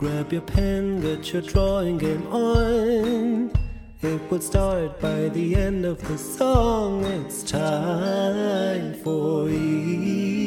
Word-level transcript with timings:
Grab 0.00 0.32
your 0.32 0.40
pen, 0.40 1.02
get 1.02 1.30
your 1.30 1.42
drawing 1.42 1.98
game 1.98 2.26
on. 2.28 3.50
It 4.00 4.30
will 4.30 4.40
start 4.40 4.98
by 4.98 5.28
the 5.28 5.54
end 5.54 5.84
of 5.84 6.00
the 6.08 6.16
song. 6.16 7.04
It's 7.04 7.42
time 7.42 8.94
for 9.04 9.46
Ikigai. 9.46 10.40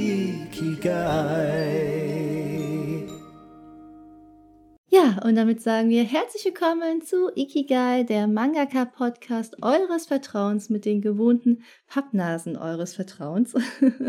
Ja, 4.87 5.19
und 5.23 5.35
damit 5.35 5.61
sagen 5.61 5.89
wir 5.89 6.03
herzlich 6.03 6.45
willkommen 6.45 7.03
zu 7.03 7.29
Ikigai, 7.35 8.05
der 8.05 8.25
Mangaka-Podcast 8.25 9.61
eures 9.61 10.07
Vertrauens 10.07 10.71
mit 10.71 10.83
den 10.85 10.99
gewohnten 11.01 11.61
Pappnasen 11.85 12.57
eures 12.57 12.95
Vertrauens. 12.95 13.53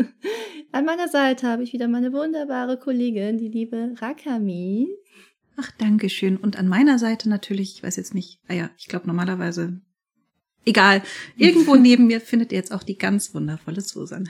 An 0.71 0.85
meiner 0.85 1.07
Seite 1.07 1.47
habe 1.47 1.61
ich 1.61 1.71
wieder 1.71 1.87
meine 1.87 2.13
wunderbare 2.13 2.79
Kollegin, 2.79 3.37
die 3.37 3.49
liebe 3.49 3.93
Rakami. 4.01 4.89
Ach, 5.57 5.71
danke 5.77 6.09
schön. 6.09 6.37
Und 6.37 6.57
an 6.57 6.67
meiner 6.67 6.99
Seite 6.99 7.29
natürlich, 7.29 7.75
ich 7.75 7.83
weiß 7.83 7.95
jetzt 7.95 8.13
nicht, 8.13 8.39
ah 8.47 8.53
ja, 8.53 8.69
ich 8.77 8.87
glaube 8.87 9.07
normalerweise, 9.07 9.79
egal, 10.65 11.01
irgendwo 11.37 11.75
neben 11.75 12.07
mir 12.07 12.21
findet 12.21 12.51
ihr 12.51 12.57
jetzt 12.57 12.73
auch 12.73 12.83
die 12.83 12.97
ganz 12.97 13.33
wundervolle 13.33 13.81
Susan. 13.81 14.29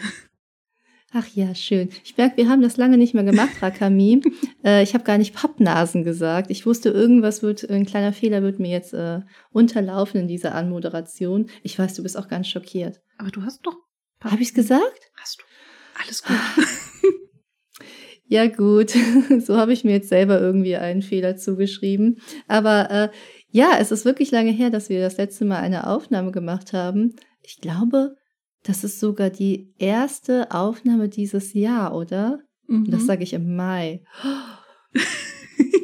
Ach 1.18 1.28
ja, 1.34 1.56
schön. 1.56 1.90
Ich 2.04 2.18
merke, 2.18 2.38
wir 2.38 2.50
haben 2.50 2.62
das 2.62 2.76
lange 2.76 2.98
nicht 2.98 3.14
mehr 3.14 3.24
gemacht, 3.24 3.62
Rakami. 3.62 4.22
äh, 4.66 4.84
ich 4.84 4.94
habe 4.94 5.06
gar 5.06 5.18
nicht 5.18 5.34
Pappnasen 5.34 6.04
gesagt. 6.04 6.52
Ich 6.52 6.66
wusste, 6.66 6.90
irgendwas 6.90 7.42
wird, 7.42 7.70
ein 7.70 7.86
kleiner 7.86 8.12
Fehler 8.12 8.42
wird 8.44 8.60
mir 8.60 8.70
jetzt 8.70 8.94
äh, 8.94 9.22
unterlaufen 9.52 10.22
in 10.22 10.28
dieser 10.28 10.54
Anmoderation. 10.56 11.50
Ich 11.64 11.80
weiß, 11.80 11.94
du 11.94 12.04
bist 12.04 12.18
auch 12.18 12.28
ganz 12.28 12.50
schockiert. 12.50 13.02
Aber 13.18 13.32
du 13.32 13.44
hast 13.44 13.66
doch. 13.66 13.78
Habe 14.22 14.42
ich 14.42 14.50
es 14.50 14.54
gesagt? 14.54 15.12
Hast 15.16 15.40
du. 15.40 15.44
Alles 16.02 16.24
gut. 16.24 16.36
Ja, 18.36 18.48
gut. 18.48 18.90
so 19.46 19.56
habe 19.56 19.72
ich 19.72 19.86
mir 19.86 19.94
jetzt 19.94 20.10
selber 20.10 20.42
irgendwie 20.42 20.76
einen 20.76 21.02
Fehler 21.02 21.38
zugeschrieben. 21.38 22.20
Aber 22.50 22.92
äh, 22.92 23.10
ja, 23.50 23.78
es 23.80 23.94
ist 23.94 24.04
wirklich 24.04 24.30
lange 24.30 24.52
her, 24.52 24.70
dass 24.70 24.90
wir 24.90 25.00
das 25.00 25.16
letzte 25.16 25.46
Mal 25.46 25.60
eine 25.60 25.88
Aufnahme 25.88 26.32
gemacht 26.32 26.74
haben. 26.74 27.16
Ich 27.44 27.62
glaube, 27.62 28.18
das 28.64 28.84
ist 28.84 29.00
sogar 29.00 29.30
die 29.30 29.74
erste 29.78 30.52
Aufnahme 30.52 31.08
dieses 31.08 31.54
Jahr, 31.54 31.96
oder? 31.96 32.42
Mhm. 32.68 32.92
Das 32.92 33.06
sage 33.06 33.24
ich 33.24 33.32
im 33.32 33.56
Mai. 33.56 34.04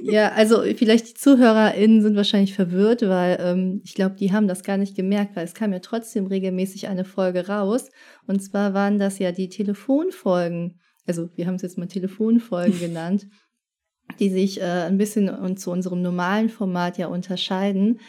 ja, 0.03 0.33
also 0.33 0.61
vielleicht 0.75 1.07
die 1.07 1.13
ZuhörerInnen 1.13 2.02
sind 2.02 2.17
wahrscheinlich 2.17 2.53
verwirrt, 2.53 3.02
weil 3.03 3.38
ähm, 3.39 3.79
ich 3.85 3.94
glaube, 3.94 4.16
die 4.16 4.33
haben 4.33 4.49
das 4.49 4.63
gar 4.63 4.75
nicht 4.75 4.97
gemerkt, 4.97 5.38
weil 5.38 5.45
es 5.45 5.53
kam 5.53 5.72
ja 5.72 5.79
trotzdem 5.79 6.25
regelmäßig 6.25 6.89
eine 6.89 7.05
Folge 7.05 7.47
raus. 7.47 7.91
Und 8.27 8.41
zwar 8.41 8.73
waren 8.73 8.99
das 8.99 9.19
ja 9.19 9.31
die 9.31 9.47
Telefonfolgen 9.47 10.81
also 11.11 11.29
wir 11.35 11.45
haben 11.45 11.55
es 11.55 11.61
jetzt 11.61 11.77
mal 11.77 11.87
Telefonfolgen 11.87 12.79
genannt, 12.79 13.27
die 14.19 14.29
sich 14.29 14.61
äh, 14.61 14.85
ein 14.87 14.97
bisschen 14.97 15.29
und 15.29 15.59
zu 15.59 15.71
unserem 15.71 16.01
normalen 16.01 16.49
Format 16.49 16.97
ja 16.97 17.07
unterscheiden. 17.07 17.99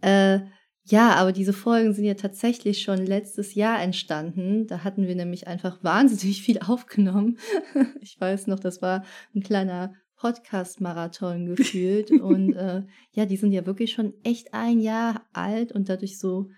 Äh, 0.00 0.40
ja, 0.84 1.16
aber 1.16 1.32
diese 1.32 1.52
Folgen 1.52 1.92
sind 1.92 2.06
ja 2.06 2.14
tatsächlich 2.14 2.80
schon 2.80 3.04
letztes 3.04 3.54
Jahr 3.54 3.82
entstanden. 3.82 4.66
Da 4.66 4.84
hatten 4.84 5.06
wir 5.06 5.14
nämlich 5.14 5.46
einfach 5.46 5.82
wahnsinnig 5.84 6.42
viel 6.42 6.58
aufgenommen. 6.60 7.38
ich 8.00 8.18
weiß 8.18 8.46
noch, 8.46 8.58
das 8.58 8.80
war 8.80 9.04
ein 9.34 9.42
kleiner 9.42 9.92
Podcast-Marathon 10.16 11.54
gefühlt. 11.54 12.10
und 12.10 12.54
äh, 12.54 12.84
ja, 13.12 13.26
die 13.26 13.36
sind 13.36 13.52
ja 13.52 13.66
wirklich 13.66 13.92
schon 13.92 14.14
echt 14.24 14.54
ein 14.54 14.80
Jahr 14.80 15.28
alt 15.32 15.72
und 15.72 15.88
dadurch 15.88 16.18
so 16.18 16.48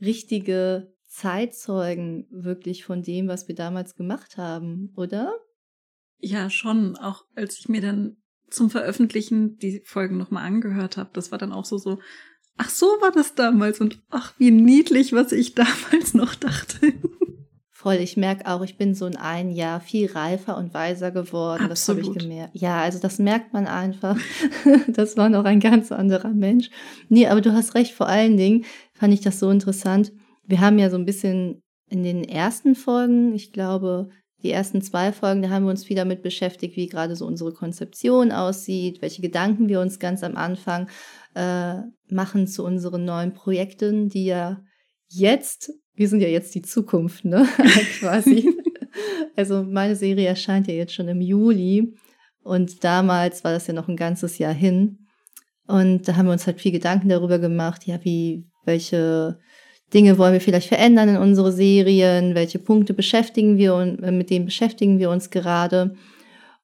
richtige 0.00 0.93
Zeitzeugen 1.14 2.26
wirklich 2.30 2.84
von 2.84 3.02
dem, 3.02 3.28
was 3.28 3.46
wir 3.46 3.54
damals 3.54 3.94
gemacht 3.94 4.36
haben, 4.36 4.92
oder? 4.96 5.32
Ja, 6.18 6.50
schon. 6.50 6.96
Auch 6.96 7.24
als 7.36 7.56
ich 7.60 7.68
mir 7.68 7.80
dann 7.80 8.16
zum 8.50 8.68
Veröffentlichen 8.68 9.56
die 9.58 9.80
Folgen 9.84 10.18
nochmal 10.18 10.44
angehört 10.44 10.96
habe, 10.96 11.10
das 11.12 11.30
war 11.30 11.38
dann 11.38 11.52
auch 11.52 11.66
so 11.66 11.78
so, 11.78 12.00
ach 12.56 12.68
so 12.68 12.86
war 13.00 13.12
das 13.12 13.36
damals 13.36 13.80
und 13.80 14.02
ach 14.10 14.34
wie 14.38 14.50
niedlich, 14.50 15.12
was 15.12 15.30
ich 15.30 15.54
damals 15.54 16.14
noch 16.14 16.34
dachte. 16.34 16.94
Voll, 17.70 17.96
ich 17.96 18.16
merke 18.16 18.50
auch, 18.50 18.62
ich 18.62 18.76
bin 18.76 18.96
so 18.96 19.06
in 19.06 19.16
ein 19.16 19.52
Jahr 19.52 19.80
viel 19.80 20.10
reifer 20.10 20.56
und 20.56 20.74
weiser 20.74 21.12
geworden. 21.12 21.70
Absolut. 21.70 21.70
Das 21.70 21.88
habe 21.88 22.00
ich 22.00 22.22
gemerkt. 22.22 22.56
Ja, 22.56 22.80
also 22.80 22.98
das 22.98 23.20
merkt 23.20 23.52
man 23.52 23.68
einfach. 23.68 24.18
das 24.88 25.16
war 25.16 25.28
noch 25.28 25.44
ein 25.44 25.60
ganz 25.60 25.92
anderer 25.92 26.30
Mensch. 26.30 26.70
Nee, 27.08 27.28
aber 27.28 27.40
du 27.40 27.52
hast 27.52 27.76
recht, 27.76 27.94
vor 27.94 28.08
allen 28.08 28.36
Dingen 28.36 28.64
fand 28.94 29.14
ich 29.14 29.20
das 29.20 29.38
so 29.38 29.48
interessant 29.50 30.10
wir 30.46 30.60
haben 30.60 30.78
ja 30.78 30.90
so 30.90 30.96
ein 30.96 31.04
bisschen 31.04 31.62
in 31.88 32.02
den 32.02 32.24
ersten 32.24 32.74
Folgen, 32.74 33.34
ich 33.34 33.52
glaube, 33.52 34.08
die 34.42 34.50
ersten 34.50 34.82
zwei 34.82 35.12
Folgen, 35.12 35.42
da 35.42 35.48
haben 35.48 35.64
wir 35.64 35.70
uns 35.70 35.84
viel 35.84 35.96
damit 35.96 36.22
beschäftigt, 36.22 36.76
wie 36.76 36.86
gerade 36.86 37.16
so 37.16 37.26
unsere 37.26 37.52
Konzeption 37.52 38.30
aussieht, 38.30 39.00
welche 39.00 39.22
Gedanken 39.22 39.68
wir 39.68 39.80
uns 39.80 39.98
ganz 39.98 40.22
am 40.22 40.36
Anfang 40.36 40.88
äh, 41.34 41.76
machen 42.08 42.46
zu 42.46 42.64
unseren 42.64 43.04
neuen 43.04 43.32
Projekten, 43.32 44.08
die 44.08 44.26
ja 44.26 44.62
jetzt, 45.08 45.72
wir 45.94 46.08
sind 46.08 46.20
ja 46.20 46.28
jetzt 46.28 46.54
die 46.54 46.62
Zukunft, 46.62 47.24
ne? 47.24 47.46
Quasi. 48.00 48.54
also 49.36 49.62
meine 49.62 49.96
Serie 49.96 50.28
erscheint 50.28 50.66
ja 50.66 50.74
jetzt 50.74 50.92
schon 50.92 51.08
im 51.08 51.22
Juli 51.22 51.94
und 52.42 52.84
damals 52.84 53.44
war 53.44 53.52
das 53.52 53.66
ja 53.66 53.72
noch 53.72 53.88
ein 53.88 53.96
ganzes 53.96 54.38
Jahr 54.38 54.52
hin. 54.52 54.98
Und 55.66 56.06
da 56.06 56.16
haben 56.16 56.26
wir 56.26 56.32
uns 56.32 56.46
halt 56.46 56.60
viel 56.60 56.72
Gedanken 56.72 57.08
darüber 57.08 57.38
gemacht, 57.38 57.86
ja, 57.86 57.98
wie, 58.04 58.44
welche 58.66 59.38
Dinge 59.94 60.18
wollen 60.18 60.32
wir 60.32 60.40
vielleicht 60.40 60.68
verändern 60.68 61.08
in 61.08 61.16
unsere 61.16 61.52
Serien, 61.52 62.34
welche 62.34 62.58
Punkte 62.58 62.94
beschäftigen 62.94 63.56
wir 63.56 63.74
und 63.74 64.02
äh, 64.02 64.10
mit 64.10 64.28
denen 64.28 64.44
beschäftigen 64.44 64.98
wir 64.98 65.08
uns 65.08 65.30
gerade. 65.30 65.94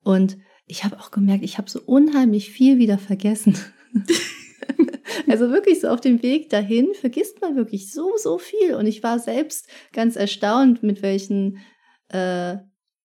Und 0.03 0.37
ich 0.67 0.85
habe 0.85 0.99
auch 0.99 1.13
gemerkt, 1.13 1.45
ich 1.45 1.57
habe 1.57 1.71
so 1.71 1.81
unheimlich 1.87 2.51
viel 2.51 2.79
wieder 2.79 2.99
vergessen. 2.99 3.57
also 5.29 5.51
wirklich 5.51 5.81
so 5.81 5.89
auf 5.89 6.01
dem 6.01 6.23
Weg 6.23 6.51
dahin 6.51 6.89
vergisst 6.95 7.41
man 7.41 7.57
wirklich 7.57 7.93
so, 7.93 8.13
so 8.17 8.39
viel. 8.39 8.75
Und 8.75 8.87
ich 8.87 9.03
war 9.03 9.19
selbst 9.21 9.69
ganz 9.93 10.17
erstaunt, 10.17 10.83
mit 10.83 11.03
welchen 11.03 11.59
äh, 12.09 12.57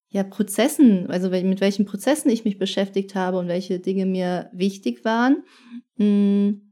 ja, 0.10 0.24
Prozessen, 0.24 1.10
also 1.10 1.30
mit 1.30 1.62
welchen 1.62 1.86
Prozessen 1.86 2.32
ich 2.32 2.46
mich 2.46 2.58
beschäftigt 2.58 3.14
habe 3.14 3.38
und 3.38 3.48
welche 3.48 3.80
Dinge 3.80 4.06
mir 4.06 4.50
wichtig 4.54 5.06
waren. 5.06 5.44
Hm 5.98 6.65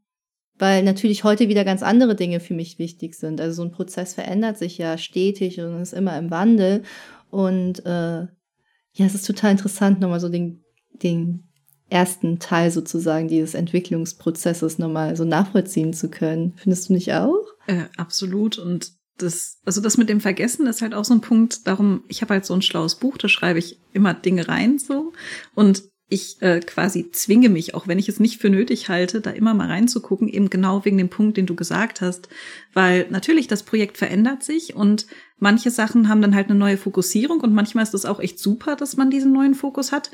weil 0.64 0.82
natürlich 0.82 1.26
heute 1.26 1.50
wieder 1.50 1.66
ganz 1.66 1.84
andere 1.84 2.16
Dinge 2.16 2.40
für 2.40 2.54
mich 2.54 2.80
wichtig 2.80 3.16
sind. 3.16 3.42
Also 3.42 3.56
so 3.56 3.64
ein 3.64 3.74
Prozess 3.74 4.14
verändert 4.14 4.58
sich 4.58 4.78
ja 4.78 4.98
stetig 4.98 5.60
und 5.60 5.82
ist 5.82 5.92
immer 5.92 6.18
im 6.18 6.32
Wandel. 6.32 6.84
Und 7.30 7.86
äh, 7.86 8.22
ja, 8.22 9.06
es 9.06 9.14
ist 9.14 9.28
total 9.28 9.52
interessant, 9.52 10.00
nochmal 10.00 10.22
so 10.22 10.30
den, 10.30 10.64
den 10.94 11.50
ersten 11.90 12.40
Teil 12.40 12.72
sozusagen 12.72 13.28
dieses 13.28 13.56
Entwicklungsprozesses 13.56 14.80
nochmal 14.80 15.18
so 15.18 15.26
nachvollziehen 15.26 15.92
zu 15.92 16.10
können. 16.10 16.54
Findest 16.56 16.88
du 16.88 16.94
nicht 16.94 17.14
auch? 17.14 17.44
Äh, 17.68 17.84
absolut. 17.98 18.58
Und 18.58 18.94
das, 19.18 19.60
also 19.66 19.82
das 19.82 19.98
mit 19.98 20.08
dem 20.08 20.22
Vergessen 20.22 20.66
ist 20.68 20.82
halt 20.82 20.94
auch 20.94 21.04
so 21.04 21.14
ein 21.14 21.20
Punkt. 21.20 21.68
Darum, 21.68 22.06
ich 22.08 22.22
habe 22.22 22.36
halt 22.36 22.46
so 22.46 22.54
ein 22.54 22.62
schlaues 22.62 22.96
Buch, 22.96 23.18
da 23.18 23.28
schreibe 23.28 23.60
ich 23.60 23.82
immer 23.92 24.14
Dinge 24.14 24.48
rein 24.48 24.80
so. 24.80 25.12
Und 25.56 25.84
ich 26.14 26.42
äh, 26.42 26.60
quasi 26.60 27.10
zwinge 27.12 27.50
mich, 27.50 27.74
auch 27.74 27.88
wenn 27.88 27.98
ich 27.98 28.08
es 28.08 28.20
nicht 28.20 28.40
für 28.40 28.50
nötig 28.50 28.88
halte, 28.88 29.20
da 29.20 29.32
immer 29.32 29.54
mal 29.54 29.68
reinzugucken, 29.68 30.28
eben 30.28 30.50
genau 30.50 30.86
wegen 30.86 30.98
dem 30.98 31.10
Punkt, 31.10 31.38
den 31.38 31.48
du 31.48 31.56
gesagt 31.56 32.02
hast. 32.02 32.30
Weil 32.74 33.08
natürlich 33.10 33.48
das 33.48 33.64
Projekt 33.64 33.98
verändert 33.98 34.44
sich 34.44 34.76
und 34.76 35.08
manche 35.40 35.72
Sachen 35.72 36.10
haben 36.10 36.22
dann 36.22 36.36
halt 36.36 36.50
eine 36.50 36.60
neue 36.60 36.78
Fokussierung 36.78 37.42
und 37.42 37.54
manchmal 37.54 37.84
ist 37.84 37.94
es 37.94 38.06
auch 38.06 38.20
echt 38.20 38.40
super, 38.40 38.76
dass 38.76 38.96
man 38.96 39.10
diesen 39.10 39.34
neuen 39.34 39.56
Fokus 39.56 39.92
hat. 39.92 40.12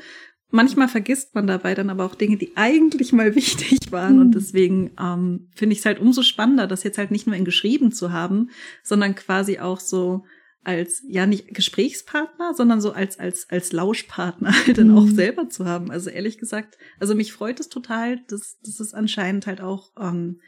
Manchmal 0.50 0.88
vergisst 0.88 1.34
man 1.34 1.46
dabei 1.46 1.74
dann 1.74 1.90
aber 1.90 2.04
auch 2.04 2.14
Dinge, 2.14 2.36
die 2.36 2.56
eigentlich 2.56 3.12
mal 3.12 3.34
wichtig 3.36 3.92
waren. 3.92 4.14
Mhm. 4.14 4.20
Und 4.20 4.34
deswegen 4.34 4.90
ähm, 4.98 5.48
finde 5.54 5.74
ich 5.74 5.80
es 5.80 5.86
halt 5.86 6.00
umso 6.00 6.22
spannender, 6.22 6.66
das 6.66 6.82
jetzt 6.82 6.98
halt 6.98 7.10
nicht 7.10 7.26
nur 7.26 7.36
in 7.36 7.44
geschrieben 7.44 7.92
zu 7.92 8.10
haben, 8.10 8.50
sondern 8.82 9.14
quasi 9.14 9.58
auch 9.58 9.80
so 9.80 10.24
als 10.62 11.02
ja 11.08 11.26
nicht 11.26 11.54
Gesprächspartner, 11.54 12.54
sondern 12.54 12.80
so 12.80 12.92
als 12.92 13.18
als 13.18 13.48
als 13.48 13.72
Lauschpartner 13.72 14.52
halt 14.66 14.78
dann 14.78 14.96
auch 14.96 15.06
mhm. 15.06 15.14
selber 15.14 15.48
zu 15.48 15.64
haben. 15.64 15.90
Also 15.90 16.10
ehrlich 16.10 16.38
gesagt, 16.38 16.76
also 16.98 17.14
mich 17.14 17.32
freut 17.32 17.60
es 17.60 17.68
total, 17.68 18.20
dass, 18.28 18.58
dass 18.60 18.80
es 18.80 18.92
anscheinend 18.92 19.46
halt 19.46 19.60
auch 19.60 19.92
ähm, 19.98 20.40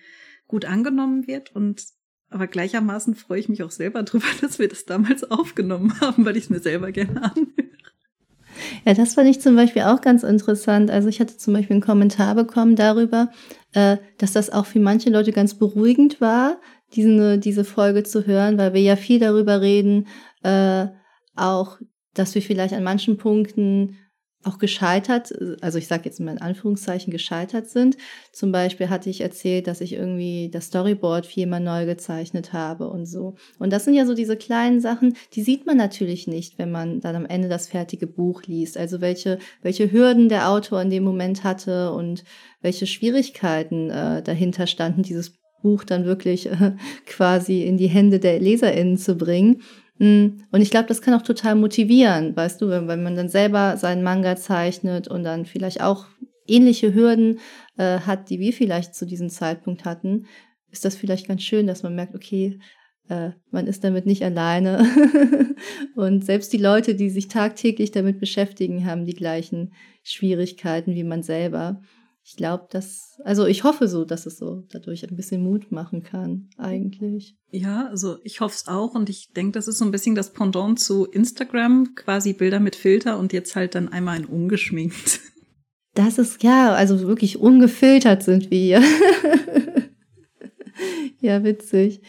gut 0.46 0.64
angenommen 0.64 1.26
wird 1.26 1.54
und 1.54 1.84
aber 2.28 2.46
gleichermaßen 2.46 3.14
freue 3.14 3.40
ich 3.40 3.48
mich 3.48 3.62
auch 3.62 3.70
selber 3.70 4.02
drüber, 4.04 4.26
dass 4.40 4.58
wir 4.58 4.68
das 4.68 4.84
damals 4.84 5.24
aufgenommen 5.30 5.98
haben, 6.00 6.24
weil 6.24 6.36
ich 6.36 6.44
es 6.44 6.50
mir 6.50 6.60
selber 6.60 6.92
gerne 6.92 7.22
anhöre. 7.22 7.72
Ja, 8.84 8.94
das 8.94 9.14
fand 9.14 9.28
ich 9.28 9.40
zum 9.40 9.56
Beispiel 9.56 9.82
auch 9.82 10.02
ganz 10.02 10.22
interessant. 10.22 10.90
Also 10.90 11.08
ich 11.08 11.20
hatte 11.20 11.36
zum 11.36 11.54
Beispiel 11.54 11.74
einen 11.74 11.82
Kommentar 11.82 12.34
bekommen 12.34 12.76
darüber, 12.76 13.30
äh, 13.72 13.96
dass 14.18 14.32
das 14.32 14.50
auch 14.50 14.66
für 14.66 14.80
manche 14.80 15.10
Leute 15.10 15.32
ganz 15.32 15.54
beruhigend 15.54 16.20
war, 16.20 16.60
diese, 16.94 17.38
diese 17.38 17.64
Folge 17.64 18.02
zu 18.02 18.26
hören, 18.26 18.58
weil 18.58 18.74
wir 18.74 18.82
ja 18.82 18.96
viel 18.96 19.18
darüber 19.18 19.60
reden, 19.60 20.06
äh, 20.42 20.86
auch, 21.34 21.78
dass 22.14 22.34
wir 22.34 22.42
vielleicht 22.42 22.74
an 22.74 22.84
manchen 22.84 23.16
Punkten 23.16 23.96
auch 24.44 24.58
gescheitert, 24.58 25.32
also 25.60 25.78
ich 25.78 25.86
sage 25.86 26.04
jetzt 26.06 26.20
mal 26.20 26.32
in 26.32 26.40
Anführungszeichen 26.40 27.12
gescheitert 27.12 27.68
sind. 27.70 27.96
Zum 28.32 28.50
Beispiel 28.50 28.88
hatte 28.88 29.10
ich 29.10 29.20
erzählt, 29.20 29.66
dass 29.66 29.80
ich 29.80 29.92
irgendwie 29.92 30.50
das 30.50 30.66
Storyboard 30.66 31.26
viermal 31.26 31.60
neu 31.60 31.86
gezeichnet 31.86 32.52
habe 32.52 32.88
und 32.88 33.06
so. 33.06 33.36
Und 33.58 33.72
das 33.72 33.84
sind 33.84 33.94
ja 33.94 34.04
so 34.04 34.14
diese 34.14 34.36
kleinen 34.36 34.80
Sachen, 34.80 35.16
die 35.34 35.42
sieht 35.42 35.66
man 35.66 35.76
natürlich 35.76 36.26
nicht, 36.26 36.58
wenn 36.58 36.72
man 36.72 37.00
dann 37.00 37.16
am 37.16 37.26
Ende 37.26 37.48
das 37.48 37.68
fertige 37.68 38.06
Buch 38.06 38.42
liest. 38.44 38.76
Also 38.76 39.00
welche, 39.00 39.38
welche 39.62 39.92
Hürden 39.92 40.28
der 40.28 40.48
Autor 40.48 40.82
in 40.82 40.90
dem 40.90 41.04
Moment 41.04 41.44
hatte 41.44 41.92
und 41.92 42.24
welche 42.60 42.86
Schwierigkeiten 42.86 43.90
äh, 43.90 44.22
dahinter 44.22 44.66
standen, 44.66 45.02
dieses 45.02 45.41
Buch 45.62 45.84
dann 45.84 46.04
wirklich 46.04 46.50
äh, 46.50 46.72
quasi 47.06 47.62
in 47.62 47.76
die 47.76 47.88
Hände 47.88 48.18
der 48.18 48.40
LeserInnen 48.40 48.96
zu 48.96 49.16
bringen. 49.16 49.62
Mm, 49.98 50.42
und 50.50 50.60
ich 50.60 50.70
glaube, 50.70 50.88
das 50.88 51.02
kann 51.02 51.14
auch 51.14 51.22
total 51.22 51.54
motivieren, 51.54 52.36
weißt 52.36 52.60
du, 52.60 52.68
wenn, 52.68 52.88
wenn 52.88 53.02
man 53.02 53.16
dann 53.16 53.28
selber 53.28 53.76
seinen 53.76 54.02
Manga 54.02 54.36
zeichnet 54.36 55.08
und 55.08 55.24
dann 55.24 55.46
vielleicht 55.46 55.80
auch 55.80 56.06
ähnliche 56.46 56.94
Hürden 56.94 57.38
äh, 57.78 58.00
hat, 58.00 58.28
die 58.30 58.40
wir 58.40 58.52
vielleicht 58.52 58.94
zu 58.94 59.06
diesem 59.06 59.30
Zeitpunkt 59.30 59.84
hatten, 59.84 60.26
ist 60.70 60.84
das 60.84 60.96
vielleicht 60.96 61.28
ganz 61.28 61.42
schön, 61.42 61.66
dass 61.66 61.82
man 61.82 61.94
merkt, 61.94 62.14
okay, 62.14 62.58
äh, 63.08 63.30
man 63.50 63.66
ist 63.66 63.84
damit 63.84 64.06
nicht 64.06 64.24
alleine. 64.24 64.86
und 65.96 66.24
selbst 66.24 66.52
die 66.52 66.58
Leute, 66.58 66.94
die 66.94 67.10
sich 67.10 67.28
tagtäglich 67.28 67.92
damit 67.92 68.18
beschäftigen, 68.20 68.86
haben 68.86 69.04
die 69.04 69.14
gleichen 69.14 69.72
Schwierigkeiten 70.02 70.94
wie 70.94 71.04
man 71.04 71.22
selber 71.22 71.82
ich 72.24 72.36
glaube, 72.36 72.68
dass, 72.70 73.20
also 73.24 73.46
ich 73.46 73.64
hoffe 73.64 73.88
so, 73.88 74.04
dass 74.04 74.26
es 74.26 74.38
so 74.38 74.62
dadurch 74.70 75.08
ein 75.08 75.16
bisschen 75.16 75.42
Mut 75.42 75.72
machen 75.72 76.04
kann, 76.04 76.50
eigentlich. 76.56 77.36
Ja, 77.50 77.88
also 77.88 78.18
ich 78.22 78.40
hoffe 78.40 78.54
es 78.54 78.68
auch 78.68 78.94
und 78.94 79.10
ich 79.10 79.32
denke, 79.32 79.52
das 79.52 79.66
ist 79.66 79.78
so 79.78 79.84
ein 79.84 79.90
bisschen 79.90 80.14
das 80.14 80.32
Pendant 80.32 80.78
zu 80.78 81.06
Instagram, 81.06 81.96
quasi 81.96 82.32
Bilder 82.32 82.60
mit 82.60 82.76
Filter 82.76 83.18
und 83.18 83.32
jetzt 83.32 83.56
halt 83.56 83.74
dann 83.74 83.88
einmal 83.88 84.16
ein 84.16 84.26
ungeschminkt. 84.26 85.20
Das 85.94 86.16
ist 86.16 86.42
ja, 86.42 86.72
also 86.72 87.06
wirklich 87.06 87.38
ungefiltert 87.38 88.22
sind 88.22 88.50
wir 88.50 88.58
hier. 88.58 88.82
ja, 91.20 91.44
witzig. 91.44 92.00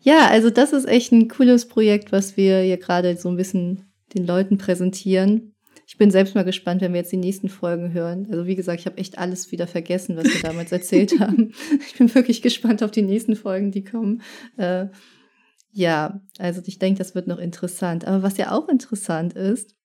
Ja, 0.00 0.26
also 0.26 0.50
das 0.50 0.72
ist 0.72 0.88
echt 0.88 1.12
ein 1.12 1.28
cooles 1.28 1.68
Projekt, 1.68 2.10
was 2.10 2.36
wir 2.36 2.62
hier 2.62 2.78
gerade 2.78 3.16
so 3.16 3.28
ein 3.28 3.36
bisschen 3.36 3.92
den 4.12 4.26
Leuten 4.26 4.58
präsentieren 4.58 5.54
ich 5.88 5.96
bin 5.96 6.10
selbst 6.10 6.34
mal 6.34 6.44
gespannt, 6.44 6.82
wenn 6.82 6.92
wir 6.92 7.00
jetzt 7.00 7.12
die 7.12 7.16
nächsten 7.16 7.48
Folgen 7.48 7.94
hören. 7.94 8.28
Also 8.30 8.44
wie 8.46 8.56
gesagt, 8.56 8.78
ich 8.78 8.84
habe 8.84 8.98
echt 8.98 9.16
alles 9.16 9.50
wieder 9.52 9.66
vergessen, 9.66 10.18
was 10.18 10.26
wir 10.26 10.42
damals 10.42 10.70
erzählt 10.70 11.18
haben. 11.20 11.54
Ich 11.80 11.96
bin 11.96 12.14
wirklich 12.14 12.42
gespannt 12.42 12.82
auf 12.82 12.90
die 12.90 13.00
nächsten 13.00 13.34
Folgen, 13.34 13.70
die 13.70 13.84
kommen. 13.84 14.20
Äh, 14.58 14.88
ja, 15.72 16.20
also 16.38 16.60
ich 16.66 16.78
denke, 16.78 16.98
das 16.98 17.14
wird 17.14 17.26
noch 17.26 17.38
interessant. 17.38 18.06
Aber 18.06 18.22
was 18.22 18.36
ja 18.36 18.52
auch 18.52 18.68
interessant 18.68 19.32
ist, 19.32 19.76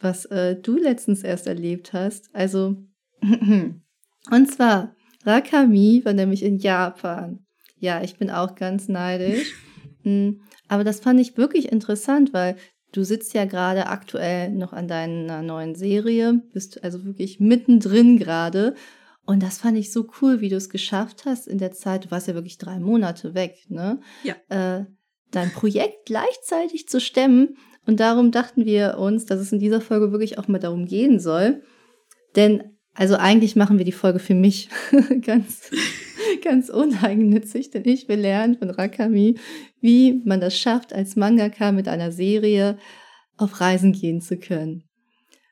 was 0.00 0.24
äh, 0.24 0.56
du 0.56 0.78
letztens 0.78 1.22
erst 1.22 1.46
erlebt 1.46 1.92
hast, 1.92 2.34
also 2.34 2.76
und 3.20 4.50
zwar 4.50 4.96
Rakami 5.26 6.00
war 6.06 6.14
nämlich 6.14 6.42
in 6.42 6.56
Japan. 6.56 7.44
Ja, 7.78 8.02
ich 8.02 8.16
bin 8.16 8.30
auch 8.30 8.54
ganz 8.54 8.88
neidisch. 8.88 9.52
Hm, 10.02 10.40
aber 10.66 10.82
das 10.82 11.00
fand 11.00 11.20
ich 11.20 11.36
wirklich 11.36 11.70
interessant, 11.70 12.32
weil 12.32 12.56
Du 12.92 13.04
sitzt 13.04 13.34
ja 13.34 13.44
gerade 13.44 13.86
aktuell 13.86 14.50
noch 14.50 14.72
an 14.72 14.88
deiner 14.88 15.42
neuen 15.42 15.74
Serie, 15.74 16.42
bist 16.52 16.82
also 16.82 17.04
wirklich 17.04 17.38
mittendrin 17.38 18.18
gerade. 18.18 18.74
Und 19.24 19.42
das 19.42 19.58
fand 19.58 19.78
ich 19.78 19.92
so 19.92 20.08
cool, 20.20 20.40
wie 20.40 20.48
du 20.48 20.56
es 20.56 20.70
geschafft 20.70 21.24
hast 21.24 21.46
in 21.46 21.58
der 21.58 21.72
Zeit. 21.72 22.06
Du 22.06 22.10
warst 22.10 22.26
ja 22.26 22.34
wirklich 22.34 22.58
drei 22.58 22.80
Monate 22.80 23.34
weg, 23.34 23.58
ne? 23.68 24.00
Ja. 24.24 24.34
Äh, 24.48 24.86
dein 25.30 25.52
Projekt 25.52 26.06
gleichzeitig 26.06 26.88
zu 26.88 27.00
stemmen. 27.00 27.56
Und 27.86 28.00
darum 28.00 28.32
dachten 28.32 28.64
wir 28.64 28.98
uns, 28.98 29.26
dass 29.26 29.40
es 29.40 29.52
in 29.52 29.60
dieser 29.60 29.80
Folge 29.80 30.10
wirklich 30.10 30.38
auch 30.38 30.48
mal 30.48 30.58
darum 30.58 30.86
gehen 30.86 31.20
soll. 31.20 31.62
Denn, 32.34 32.76
also 32.94 33.16
eigentlich 33.16 33.56
machen 33.56 33.78
wir 33.78 33.84
die 33.84 33.92
Folge 33.92 34.18
für 34.18 34.34
mich 34.34 34.68
ganz 35.22 35.70
ganz 36.44 36.68
uneigennützig, 36.68 37.70
denn 37.70 37.84
ich 37.84 38.08
will 38.08 38.20
lernen 38.20 38.56
von 38.56 38.70
Rakami, 38.70 39.36
wie 39.80 40.20
man 40.24 40.40
das 40.40 40.56
schafft, 40.56 40.92
als 40.92 41.16
Mangaka 41.16 41.72
mit 41.72 41.88
einer 41.88 42.12
Serie 42.12 42.78
auf 43.36 43.60
Reisen 43.60 43.92
gehen 43.92 44.20
zu 44.20 44.36
können. 44.36 44.84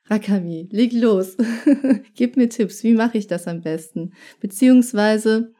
Rakami, 0.05 0.67
leg 0.71 0.91
los. 0.93 1.37
Gib 2.15 2.35
mir 2.35 2.49
Tipps, 2.49 2.83
wie 2.83 2.93
mache 2.93 3.17
ich 3.17 3.27
das 3.27 3.47
am 3.47 3.61
besten? 3.61 4.13
Beziehungsweise, 4.39 5.53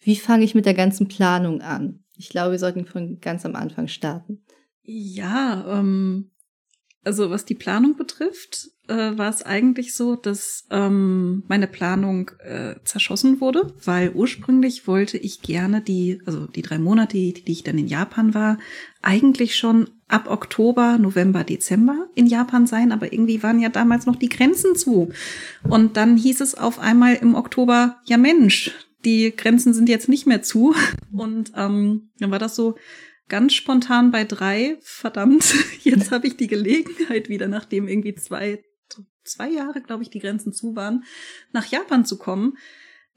wie 0.00 0.16
fange 0.16 0.44
ich 0.44 0.54
mit 0.54 0.66
der 0.66 0.74
ganzen 0.74 1.08
Planung 1.08 1.60
an? 1.60 2.02
Ich 2.16 2.28
glaube, 2.28 2.52
wir 2.52 2.58
sollten 2.58 2.86
von 2.86 3.20
ganz 3.20 3.44
am 3.44 3.54
Anfang 3.54 3.88
starten. 3.88 4.42
Ja, 4.82 5.78
ähm, 5.78 6.31
also 7.04 7.30
was 7.30 7.44
die 7.44 7.54
Planung 7.54 7.96
betrifft, 7.96 8.70
äh, 8.88 9.16
war 9.16 9.30
es 9.30 9.42
eigentlich 9.42 9.94
so, 9.94 10.16
dass 10.16 10.66
ähm, 10.70 11.44
meine 11.48 11.66
Planung 11.66 12.30
äh, 12.38 12.74
zerschossen 12.84 13.40
wurde, 13.40 13.72
weil 13.84 14.10
ursprünglich 14.10 14.86
wollte 14.86 15.18
ich 15.18 15.42
gerne 15.42 15.80
die, 15.80 16.20
also 16.26 16.46
die 16.46 16.62
drei 16.62 16.78
Monate, 16.78 17.16
die, 17.16 17.32
die 17.32 17.52
ich 17.52 17.64
dann 17.64 17.78
in 17.78 17.86
Japan 17.86 18.34
war, 18.34 18.58
eigentlich 19.00 19.56
schon 19.56 19.90
ab 20.08 20.28
Oktober, 20.28 20.98
November, 20.98 21.44
Dezember 21.44 22.08
in 22.14 22.26
Japan 22.26 22.66
sein, 22.66 22.92
aber 22.92 23.12
irgendwie 23.12 23.42
waren 23.42 23.60
ja 23.60 23.68
damals 23.68 24.06
noch 24.06 24.16
die 24.16 24.28
Grenzen 24.28 24.76
zu. 24.76 25.10
Und 25.68 25.96
dann 25.96 26.16
hieß 26.16 26.40
es 26.40 26.54
auf 26.54 26.78
einmal 26.78 27.14
im 27.14 27.34
Oktober, 27.34 27.96
ja 28.04 28.18
Mensch, 28.18 28.72
die 29.04 29.34
Grenzen 29.34 29.74
sind 29.74 29.88
jetzt 29.88 30.08
nicht 30.08 30.26
mehr 30.26 30.42
zu. 30.42 30.74
Und 31.12 31.52
ähm, 31.56 32.10
dann 32.18 32.30
war 32.30 32.38
das 32.38 32.54
so, 32.54 32.76
ganz 33.32 33.54
spontan 33.54 34.10
bei 34.10 34.24
drei, 34.24 34.76
verdammt, 34.82 35.54
jetzt 35.84 36.10
habe 36.10 36.26
ich 36.26 36.36
die 36.36 36.48
Gelegenheit 36.48 37.30
wieder, 37.30 37.48
nachdem 37.48 37.88
irgendwie 37.88 38.14
zwei, 38.14 38.62
zwei 39.24 39.48
Jahre, 39.48 39.80
glaube 39.80 40.02
ich, 40.02 40.10
die 40.10 40.18
Grenzen 40.18 40.52
zu 40.52 40.76
waren, 40.76 41.04
nach 41.50 41.64
Japan 41.64 42.04
zu 42.04 42.18
kommen. 42.18 42.58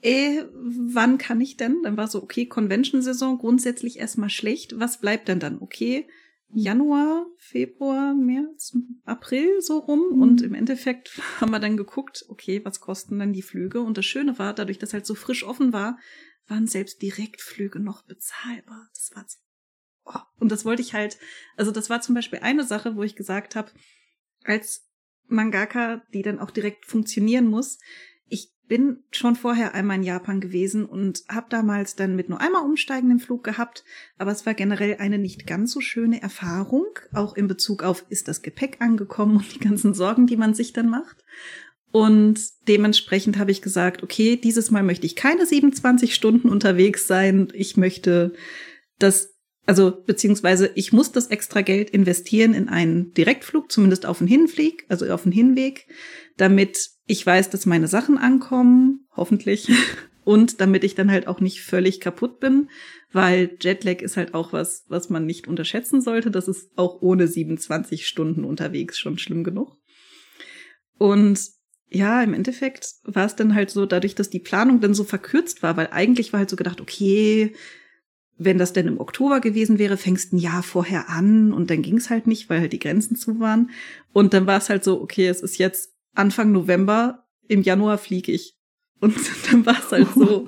Äh, 0.02 0.46
wann 0.54 1.18
kann 1.18 1.42
ich 1.42 1.58
denn? 1.58 1.84
Dann 1.84 1.98
war 1.98 2.08
so, 2.08 2.24
okay, 2.24 2.46
Convention-Saison 2.46 3.40
grundsätzlich 3.40 4.00
erstmal 4.00 4.30
schlecht. 4.30 4.80
Was 4.80 5.02
bleibt 5.02 5.28
denn 5.28 5.42
dann? 5.42 5.62
Okay, 5.62 6.08
Januar, 6.48 7.26
Februar, 7.36 8.14
März, 8.14 8.78
April 9.04 9.60
so 9.60 9.80
rum. 9.80 10.02
Mhm. 10.14 10.22
Und 10.22 10.42
im 10.44 10.54
Endeffekt 10.54 11.12
haben 11.42 11.52
wir 11.52 11.60
dann 11.60 11.76
geguckt, 11.76 12.24
okay, 12.30 12.64
was 12.64 12.80
kosten 12.80 13.20
dann 13.20 13.34
die 13.34 13.42
Flüge? 13.42 13.82
Und 13.82 13.98
das 13.98 14.06
Schöne 14.06 14.40
war, 14.40 14.54
dadurch, 14.54 14.80
dass 14.80 14.94
halt 14.94 15.06
so 15.06 15.14
frisch 15.14 15.44
offen 15.44 15.74
war, 15.74 16.00
waren 16.48 16.68
selbst 16.68 17.02
Direktflüge 17.02 17.82
noch 17.82 18.04
bezahlbar. 18.04 18.88
Das 18.94 19.12
war 19.14 19.26
Und 20.40 20.52
das 20.52 20.66
wollte 20.66 20.82
ich 20.82 20.94
halt, 20.94 21.18
also 21.58 21.72
das 21.72 21.90
war 21.90 22.02
zum 22.02 22.16
Beispiel 22.16 22.40
eine 22.40 22.64
Sache, 22.64 22.96
wo 22.96 23.04
ich 23.04 23.16
gesagt 23.16 23.56
habe, 23.56 23.72
als 24.44 24.86
Mangaka, 25.28 26.04
die 26.14 26.22
dann 26.22 26.40
auch 26.40 26.52
direkt 26.52 26.86
funktionieren 26.86 27.48
muss, 27.48 27.80
ich 28.28 28.52
bin 28.68 29.04
schon 29.12 29.36
vorher 29.36 29.76
einmal 29.76 29.98
in 29.98 30.04
Japan 30.04 30.42
gewesen 30.42 30.86
und 30.86 31.24
habe 31.30 31.48
damals 31.50 31.96
dann 31.96 32.16
mit 32.16 32.30
nur 32.30 32.42
einmal 32.42 32.64
umsteigenden 32.64 33.20
Flug 33.20 33.44
gehabt, 33.44 33.84
aber 34.18 34.32
es 34.32 34.46
war 34.46 34.54
generell 34.56 34.98
eine 34.98 35.18
nicht 35.20 35.46
ganz 35.46 35.72
so 35.72 35.82
schöne 35.82 36.22
Erfahrung, 36.22 36.88
auch 37.14 37.36
in 37.36 37.48
Bezug 37.48 37.84
auf, 37.84 38.06
ist 38.10 38.28
das 38.28 38.42
Gepäck 38.42 38.78
angekommen 38.82 39.38
und 39.38 39.54
die 39.54 39.60
ganzen 39.60 39.94
Sorgen, 39.94 40.28
die 40.28 40.38
man 40.38 40.54
sich 40.54 40.74
dann 40.74 40.90
macht. 40.90 41.24
Und 41.92 42.40
dementsprechend 42.68 43.38
habe 43.38 43.52
ich 43.52 43.62
gesagt, 43.62 44.04
okay, 44.04 44.36
dieses 44.36 44.70
Mal 44.70 44.84
möchte 44.84 45.06
ich 45.06 45.16
keine 45.16 45.46
27 45.46 46.14
Stunden 46.14 46.50
unterwegs 46.50 47.08
sein. 47.08 47.48
Ich 47.54 47.78
möchte 47.78 48.34
das 49.00 49.35
also 49.66 49.92
beziehungsweise 50.06 50.72
ich 50.76 50.94
muss 50.94 51.12
das 51.12 51.28
extra 51.28 51.62
Geld 51.62 51.90
investieren 51.90 52.54
in 52.54 52.70
einen 52.70 53.14
Direktflug, 53.14 53.72
zumindest 53.72 54.06
auf 54.06 54.20
den 54.20 54.28
Hinflieg, 54.28 54.86
also 54.90 55.12
auf 55.12 55.24
den 55.24 55.32
Hinweg, 55.32 55.88
damit 56.38 56.92
ich 57.08 57.26
weiß, 57.26 57.50
dass 57.50 57.66
meine 57.66 57.88
Sachen 57.88 58.18
ankommen, 58.18 59.08
hoffentlich, 59.16 59.70
und 60.24 60.60
damit 60.60 60.84
ich 60.84 60.96
dann 60.96 61.12
halt 61.12 61.28
auch 61.28 61.40
nicht 61.40 61.62
völlig 61.62 62.00
kaputt 62.00 62.40
bin, 62.40 62.70
weil 63.12 63.58
Jetlag 63.62 64.02
ist 64.02 64.18
halt 64.18 64.34
auch 64.34 64.54
was, 64.54 64.84
was 64.88 65.10
man 65.10 65.26
nicht 65.26 65.48
unterschätzen 65.48 66.02
sollte. 66.02 66.32
Das 66.32 66.48
ist 66.48 66.72
auch 66.76 67.02
ohne 67.02 67.28
27 67.28 68.08
Stunden 68.08 68.44
unterwegs 68.44 68.98
schon 68.98 69.18
schlimm 69.18 69.44
genug. 69.44 69.78
Und 70.98 71.40
ja, 71.90 72.24
im 72.24 72.34
Endeffekt 72.34 72.96
war 73.04 73.26
es 73.26 73.36
dann 73.36 73.54
halt 73.54 73.70
so, 73.70 73.86
dadurch, 73.86 74.16
dass 74.16 74.30
die 74.30 74.40
Planung 74.40 74.82
dann 74.82 74.94
so 74.94 75.04
verkürzt 75.04 75.64
war, 75.64 75.78
weil 75.78 75.88
eigentlich 75.92 76.34
war 76.34 76.40
halt 76.40 76.50
so 76.50 76.56
gedacht, 76.56 76.82
okay, 76.82 77.54
wenn 78.38 78.58
das 78.58 78.74
denn 78.74 78.88
im 78.88 79.00
Oktober 79.00 79.40
gewesen 79.40 79.80
wäre, 79.80 79.98
fängst 79.98 80.34
ein 80.34 80.38
Jahr 80.38 80.64
vorher 80.64 81.10
an 81.10 81.54
und 81.54 81.70
dann 81.70 81.82
ging 81.82 81.98
es 81.98 82.10
halt 82.10 82.28
nicht, 82.28 82.50
weil 82.50 82.60
halt 82.60 82.74
die 82.74 82.80
Grenzen 82.80 83.16
zu 83.16 83.40
waren. 83.40 83.70
Und 84.14 84.34
dann 84.34 84.46
war 84.46 84.58
es 84.58 84.70
halt 84.70 84.84
so, 84.84 85.02
okay, 85.02 85.28
es 85.28 85.42
ist 85.42 85.58
jetzt 85.58 85.94
Anfang 86.14 86.52
November, 86.52 87.26
im 87.48 87.62
Januar 87.62 87.98
fliege 87.98 88.32
ich. 88.32 88.58
Und 89.00 89.16
dann 89.52 89.66
war 89.66 89.80
es 89.80 89.92
halt 89.92 90.08
so, 90.16 90.48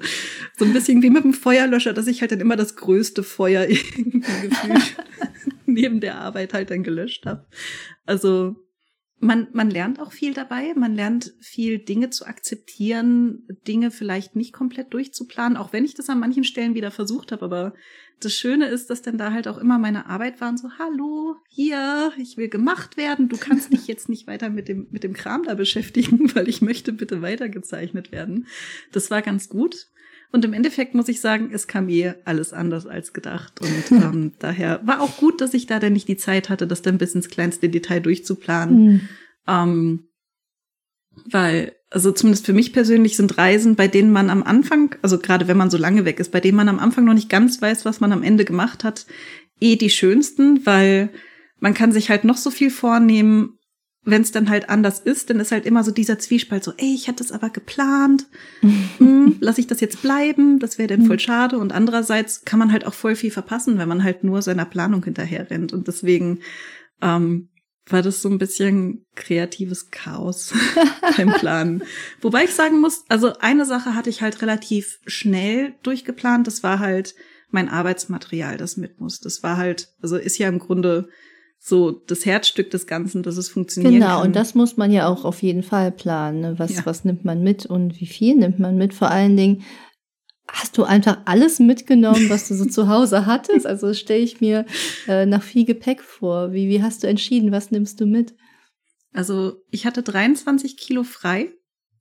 so 0.58 0.66
ein 0.66 0.74
bisschen 0.74 1.02
wie 1.02 1.10
mit 1.10 1.24
dem 1.24 1.34
Feuerlöscher, 1.34 1.94
dass 1.94 2.08
ich 2.08 2.22
halt 2.22 2.32
dann 2.32 2.42
immer 2.42 2.56
das 2.56 2.76
größte 2.76 3.24
Feuer 3.24 3.64
irgendwie 3.70 4.50
gefühlt 4.50 4.96
neben 5.66 6.00
der 6.00 6.20
Arbeit 6.20 6.54
halt 6.54 6.72
dann 6.72 6.84
gelöscht 6.84 7.26
habe. 7.26 7.46
Also 8.06 8.56
man, 9.20 9.48
man 9.52 9.72
lernt 9.72 10.00
auch 10.00 10.12
viel 10.12 10.34
dabei. 10.34 10.74
Man 10.76 10.94
lernt 10.94 11.34
viel 11.40 11.80
Dinge 11.80 12.10
zu 12.10 12.26
akzeptieren, 12.26 13.48
Dinge 13.68 13.92
vielleicht 13.92 14.36
nicht 14.36 14.54
komplett 14.54 14.94
durchzuplanen, 14.94 15.58
auch 15.58 15.74
wenn 15.74 15.86
ich 15.86 15.96
das 15.96 16.10
an 16.10 16.20
manchen 16.20 16.44
Stellen 16.44 16.76
wieder 16.76 16.92
versucht 16.92 17.32
habe. 17.32 17.46
Aber 17.46 17.74
das 18.20 18.34
Schöne 18.34 18.68
ist, 18.68 18.90
dass 18.90 19.02
dann 19.02 19.18
da 19.18 19.32
halt 19.32 19.48
auch 19.48 19.58
immer 19.58 19.80
meine 19.80 20.08
Arbeit 20.08 20.40
war 20.42 20.50
und 20.50 20.58
so, 20.58 20.70
hallo, 20.78 21.36
hier, 21.50 22.12
ich 22.18 22.38
will 22.38 22.50
gemacht 22.50 22.98
werden. 22.98 23.30
Du 23.30 23.38
kannst 23.38 23.74
dich 23.74 23.88
jetzt 23.88 24.10
nicht 24.10 24.28
weiter 24.28 24.50
mit 24.50 24.68
dem, 24.68 24.88
mit 24.92 25.04
dem 25.04 25.14
Kram 25.14 25.44
da 25.44 25.56
beschäftigen, 25.56 26.32
weil 26.36 26.48
ich 26.48 26.62
möchte 26.62 26.94
bitte 26.94 27.22
weitergezeichnet 27.22 28.12
werden. 28.12 28.48
Das 28.92 29.10
war 29.10 29.22
ganz 29.22 29.50
gut. 29.50 29.88
Und 30.32 30.44
im 30.44 30.54
Endeffekt 30.54 30.94
muss 30.94 31.08
ich 31.08 31.22
sagen, 31.22 31.50
es 31.54 31.68
kam 31.68 31.86
mir 31.86 32.18
alles 32.26 32.54
anders 32.54 32.86
als 32.86 33.14
gedacht. 33.14 33.62
Und 33.62 33.92
ähm, 33.92 34.34
daher 34.40 34.82
war 34.86 35.02
auch 35.02 35.18
gut, 35.18 35.42
dass 35.42 35.54
ich 35.54 35.68
da 35.68 35.80
dann 35.80 35.94
nicht 35.94 36.08
die 36.08 36.18
Zeit 36.18 36.50
hatte, 36.50 36.68
das 36.68 36.82
dann 36.82 36.98
bis 36.98 37.16
ins 37.16 37.30
kleinste 37.30 37.70
Detail 37.70 38.02
durchzuplanen. 38.02 38.84
Mhm. 38.84 39.02
Ähm, 39.48 40.04
weil, 41.26 41.74
also 41.90 42.12
zumindest 42.12 42.46
für 42.46 42.54
mich 42.54 42.74
persönlich 42.74 43.16
sind 43.16 43.38
Reisen, 43.38 43.76
bei 43.76 43.88
denen 43.88 44.12
man 44.12 44.30
am 44.30 44.44
Anfang, 44.44 44.96
also 45.02 45.18
gerade 45.18 45.48
wenn 45.48 45.58
man 45.58 45.70
so 45.70 45.78
lange 45.78 46.06
weg 46.06 46.20
ist, 46.20 46.32
bei 46.32 46.40
denen 46.40 46.58
man 46.58 46.70
am 46.70 46.80
Anfang 46.80 47.06
noch 47.06 47.14
nicht 47.14 47.30
ganz 47.30 47.62
weiß, 47.62 47.86
was 47.86 48.00
man 48.00 48.12
am 48.12 48.24
Ende 48.24 48.46
gemacht 48.46 48.84
hat, 48.84 49.06
eh 49.60 49.76
die 49.76 49.90
schönsten, 49.90 50.66
weil 50.66 51.10
man 51.60 51.74
kann 51.74 51.92
sich 51.92 52.10
halt 52.10 52.24
noch 52.24 52.38
so 52.38 52.52
viel 52.52 52.70
vornehmen 52.70 53.57
wenn 54.08 54.22
es 54.22 54.32
dann 54.32 54.50
halt 54.50 54.70
anders 54.70 55.00
ist, 55.00 55.30
dann 55.30 55.42
ist 55.42 55.52
halt 55.52 55.66
immer 55.66 55.84
so 55.84 55.92
dieser 55.92 56.18
Zwiespalt 56.18 56.64
so, 56.64 56.72
ey, 56.78 56.96
ich 56.96 57.10
hatte 57.10 57.24
es 57.24 57.34
aber 57.34 57.50
geplant, 57.50 58.26
hm, 58.98 59.36
lass 59.42 59.58
ich 59.58 59.68
das 59.68 59.82
jetzt 59.82 60.02
bleiben, 60.02 60.60
das 60.60 60.78
wäre 60.78 60.88
dann 60.88 61.06
voll 61.06 61.20
schade. 61.20 61.58
Und 61.58 61.74
andererseits 61.74 62.46
kann 62.46 62.58
man 62.58 62.72
halt 62.72 62.86
auch 62.86 62.94
voll 62.94 63.16
viel 63.16 63.32
verpassen, 63.32 63.78
wenn 63.78 63.90
man 63.90 64.04
halt 64.04 64.24
nur 64.24 64.42
seiner 64.42 64.66
Planung 64.66 65.04
hinterher 65.04 65.50
rennt. 65.52 65.74
Und 65.74 65.90
deswegen 65.90 66.40
ähm, 67.02 67.50
war 67.86 68.02
das 68.02 68.22
so 68.22 68.30
ein 68.30 68.38
bisschen 68.38 69.06
kreatives 69.16 69.92
Chaos 69.92 70.54
beim 71.18 71.34
Planen. 71.34 71.84
Wobei 72.22 72.46
ich 72.46 72.54
sagen 72.54 72.80
muss, 72.80 73.04
also 73.10 73.34
eine 73.40 73.66
Sache 73.66 73.94
hatte 73.94 74.10
ich 74.10 74.22
halt 74.22 74.42
relativ 74.42 75.00
schnell 75.06 75.76
durchgeplant, 75.84 76.48
das 76.48 76.64
war 76.64 76.80
halt 76.80 77.14
mein 77.50 77.68
Arbeitsmaterial, 77.68 78.56
das 78.56 78.78
mit 78.78 79.02
muss. 79.02 79.20
Das 79.20 79.44
war 79.44 79.58
halt, 79.58 79.90
also 80.02 80.16
ist 80.16 80.38
ja 80.38 80.48
im 80.48 80.60
Grunde 80.60 81.10
so 81.60 81.92
das 81.92 82.26
Herzstück 82.26 82.72
des 82.72 82.88
Ganzen, 82.88 83.24
dass 83.24 83.38
es 83.38 83.50
funktioniert. 83.50 83.94
Genau, 83.94 84.18
kann. 84.18 84.28
und 84.28 84.36
das 84.36 84.56
muss 84.56 84.78
man 84.78 84.92
ja 84.92 85.08
auch 85.08 85.26
auf 85.26 85.42
jeden 85.42 85.64
Fall 85.64 85.92
planen. 85.92 86.42
Ne? 86.42 86.60
Was, 86.60 86.76
ja. 86.76 86.86
was 86.86 87.04
nimmt 87.04 87.26
man 87.26 87.44
mit 87.44 87.66
und 87.66 88.00
wie 88.00 88.06
viel 88.06 88.36
nimmt 88.36 88.60
man 88.60 88.78
mit? 88.78 88.94
Vor 88.94 89.10
allen 89.10 89.36
Dingen, 89.36 89.64
hast 90.48 90.78
du 90.78 90.84
einfach 90.84 91.20
alles 91.26 91.60
mitgenommen, 91.60 92.30
was 92.30 92.48
du 92.48 92.56
so 92.56 92.66
zu 92.70 92.88
Hause 92.88 93.26
hattest? 93.26 93.66
Also 93.66 93.94
stelle 93.94 94.24
ich 94.24 94.40
mir 94.40 94.66
äh, 95.08 95.26
nach 95.26 95.44
viel 95.44 95.66
Gepäck 95.66 96.02
vor. 96.02 96.54
Wie, 96.54 96.70
wie 96.70 96.82
hast 96.82 97.04
du 97.04 97.08
entschieden, 97.08 97.52
was 97.52 97.72
nimmst 97.72 98.00
du 98.00 98.06
mit? 98.06 98.34
Also 99.14 99.56
ich 99.72 99.86
hatte 99.86 100.04
23 100.04 100.78
Kilo 100.78 101.04
frei. 101.04 101.52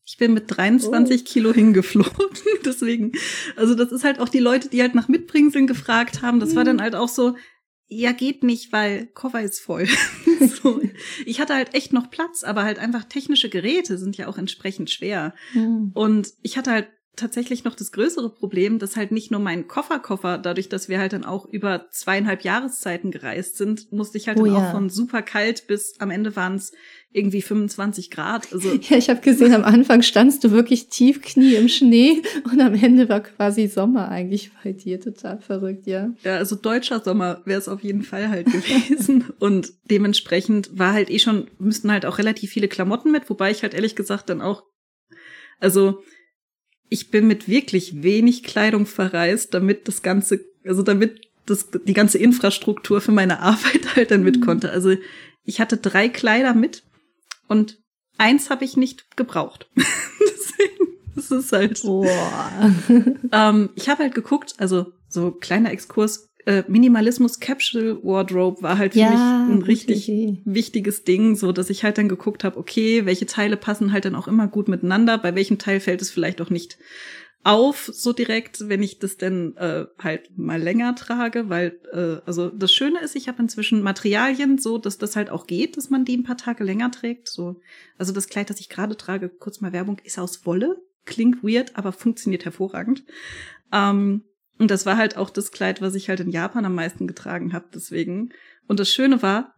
Ich 0.04 0.18
bin 0.18 0.34
mit 0.34 0.44
23 0.48 1.22
oh. 1.22 1.24
Kilo 1.24 1.52
hingeflogen. 1.52 2.12
Deswegen, 2.64 3.12
also 3.56 3.74
das 3.74 3.90
ist 3.90 4.04
halt 4.04 4.20
auch 4.20 4.28
die 4.28 4.38
Leute, 4.38 4.68
die 4.68 4.80
halt 4.80 4.94
nach 4.94 5.08
Mitbringseln 5.08 5.66
gefragt 5.66 6.22
haben. 6.22 6.38
Das 6.38 6.54
war 6.54 6.62
mhm. 6.62 6.66
dann 6.66 6.82
halt 6.82 6.94
auch 6.94 7.08
so, 7.08 7.34
ja, 7.88 8.12
geht 8.12 8.42
nicht, 8.42 8.72
weil 8.72 9.06
Koffer 9.06 9.42
ist 9.42 9.60
voll. 9.60 9.86
so. 10.62 10.80
Ich 11.24 11.40
hatte 11.40 11.54
halt 11.54 11.74
echt 11.74 11.92
noch 11.92 12.10
Platz, 12.10 12.42
aber 12.42 12.64
halt 12.64 12.78
einfach 12.78 13.04
technische 13.04 13.48
Geräte 13.48 13.96
sind 13.96 14.16
ja 14.16 14.26
auch 14.26 14.38
entsprechend 14.38 14.90
schwer. 14.90 15.34
Mhm. 15.54 15.92
Und 15.94 16.32
ich 16.42 16.58
hatte 16.58 16.72
halt 16.72 16.88
tatsächlich 17.16 17.64
noch 17.64 17.74
das 17.74 17.92
größere 17.92 18.30
Problem, 18.30 18.78
dass 18.78 18.96
halt 18.96 19.10
nicht 19.10 19.30
nur 19.30 19.40
mein 19.40 19.66
Kofferkoffer, 19.66 20.38
dadurch, 20.38 20.68
dass 20.68 20.88
wir 20.88 20.98
halt 20.98 21.14
dann 21.14 21.24
auch 21.24 21.46
über 21.46 21.86
zweieinhalb 21.90 22.42
Jahreszeiten 22.42 23.10
gereist 23.10 23.56
sind, 23.56 23.90
musste 23.90 24.18
ich 24.18 24.28
halt 24.28 24.38
oh, 24.38 24.44
dann 24.44 24.54
ja. 24.54 24.68
auch 24.68 24.72
von 24.72 24.90
super 24.90 25.22
kalt 25.22 25.66
bis 25.66 25.94
am 25.98 26.10
Ende 26.10 26.36
waren 26.36 26.56
es 26.56 26.72
irgendwie 27.12 27.40
25 27.40 28.10
Grad. 28.10 28.52
Also 28.52 28.74
ja, 28.88 28.98
ich 28.98 29.08
habe 29.08 29.20
gesehen, 29.20 29.54
am 29.54 29.64
Anfang 29.64 30.02
standst 30.02 30.44
du 30.44 30.50
wirklich 30.50 30.88
tief 30.88 31.22
Knie 31.22 31.54
im 31.54 31.68
Schnee 31.68 32.22
und 32.44 32.60
am 32.60 32.74
Ende 32.74 33.08
war 33.08 33.20
quasi 33.20 33.66
Sommer 33.68 34.08
eigentlich 34.08 34.50
bei 34.62 34.72
dir. 34.72 35.00
Total 35.00 35.40
verrückt, 35.40 35.86
ja. 35.86 36.10
Ja, 36.22 36.36
also 36.36 36.54
deutscher 36.54 37.00
Sommer 37.00 37.40
wäre 37.46 37.58
es 37.58 37.68
auf 37.68 37.82
jeden 37.82 38.02
Fall 38.02 38.28
halt 38.28 38.46
gewesen. 38.52 39.24
und 39.38 39.72
dementsprechend 39.90 40.78
war 40.78 40.92
halt 40.92 41.10
eh 41.10 41.18
schon, 41.18 41.46
müssten 41.58 41.90
halt 41.90 42.04
auch 42.04 42.18
relativ 42.18 42.50
viele 42.50 42.68
Klamotten 42.68 43.10
mit, 43.10 43.28
wobei 43.30 43.50
ich 43.50 43.62
halt 43.62 43.72
ehrlich 43.72 43.96
gesagt 43.96 44.28
dann 44.28 44.42
auch, 44.42 44.64
also 45.58 46.02
ich 46.88 47.10
bin 47.10 47.26
mit 47.26 47.48
wirklich 47.48 48.02
wenig 48.02 48.42
Kleidung 48.42 48.86
verreist, 48.86 49.54
damit 49.54 49.88
das 49.88 50.02
Ganze, 50.02 50.40
also 50.64 50.82
damit 50.82 51.28
das, 51.46 51.68
die 51.84 51.92
ganze 51.92 52.18
Infrastruktur 52.18 53.00
für 53.00 53.12
meine 53.12 53.40
Arbeit 53.40 53.96
halt 53.96 54.10
dann 54.10 54.22
mit 54.22 54.38
mhm. 54.38 54.40
konnte. 54.42 54.70
Also 54.70 54.94
ich 55.44 55.60
hatte 55.60 55.76
drei 55.76 56.08
Kleider 56.08 56.54
mit 56.54 56.82
und 57.48 57.78
eins 58.18 58.50
habe 58.50 58.64
ich 58.64 58.76
nicht 58.76 59.16
gebraucht. 59.16 59.70
Deswegen, 59.76 60.96
das 61.14 61.30
ist 61.30 61.52
halt. 61.52 61.82
Boah. 61.82 62.74
ähm, 63.32 63.70
ich 63.74 63.88
habe 63.88 64.02
halt 64.02 64.14
geguckt, 64.14 64.54
also 64.58 64.92
so 65.08 65.30
kleiner 65.30 65.70
Exkurs, 65.70 66.25
äh, 66.46 66.64
Minimalismus 66.68 67.40
Capsule 67.40 68.02
Wardrobe 68.02 68.62
war 68.62 68.78
halt 68.78 68.94
für 68.94 69.00
ja, 69.00 69.10
mich 69.10 69.54
ein 69.54 69.62
richtig 69.62 70.08
Idee. 70.08 70.40
wichtiges 70.44 71.04
Ding, 71.04 71.36
so 71.36 71.52
dass 71.52 71.70
ich 71.70 71.84
halt 71.84 71.98
dann 71.98 72.08
geguckt 72.08 72.44
habe, 72.44 72.58
okay, 72.58 73.04
welche 73.04 73.26
Teile 73.26 73.56
passen 73.56 73.92
halt 73.92 74.04
dann 74.04 74.14
auch 74.14 74.28
immer 74.28 74.48
gut 74.48 74.68
miteinander, 74.68 75.18
bei 75.18 75.34
welchem 75.34 75.58
Teil 75.58 75.80
fällt 75.80 76.00
es 76.02 76.10
vielleicht 76.10 76.40
auch 76.40 76.50
nicht 76.50 76.78
auf 77.42 77.88
so 77.92 78.12
direkt, 78.12 78.68
wenn 78.68 78.82
ich 78.82 78.98
das 78.98 79.18
denn 79.18 79.56
äh, 79.56 79.86
halt 80.00 80.36
mal 80.36 80.60
länger 80.60 80.96
trage, 80.96 81.48
weil 81.48 81.80
äh, 81.92 82.20
also 82.26 82.50
das 82.50 82.72
Schöne 82.72 82.98
ist, 83.00 83.14
ich 83.14 83.28
habe 83.28 83.40
inzwischen 83.40 83.82
Materialien, 83.82 84.58
so 84.58 84.78
dass 84.78 84.98
das 84.98 85.14
halt 85.14 85.30
auch 85.30 85.46
geht, 85.46 85.76
dass 85.76 85.88
man 85.88 86.04
die 86.04 86.16
ein 86.16 86.24
paar 86.24 86.36
Tage 86.36 86.64
länger 86.64 86.90
trägt. 86.90 87.28
So, 87.28 87.60
also 87.98 88.12
das 88.12 88.26
Kleid, 88.26 88.50
das 88.50 88.58
ich 88.58 88.68
gerade 88.68 88.96
trage, 88.96 89.28
kurz 89.28 89.60
mal 89.60 89.72
Werbung, 89.72 90.00
ist 90.02 90.18
aus 90.18 90.44
Wolle, 90.44 90.76
klingt 91.04 91.44
weird, 91.44 91.76
aber 91.76 91.92
funktioniert 91.92 92.44
hervorragend. 92.44 93.04
Ähm, 93.72 94.22
und 94.58 94.70
das 94.70 94.86
war 94.86 94.96
halt 94.96 95.16
auch 95.16 95.30
das 95.30 95.50
Kleid, 95.50 95.80
was 95.80 95.94
ich 95.94 96.08
halt 96.08 96.20
in 96.20 96.30
Japan 96.30 96.64
am 96.64 96.74
meisten 96.74 97.06
getragen 97.06 97.52
habe, 97.52 97.66
deswegen. 97.74 98.30
Und 98.66 98.80
das 98.80 98.90
Schöne 98.90 99.22
war, 99.22 99.54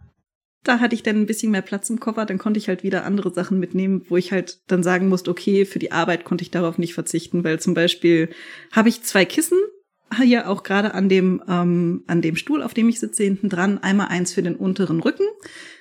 da 0.64 0.80
hatte 0.80 0.94
ich 0.94 1.02
dann 1.02 1.16
ein 1.16 1.26
bisschen 1.26 1.52
mehr 1.52 1.62
Platz 1.62 1.88
im 1.88 2.00
Koffer, 2.00 2.26
dann 2.26 2.38
konnte 2.38 2.58
ich 2.58 2.68
halt 2.68 2.82
wieder 2.82 3.04
andere 3.04 3.32
Sachen 3.32 3.58
mitnehmen, 3.58 4.04
wo 4.08 4.16
ich 4.16 4.32
halt 4.32 4.58
dann 4.66 4.82
sagen 4.82 5.08
musste, 5.08 5.30
okay, 5.30 5.64
für 5.64 5.78
die 5.78 5.92
Arbeit 5.92 6.24
konnte 6.24 6.42
ich 6.42 6.50
darauf 6.50 6.78
nicht 6.78 6.94
verzichten, 6.94 7.44
weil 7.44 7.60
zum 7.60 7.74
Beispiel 7.74 8.30
habe 8.72 8.88
ich 8.88 9.02
zwei 9.02 9.24
Kissen, 9.24 9.58
hier 10.22 10.48
auch 10.48 10.62
gerade 10.62 10.94
an 10.94 11.08
dem, 11.08 11.42
ähm, 11.48 12.02
an 12.06 12.22
dem 12.22 12.36
Stuhl, 12.36 12.62
auf 12.62 12.74
dem 12.74 12.88
ich 12.88 12.98
sitze, 12.98 13.24
hinten 13.24 13.48
dran, 13.48 13.78
einmal 13.78 14.08
eins 14.08 14.32
für 14.32 14.42
den 14.42 14.56
unteren 14.56 15.00
Rücken, 15.00 15.26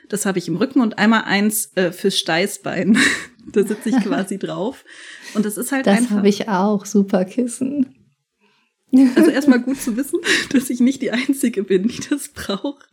das 0.10 0.26
habe 0.26 0.40
ich 0.40 0.48
im 0.48 0.56
Rücken 0.56 0.82
und 0.82 0.98
einmal 0.98 1.24
eins 1.24 1.72
äh, 1.76 1.92
fürs 1.92 2.18
Steißbein. 2.18 2.98
da 3.52 3.64
sitze 3.64 3.90
ich 3.90 3.96
quasi 3.98 4.38
drauf. 4.40 4.86
Und 5.34 5.46
das 5.46 5.58
ist 5.58 5.72
halt 5.72 5.88
das 5.88 5.98
einfach. 5.98 6.10
Das 6.10 6.18
habe 6.18 6.30
ich 6.30 6.50
auch, 6.50 6.86
super 6.86 7.26
Kissen. 7.26 7.97
Also 9.16 9.32
erstmal 9.32 9.62
gut 9.62 9.82
zu 9.82 9.98
wissen, 9.98 10.20
dass 10.52 10.70
ich 10.70 10.80
nicht 10.80 11.02
die 11.02 11.12
Einzige 11.12 11.64
bin, 11.64 11.88
die 11.88 12.00
das 12.10 12.30
braucht. 12.30 12.88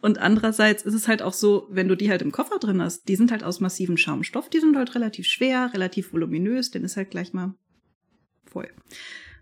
Und 0.00 0.18
andererseits 0.18 0.82
ist 0.82 0.94
es 0.94 1.06
halt 1.06 1.22
auch 1.22 1.32
so, 1.32 1.68
wenn 1.70 1.88
du 1.88 1.96
die 1.96 2.10
halt 2.10 2.22
im 2.22 2.32
Koffer 2.32 2.58
drin 2.58 2.82
hast, 2.82 3.08
die 3.08 3.16
sind 3.16 3.30
halt 3.30 3.44
aus 3.44 3.60
massivem 3.60 3.96
Schaumstoff, 3.96 4.50
die 4.50 4.58
sind 4.58 4.76
halt 4.76 4.94
relativ 4.94 5.26
schwer, 5.26 5.70
relativ 5.72 6.12
voluminös, 6.12 6.70
denn 6.70 6.84
ist 6.84 6.96
halt 6.96 7.10
gleich 7.10 7.32
mal 7.32 7.54
voll. 8.46 8.68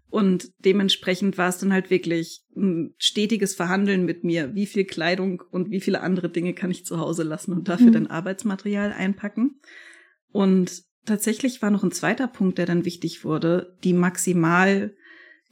Und 0.09 0.53
dementsprechend 0.65 1.37
war 1.37 1.49
es 1.49 1.59
dann 1.59 1.73
halt 1.73 1.91
wirklich 1.91 2.45
ein 2.57 2.95
stetiges 2.99 3.55
Verhandeln 3.55 4.05
mit 4.05 4.23
mir. 4.23 4.55
Wie 4.55 4.67
viel 4.67 4.85
Kleidung 4.85 5.43
und 5.51 5.71
wie 5.71 5.81
viele 5.81 6.01
andere 6.01 6.29
Dinge 6.29 6.55
kann 6.55 6.71
ich 6.71 6.87
zu 6.87 7.01
Hause 7.01 7.23
lassen 7.23 7.53
und 7.53 7.69
dafür 7.69 7.89
mhm. 7.89 7.93
dann 7.93 8.07
Arbeitsmaterial 8.07 8.93
einpacken. 8.93 9.61
Und 10.31 10.85
tatsächlich 11.07 11.61
war 11.61 11.71
noch 11.71 11.83
ein 11.83 11.91
zweiter 11.91 12.29
Punkt, 12.29 12.59
der 12.59 12.67
dann 12.67 12.85
wichtig 12.85 13.25
wurde, 13.25 13.77
die 13.83 13.93
maximal 13.93 14.95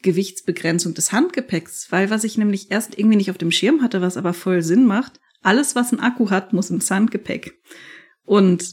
Gewichtsbegrenzung 0.05 0.95
des 0.95 1.11
Handgepäcks, 1.11 1.91
weil 1.91 2.11
was 2.11 2.23
ich 2.23 2.39
nämlich 2.39 2.71
erst 2.71 2.97
irgendwie 2.97 3.17
nicht 3.17 3.31
auf 3.31 3.39
dem 3.39 3.51
Schirm 3.51 3.83
hatte, 3.83 4.01
was 4.01 4.17
aber 4.17 4.33
voll 4.33 4.63
Sinn 4.63 4.87
macht, 4.87 5.19
alles, 5.43 5.75
was 5.75 5.93
ein 5.93 6.01
Akku 6.01 6.31
hat, 6.31 6.53
muss 6.53 6.71
ins 6.71 6.91
Handgepäck. 6.91 7.61
Und 8.25 8.65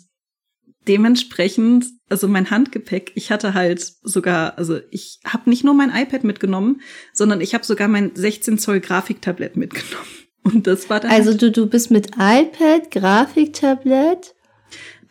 dementsprechend, 0.87 1.85
also 2.09 2.27
mein 2.27 2.49
Handgepäck, 2.49 3.11
ich 3.15 3.31
hatte 3.31 3.53
halt 3.53 3.81
sogar, 4.03 4.57
also 4.57 4.79
ich 4.89 5.19
habe 5.25 5.49
nicht 5.49 5.63
nur 5.63 5.73
mein 5.73 5.93
iPad 5.93 6.23
mitgenommen, 6.23 6.81
sondern 7.13 7.41
ich 7.41 7.53
habe 7.53 7.65
sogar 7.65 7.87
mein 7.87 8.15
16 8.15 8.57
Zoll 8.57 8.79
Grafiktablett 8.79 9.55
mitgenommen. 9.57 10.07
Und 10.43 10.65
das 10.65 10.89
war 10.89 10.99
dann. 10.99 11.11
Also 11.11 11.31
halt 11.31 11.41
du, 11.41 11.51
du 11.51 11.67
bist 11.67 11.91
mit 11.91 12.15
iPad, 12.17 12.89
Grafiktablett, 12.89 14.33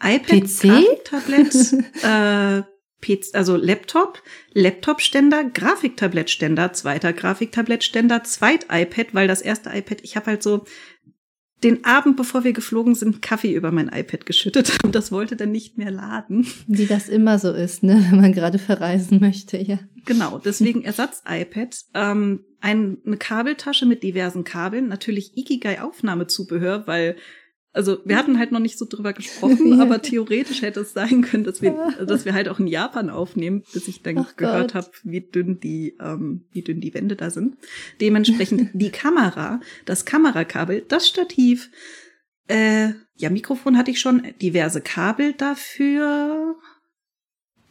iPad, 0.02 0.42
PC? 0.42 0.62
Grafiktablett, 1.04 1.54
äh, 2.02 2.62
PC, 3.00 3.34
also 3.34 3.56
Laptop, 3.56 4.22
Laptopständer, 4.52 5.44
Grafiktablettständer, 5.44 6.72
zweiter 6.72 7.12
Grafiktablettständer, 7.12 8.24
zweit 8.24 8.66
iPad, 8.70 9.14
weil 9.14 9.28
das 9.28 9.40
erste 9.42 9.70
iPad, 9.70 9.98
ich 10.02 10.16
habe 10.16 10.26
halt 10.26 10.42
so 10.42 10.64
den 11.62 11.84
Abend, 11.84 12.16
bevor 12.16 12.44
wir 12.44 12.52
geflogen 12.52 12.94
sind, 12.94 13.20
Kaffee 13.20 13.54
über 13.54 13.70
mein 13.70 13.88
iPad 13.88 14.24
geschüttet 14.24 14.78
und 14.84 14.94
das 14.94 15.12
wollte 15.12 15.36
dann 15.36 15.52
nicht 15.52 15.78
mehr 15.78 15.90
laden. 15.90 16.46
Wie 16.66 16.86
das 16.86 17.08
immer 17.08 17.38
so 17.38 17.52
ist, 17.52 17.82
ne, 17.82 18.04
wenn 18.10 18.20
man 18.20 18.32
gerade 18.32 18.58
verreisen 18.58 19.20
möchte, 19.20 19.58
ja. 19.58 19.78
Genau, 20.06 20.38
deswegen 20.38 20.82
Ersatz-iPad, 20.82 21.76
ähm, 21.94 22.44
ein, 22.60 22.98
eine 23.04 23.16
Kabeltasche 23.18 23.84
mit 23.84 24.02
diversen 24.02 24.44
Kabeln, 24.44 24.88
natürlich 24.88 25.36
Ikigai-Aufnahmezubehör, 25.36 26.86
weil 26.86 27.16
also 27.72 27.98
wir 28.04 28.16
hatten 28.16 28.38
halt 28.38 28.50
noch 28.50 28.60
nicht 28.60 28.78
so 28.78 28.86
drüber 28.88 29.12
gesprochen, 29.12 29.74
ja. 29.78 29.82
aber 29.82 30.02
theoretisch 30.02 30.62
hätte 30.62 30.80
es 30.80 30.92
sein 30.92 31.22
können, 31.22 31.44
dass 31.44 31.62
wir, 31.62 31.94
dass 32.06 32.24
wir 32.24 32.34
halt 32.34 32.48
auch 32.48 32.58
in 32.58 32.66
Japan 32.66 33.10
aufnehmen, 33.10 33.62
bis 33.72 33.88
ich 33.88 34.02
dann 34.02 34.18
Ach 34.18 34.36
gehört 34.36 34.74
habe, 34.74 34.90
wie 35.04 35.20
dünn 35.20 35.60
die, 35.60 35.96
ähm, 36.00 36.46
wie 36.52 36.62
dünn 36.62 36.80
die 36.80 36.94
Wände 36.94 37.16
da 37.16 37.30
sind. 37.30 37.56
Dementsprechend 38.00 38.70
die 38.74 38.90
Kamera, 38.90 39.60
das 39.84 40.04
Kamerakabel, 40.04 40.84
das 40.88 41.06
Stativ, 41.06 41.70
äh, 42.48 42.90
ja, 43.16 43.30
Mikrofon 43.30 43.76
hatte 43.76 43.92
ich 43.92 44.00
schon, 44.00 44.26
diverse 44.40 44.80
Kabel 44.80 45.34
dafür, 45.34 46.56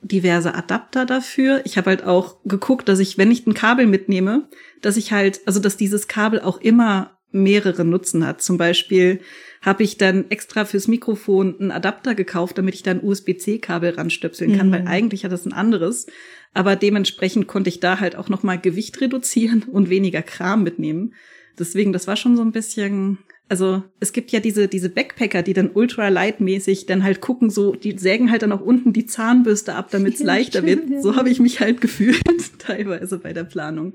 diverse 0.02 0.56
Adapter 0.56 1.06
dafür. 1.06 1.62
Ich 1.66 1.78
habe 1.78 1.90
halt 1.90 2.04
auch 2.04 2.42
geguckt, 2.46 2.88
dass 2.88 3.00
ich, 3.00 3.18
wenn 3.18 3.32
ich 3.32 3.46
ein 3.46 3.54
Kabel 3.54 3.86
mitnehme, 3.86 4.48
dass 4.82 4.96
ich 4.96 5.12
halt, 5.12 5.42
also 5.46 5.60
dass 5.60 5.76
dieses 5.76 6.08
Kabel 6.08 6.40
auch 6.40 6.62
immer 6.62 7.19
mehrere 7.32 7.86
Nutzen 7.86 8.26
hat. 8.26 8.42
Zum 8.42 8.58
Beispiel 8.58 9.20
habe 9.62 9.84
ich 9.84 9.98
dann 9.98 10.30
extra 10.30 10.66
fürs 10.66 10.88
Mikrofon 10.88 11.56
einen 11.60 11.72
Adapter 11.72 12.16
gekauft, 12.16 12.58
damit 12.58 12.76
ich 12.76 12.84
dann 12.84 13.04
USB-C-Kabel 13.04 13.92
ranstöpseln 13.92 14.58
kann, 14.58 14.68
mhm. 14.68 14.72
weil 14.72 14.88
eigentlich 14.88 15.26
hat 15.26 15.32
das 15.32 15.46
ein 15.46 15.54
anderes. 15.54 16.08
Aber 16.54 16.76
dementsprechend 16.76 17.48
konnte 17.48 17.70
ich 17.70 17.80
da 17.80 18.00
halt 18.00 18.16
auch 18.16 18.30
noch 18.30 18.44
mal 18.44 18.58
Gewicht 18.60 19.00
reduzieren 19.02 19.64
und 19.72 19.90
weniger 19.90 20.22
Kram 20.22 20.64
mitnehmen. 20.64 21.14
Deswegen, 21.58 21.92
das 21.92 22.08
war 22.08 22.16
schon 22.16 22.38
so 22.38 22.42
ein 22.42 22.54
bisschen, 22.54 23.18
also 23.50 23.84
es 24.00 24.14
gibt 24.14 24.32
ja 24.32 24.40
diese, 24.40 24.70
diese 24.70 24.90
Backpacker, 24.90 25.44
die 25.44 25.54
dann 25.54 25.72
ultralight-mäßig 25.72 26.86
dann 26.86 27.04
halt 27.04 27.20
gucken, 27.20 27.50
so, 27.50 27.76
die 27.76 27.98
sägen 27.98 28.32
halt 28.32 28.44
dann 28.44 28.54
auch 28.54 28.62
unten 28.62 28.94
die 28.94 29.06
Zahnbürste 29.06 29.76
ab, 29.76 29.90
damit 29.92 30.16
es 30.16 30.20
leichter 30.24 30.66
wird. 30.66 31.04
So 31.04 31.18
habe 31.18 31.30
ich 31.30 31.42
mich 31.42 31.60
halt 31.60 31.82
gefühlt, 31.82 32.24
teilweise 32.60 33.20
bei 33.20 33.34
der 33.34 33.44
Planung. 33.44 33.94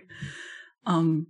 Um, 0.84 0.94
ähm, 0.94 1.26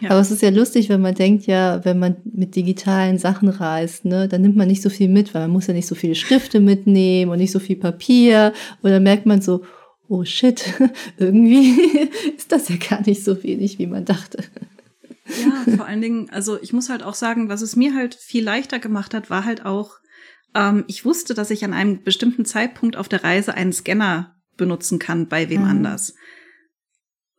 ja. 0.00 0.10
Aber 0.10 0.20
es 0.20 0.30
ist 0.30 0.42
ja 0.42 0.50
lustig, 0.50 0.88
wenn 0.88 1.00
man 1.00 1.14
denkt, 1.14 1.46
ja, 1.46 1.84
wenn 1.84 1.98
man 1.98 2.16
mit 2.24 2.54
digitalen 2.56 3.18
Sachen 3.18 3.48
reist, 3.48 4.04
ne, 4.04 4.28
dann 4.28 4.42
nimmt 4.42 4.56
man 4.56 4.68
nicht 4.68 4.82
so 4.82 4.90
viel 4.90 5.08
mit, 5.08 5.34
weil 5.34 5.42
man 5.42 5.50
muss 5.50 5.66
ja 5.66 5.74
nicht 5.74 5.86
so 5.86 5.94
viele 5.94 6.14
Stifte 6.14 6.60
mitnehmen 6.60 7.30
und 7.30 7.38
nicht 7.38 7.52
so 7.52 7.58
viel 7.58 7.76
Papier. 7.76 8.52
Und 8.82 8.90
dann 8.90 9.02
merkt 9.02 9.26
man 9.26 9.40
so, 9.40 9.62
oh 10.08 10.24
shit, 10.24 10.74
irgendwie 11.18 11.80
ist 12.36 12.52
das 12.52 12.68
ja 12.68 12.76
gar 12.76 13.02
nicht 13.06 13.24
so 13.24 13.42
wenig, 13.42 13.78
wie 13.78 13.86
man 13.86 14.04
dachte. 14.04 14.42
Ja, 15.26 15.76
vor 15.76 15.86
allen 15.86 16.00
Dingen, 16.00 16.30
also 16.30 16.58
ich 16.60 16.72
muss 16.72 16.88
halt 16.88 17.02
auch 17.02 17.14
sagen, 17.14 17.48
was 17.48 17.60
es 17.60 17.76
mir 17.76 17.94
halt 17.94 18.14
viel 18.14 18.42
leichter 18.42 18.78
gemacht 18.78 19.12
hat, 19.12 19.28
war 19.28 19.44
halt 19.44 19.66
auch, 19.66 19.98
ähm, 20.54 20.84
ich 20.86 21.04
wusste, 21.04 21.34
dass 21.34 21.50
ich 21.50 21.64
an 21.64 21.74
einem 21.74 22.02
bestimmten 22.02 22.44
Zeitpunkt 22.46 22.96
auf 22.96 23.08
der 23.08 23.24
Reise 23.24 23.54
einen 23.54 23.72
Scanner 23.72 24.36
benutzen 24.56 24.98
kann 24.98 25.28
bei 25.28 25.50
wem 25.50 25.62
mhm. 25.62 25.68
anders. 25.68 26.14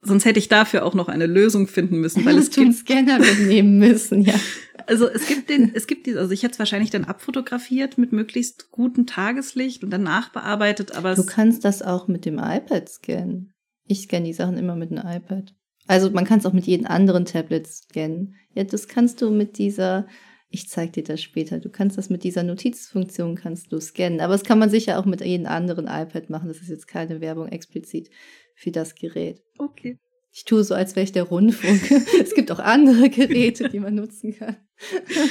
Sonst 0.02 0.24
hätte 0.24 0.40
ich 0.40 0.48
dafür 0.48 0.86
auch 0.86 0.94
noch 0.94 1.10
eine 1.10 1.26
Lösung 1.26 1.68
finden 1.68 2.00
müssen, 2.00 2.26
weil 2.26 2.38
es 2.40 2.50
den 2.50 2.72
Scanner 2.74 3.20
mitnehmen 3.20 3.78
müssen, 3.78 4.22
ja. 4.22 4.36
Also 4.88 5.08
es 5.08 5.28
gibt 5.28 5.52
den, 5.52 5.72
es 5.76 5.86
gibt 5.86 6.08
die, 6.08 6.16
also 6.16 6.32
ich 6.32 6.42
hätte 6.42 6.54
es 6.54 6.60
wahrscheinlich 6.60 6.90
dann 6.90 7.04
abfotografiert 7.04 8.00
mit 8.00 8.12
möglichst 8.12 8.72
gutem 8.72 9.06
Tageslicht 9.06 9.84
und 9.84 9.92
dann 9.92 10.02
nachbearbeitet, 10.02 10.96
aber 10.96 11.14
du 11.14 11.24
kannst 11.28 11.64
das 11.64 11.84
auch 11.84 12.08
mit 12.08 12.26
dem 12.26 12.40
iPad 12.40 12.90
scannen. 12.90 13.54
Ich 13.86 14.02
scanne 14.02 14.26
die 14.26 14.34
Sachen 14.34 14.58
immer 14.58 14.76
mit 14.76 14.92
einem 14.92 15.08
iPad. 15.08 15.54
Also 15.86 16.10
man 16.10 16.26
kann 16.26 16.40
es 16.40 16.46
auch 16.48 16.54
mit 16.54 16.66
jedem 16.66 16.88
anderen 16.88 17.26
Tablet 17.26 17.68
scannen. 17.68 18.34
Ja, 18.56 18.64
das 18.64 18.88
kannst 18.88 19.22
du 19.22 19.30
mit 19.30 19.60
dieser, 19.60 20.08
ich 20.50 20.70
zeig 20.70 20.94
dir 20.94 21.04
das 21.04 21.22
später, 21.22 21.60
du 21.60 21.70
kannst 21.70 22.00
das 22.00 22.10
mit 22.10 22.24
dieser 22.24 22.42
Notizfunktion 22.42 23.36
kannst 23.36 23.72
du 23.72 23.80
scannen. 23.80 24.22
Aber 24.22 24.34
das 24.34 24.44
kann 24.44 24.58
man 24.58 24.72
sicher 24.72 24.98
auch 24.98 25.06
mit 25.06 25.22
jedem 25.22 25.46
anderen 25.46 25.86
iPad 25.86 26.32
machen. 26.32 26.48
Das 26.48 26.62
ist 26.62 26.70
jetzt 26.70 26.88
keine 26.88 27.22
Werbung 27.22 27.48
explizit 27.50 28.10
für 28.60 28.72
das 28.72 28.96
Gerät. 28.96 29.42
Okay. 29.58 29.98
Ich 30.32 30.44
tue 30.46 30.64
so, 30.64 30.76
als 30.76 30.96
wäre 30.96 31.06
ich 31.06 31.12
der 31.12 31.24
Rundfunk. 31.24 31.82
es 32.22 32.36
gibt 32.36 32.52
auch 32.52 32.60
andere 32.60 33.10
Geräte, 33.10 33.70
die 33.70 33.80
man 33.80 33.96
nutzen 33.96 34.36
kann. 34.36 34.58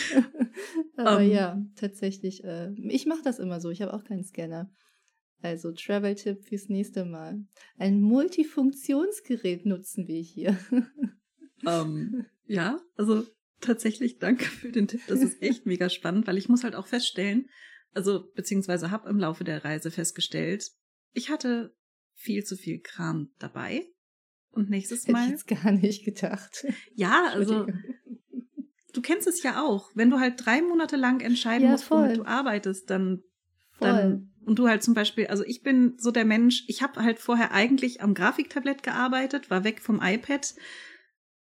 Aber 0.97 1.19
um. 1.19 1.23
Ähm. 1.23 1.31
ja, 1.31 1.63
tatsächlich. 1.77 2.43
Äh, 2.43 2.73
ich 2.89 3.07
mache 3.07 3.23
das 3.23 3.39
immer 3.39 3.61
so. 3.61 3.71
Ich 3.71 3.83
habe 3.83 3.93
auch 3.93 4.03
keinen 4.03 4.25
Scanner. 4.25 4.73
Also 5.41 5.71
Travel-Tipp 5.71 6.43
fürs 6.43 6.69
nächste 6.69 7.05
Mal. 7.05 7.45
Ein 7.77 8.01
Multifunktionsgerät 8.01 9.67
nutzen 9.67 10.09
wir 10.09 10.21
hier. 10.21 10.59
um, 10.71 10.87
ähm, 11.67 12.27
ja, 12.47 12.81
also 12.97 13.25
tatsächlich 13.61 14.19
danke 14.19 14.47
für 14.47 14.73
den 14.73 14.89
Tipp. 14.89 15.03
Das 15.07 15.21
ist 15.21 15.41
echt 15.43 15.65
mega 15.65 15.91
spannend, 15.91 16.27
weil 16.27 16.39
ich 16.39 16.49
muss 16.49 16.65
halt 16.65 16.75
auch 16.75 16.87
feststellen, 16.87 17.49
also 17.93 18.33
beziehungsweise 18.35 18.91
habe 18.91 19.09
im 19.09 19.19
Laufe 19.19 19.45
der 19.45 19.65
Reise 19.65 19.91
festgestellt, 19.91 20.71
ich 21.13 21.31
hatte 21.31 21.75
viel 22.19 22.45
zu 22.45 22.57
viel 22.57 22.81
Kram 22.81 23.31
dabei. 23.39 23.87
Und 24.51 24.69
nächstes 24.69 25.07
Mal. 25.07 25.21
Hätte 25.21 25.35
ich 25.35 25.41
jetzt 25.49 25.63
gar 25.63 25.73
nicht 25.73 26.05
gedacht. 26.05 26.67
Ja, 26.95 27.31
also. 27.33 27.67
Du 28.93 29.03
kennst 29.03 29.29
es 29.29 29.43
ja 29.43 29.63
auch. 29.63 29.91
Wenn 29.95 30.11
du 30.11 30.19
halt 30.19 30.45
drei 30.45 30.61
Monate 30.61 30.97
lang 30.97 31.21
entscheiden 31.21 31.67
ja, 31.67 31.71
musst, 31.73 31.85
voll. 31.85 32.05
womit 32.05 32.17
du 32.17 32.25
arbeitest, 32.25 32.91
dann, 32.91 33.23
dann 33.79 34.33
und 34.45 34.59
du 34.59 34.67
halt 34.67 34.83
zum 34.83 34.95
Beispiel, 34.95 35.27
also 35.27 35.45
ich 35.45 35.63
bin 35.63 35.95
so 35.99 36.11
der 36.11 36.25
Mensch, 36.25 36.65
ich 36.67 36.83
habe 36.83 37.03
halt 37.03 37.19
vorher 37.19 37.53
eigentlich 37.53 38.01
am 38.01 38.15
Grafiktablett 38.15 38.83
gearbeitet, 38.83 39.51
war 39.51 39.63
weg 39.63 39.81
vom 39.81 40.01
iPad, 40.03 40.55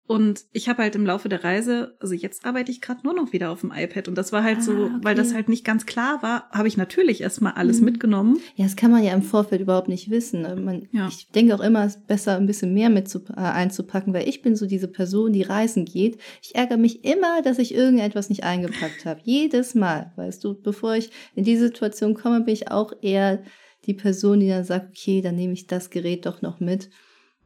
und 0.08 0.44
ich 0.52 0.68
habe 0.68 0.82
halt 0.82 0.96
im 0.96 1.06
Laufe 1.06 1.28
der 1.28 1.44
Reise, 1.44 1.96
also 2.00 2.12
jetzt 2.12 2.44
arbeite 2.44 2.72
ich 2.72 2.80
gerade 2.80 3.00
nur 3.04 3.14
noch 3.14 3.32
wieder 3.32 3.50
auf 3.50 3.60
dem 3.60 3.72
iPad 3.72 4.08
und 4.08 4.16
das 4.16 4.32
war 4.32 4.42
halt 4.42 4.58
ah, 4.58 4.62
so, 4.62 4.72
okay. 4.72 4.98
weil 5.02 5.14
das 5.14 5.32
halt 5.32 5.48
nicht 5.48 5.64
ganz 5.64 5.86
klar 5.86 6.22
war, 6.22 6.50
habe 6.50 6.66
ich 6.66 6.76
natürlich 6.76 7.20
erstmal 7.20 7.52
alles 7.52 7.78
mhm. 7.78 7.84
mitgenommen. 7.86 8.38
Ja, 8.56 8.64
das 8.64 8.74
kann 8.74 8.90
man 8.90 9.04
ja 9.04 9.14
im 9.14 9.22
Vorfeld 9.22 9.60
überhaupt 9.60 9.88
nicht 9.88 10.10
wissen. 10.10 10.42
Ne? 10.42 10.56
Man, 10.56 10.88
ja. 10.90 11.06
Ich 11.06 11.28
denke 11.28 11.54
auch 11.54 11.60
immer, 11.60 11.84
es 11.84 11.96
ist 11.96 12.06
besser, 12.08 12.36
ein 12.36 12.46
bisschen 12.46 12.74
mehr 12.74 12.90
mit 12.90 13.08
zu, 13.08 13.20
äh, 13.30 13.40
einzupacken, 13.40 14.12
weil 14.12 14.28
ich 14.28 14.42
bin 14.42 14.56
so 14.56 14.66
diese 14.66 14.88
Person, 14.88 15.32
die 15.32 15.42
reisen 15.42 15.84
geht. 15.84 16.18
Ich 16.42 16.56
ärgere 16.56 16.78
mich 16.78 17.04
immer, 17.04 17.40
dass 17.42 17.58
ich 17.58 17.72
irgendetwas 17.72 18.28
nicht 18.28 18.42
eingepackt 18.42 19.04
habe. 19.04 19.20
Jedes 19.22 19.76
Mal, 19.76 20.12
weißt 20.16 20.42
du, 20.42 20.60
bevor 20.60 20.96
ich 20.96 21.10
in 21.36 21.44
die 21.44 21.56
Situation 21.56 22.14
komme, 22.14 22.40
bin 22.40 22.54
ich 22.54 22.70
auch 22.70 22.92
eher 23.02 23.42
die 23.86 23.94
Person, 23.94 24.40
die 24.40 24.48
dann 24.48 24.64
sagt, 24.64 24.90
okay, 24.90 25.22
dann 25.22 25.36
nehme 25.36 25.52
ich 25.52 25.68
das 25.68 25.90
Gerät 25.90 26.26
doch 26.26 26.42
noch 26.42 26.60
mit 26.60 26.90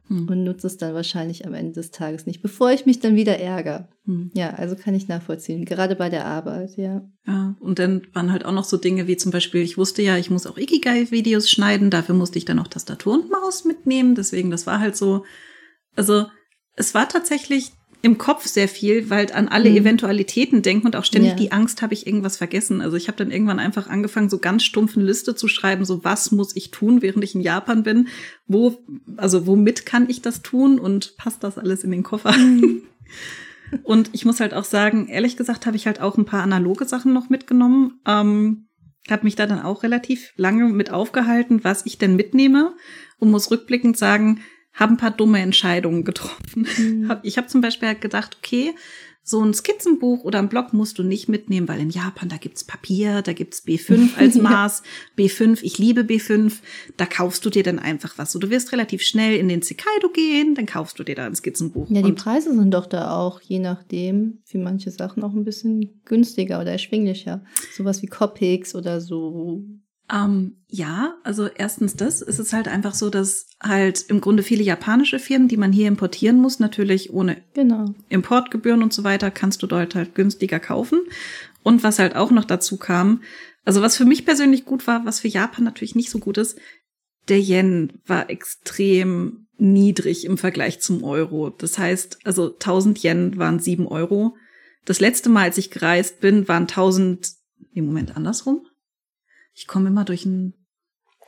hm. 0.07 0.27
und 0.29 0.43
nutze 0.43 0.67
es 0.67 0.77
dann 0.77 0.93
wahrscheinlich 0.93 1.45
am 1.45 1.53
Ende 1.53 1.73
des 1.73 1.91
Tages 1.91 2.25
nicht, 2.25 2.41
bevor 2.41 2.71
ich 2.71 2.85
mich 2.85 2.99
dann 2.99 3.15
wieder 3.15 3.39
ärgere. 3.39 3.87
Hm. 4.05 4.31
Ja, 4.33 4.51
also 4.51 4.75
kann 4.75 4.95
ich 4.95 5.07
nachvollziehen, 5.07 5.65
gerade 5.65 5.95
bei 5.95 6.09
der 6.09 6.25
Arbeit, 6.25 6.77
ja. 6.77 7.09
Ja, 7.25 7.55
und 7.59 7.79
dann 7.79 8.03
waren 8.13 8.31
halt 8.31 8.45
auch 8.45 8.51
noch 8.51 8.63
so 8.63 8.77
Dinge 8.77 9.07
wie 9.07 9.17
zum 9.17 9.31
Beispiel, 9.31 9.61
ich 9.61 9.77
wusste 9.77 10.01
ja, 10.01 10.17
ich 10.17 10.29
muss 10.29 10.47
auch 10.47 10.57
Ikigai-Videos 10.57 11.49
schneiden, 11.49 11.89
dafür 11.89 12.15
musste 12.15 12.37
ich 12.37 12.45
dann 12.45 12.59
auch 12.59 12.67
Tastatur 12.67 13.13
und 13.13 13.29
Maus 13.29 13.65
mitnehmen, 13.65 14.15
deswegen, 14.15 14.51
das 14.51 14.65
war 14.65 14.79
halt 14.79 14.95
so, 14.95 15.25
also 15.95 16.25
es 16.75 16.93
war 16.93 17.09
tatsächlich 17.09 17.71
im 18.01 18.17
Kopf 18.17 18.45
sehr 18.45 18.67
viel, 18.67 19.09
weil 19.09 19.31
an 19.33 19.47
alle 19.47 19.69
mhm. 19.69 19.77
Eventualitäten 19.77 20.61
denken 20.61 20.85
und 20.85 20.95
auch 20.95 21.03
ständig 21.03 21.31
ja. 21.31 21.37
die 21.37 21.51
Angst, 21.51 21.81
habe 21.81 21.93
ich 21.93 22.05
irgendwas 22.05 22.37
vergessen. 22.37 22.81
Also 22.81 22.95
ich 22.95 23.07
habe 23.07 23.17
dann 23.17 23.31
irgendwann 23.31 23.59
einfach 23.59 23.87
angefangen, 23.87 24.29
so 24.29 24.37
ganz 24.37 24.63
stumpfen 24.63 25.03
Liste 25.03 25.35
zu 25.35 25.47
schreiben, 25.47 25.83
so 25.83 26.03
was 26.03 26.31
muss 26.31 26.55
ich 26.55 26.71
tun, 26.71 27.01
während 27.01 27.23
ich 27.23 27.33
in 27.33 27.41
Japan 27.41 27.83
bin, 27.83 28.07
wo, 28.45 28.77
also 29.17 29.47
womit 29.47 29.85
kann 29.85 30.09
ich 30.09 30.21
das 30.21 30.41
tun 30.41 30.79
und 30.79 31.17
passt 31.17 31.43
das 31.43 31.57
alles 31.57 31.83
in 31.83 31.91
den 31.91 32.03
Koffer? 32.03 32.37
Mhm. 32.37 32.83
und 33.83 34.11
ich 34.13 34.25
muss 34.25 34.39
halt 34.39 34.53
auch 34.53 34.65
sagen, 34.65 35.07
ehrlich 35.07 35.35
gesagt, 35.35 35.65
habe 35.65 35.75
ich 35.75 35.87
halt 35.87 35.99
auch 35.99 36.17
ein 36.17 36.25
paar 36.25 36.43
analoge 36.43 36.85
Sachen 36.85 37.13
noch 37.13 37.29
mitgenommen. 37.29 37.99
Ähm, 38.05 38.67
habe 39.09 39.23
mich 39.23 39.35
da 39.35 39.47
dann 39.47 39.61
auch 39.61 39.83
relativ 39.83 40.33
lange 40.35 40.65
mit 40.65 40.91
aufgehalten, 40.91 41.63
was 41.63 41.85
ich 41.85 41.97
denn 41.97 42.15
mitnehme 42.15 42.75
und 43.19 43.31
muss 43.31 43.49
rückblickend 43.51 43.97
sagen, 43.97 44.41
habe 44.77 44.93
ein 44.93 44.97
paar 44.97 45.11
dumme 45.11 45.39
Entscheidungen 45.41 46.05
getroffen. 46.05 46.67
Mhm. 46.77 47.17
Ich 47.23 47.37
habe 47.37 47.47
zum 47.47 47.61
Beispiel 47.61 47.89
halt 47.89 48.01
gedacht, 48.01 48.37
okay, 48.37 48.73
so 49.29 49.43
ein 49.43 49.53
Skizzenbuch 49.53 50.23
oder 50.23 50.39
ein 50.39 50.47
Blog 50.47 50.71
musst 50.71 50.99
du 50.99 51.03
nicht 51.03 51.27
mitnehmen, 51.27 51.67
weil 51.67 51.81
in 51.81 51.89
Japan, 51.89 52.29
da 52.29 52.37
gibt's 52.37 52.63
Papier, 52.63 53.21
da 53.21 53.33
gibt's 53.33 53.65
B5 53.65 54.15
als 54.17 54.35
Maß, 54.35 54.83
ja. 55.17 55.25
B5, 55.25 55.59
ich 55.63 55.77
liebe 55.77 56.01
B5, 56.01 56.53
da 56.95 57.05
kaufst 57.05 57.43
du 57.43 57.49
dir 57.49 57.63
dann 57.63 57.77
einfach 57.77 58.17
was. 58.17 58.31
So, 58.31 58.39
du 58.39 58.49
wirst 58.49 58.71
relativ 58.71 59.01
schnell 59.01 59.35
in 59.35 59.49
den 59.49 59.63
Sekaido 59.63 60.09
gehen, 60.13 60.55
dann 60.55 60.65
kaufst 60.65 60.97
du 60.97 61.03
dir 61.03 61.15
da 61.15 61.25
ein 61.25 61.35
Skizzenbuch. 61.35 61.89
Ja, 61.89 62.01
die 62.01 62.13
Preise 62.13 62.55
sind 62.55 62.73
doch 62.73 62.85
da 62.85 63.17
auch, 63.17 63.41
je 63.41 63.59
nachdem, 63.59 64.39
für 64.45 64.59
manche 64.59 64.91
Sachen 64.91 65.21
auch 65.23 65.33
ein 65.33 65.43
bisschen 65.43 66.01
günstiger 66.05 66.61
oder 66.61 66.71
erschwinglicher. 66.71 67.43
Sowas 67.75 68.01
wie 68.01 68.07
Copics 68.07 68.75
oder 68.75 69.01
so 69.01 69.65
ähm, 70.11 70.57
ja, 70.69 71.15
also 71.23 71.47
erstens 71.47 71.95
das. 71.95 72.21
Es 72.21 72.39
ist 72.39 72.53
halt 72.53 72.67
einfach 72.67 72.93
so, 72.93 73.09
dass 73.09 73.47
halt 73.61 74.05
im 74.07 74.21
Grunde 74.21 74.43
viele 74.43 74.63
japanische 74.63 75.19
Firmen, 75.19 75.47
die 75.47 75.57
man 75.57 75.73
hier 75.73 75.87
importieren 75.87 76.37
muss, 76.37 76.59
natürlich 76.59 77.13
ohne 77.13 77.37
genau. 77.53 77.93
Importgebühren 78.09 78.83
und 78.83 78.93
so 78.93 79.03
weiter, 79.03 79.31
kannst 79.31 79.63
du 79.63 79.67
dort 79.67 79.95
halt 79.95 80.15
günstiger 80.15 80.59
kaufen. 80.59 81.01
Und 81.63 81.83
was 81.83 81.99
halt 81.99 82.15
auch 82.15 82.31
noch 82.31 82.45
dazu 82.45 82.77
kam, 82.77 83.21
also 83.65 83.81
was 83.81 83.97
für 83.97 84.05
mich 84.05 84.25
persönlich 84.25 84.63
gut 84.63 84.87
war, 84.87 85.05
was 85.05 85.19
für 85.19 85.27
Japan 85.27 85.65
natürlich 85.65 85.95
nicht 85.95 86.09
so 86.09 86.19
gut 86.19 86.37
ist, 86.37 86.57
der 87.27 87.39
Yen 87.39 87.99
war 88.05 88.29
extrem 88.29 89.47
niedrig 89.57 90.23
im 90.23 90.37
Vergleich 90.37 90.79
zum 90.79 91.03
Euro. 91.03 91.49
Das 91.49 91.77
heißt, 91.77 92.19
also 92.23 92.53
1000 92.53 93.03
Yen 93.03 93.37
waren 93.37 93.59
7 93.59 93.87
Euro. 93.87 94.37
Das 94.85 95.01
letzte 95.01 95.29
Mal, 95.29 95.43
als 95.43 95.57
ich 95.57 95.71
gereist 95.71 96.21
bin, 96.21 96.47
waren 96.47 96.63
1000, 96.63 97.33
im 97.73 97.85
Moment 97.87 98.15
andersrum. 98.15 98.66
Ich 99.57 99.65
komme 99.65 99.89
immer 99.89 100.05
durch 100.05 100.25
ein 100.25 100.53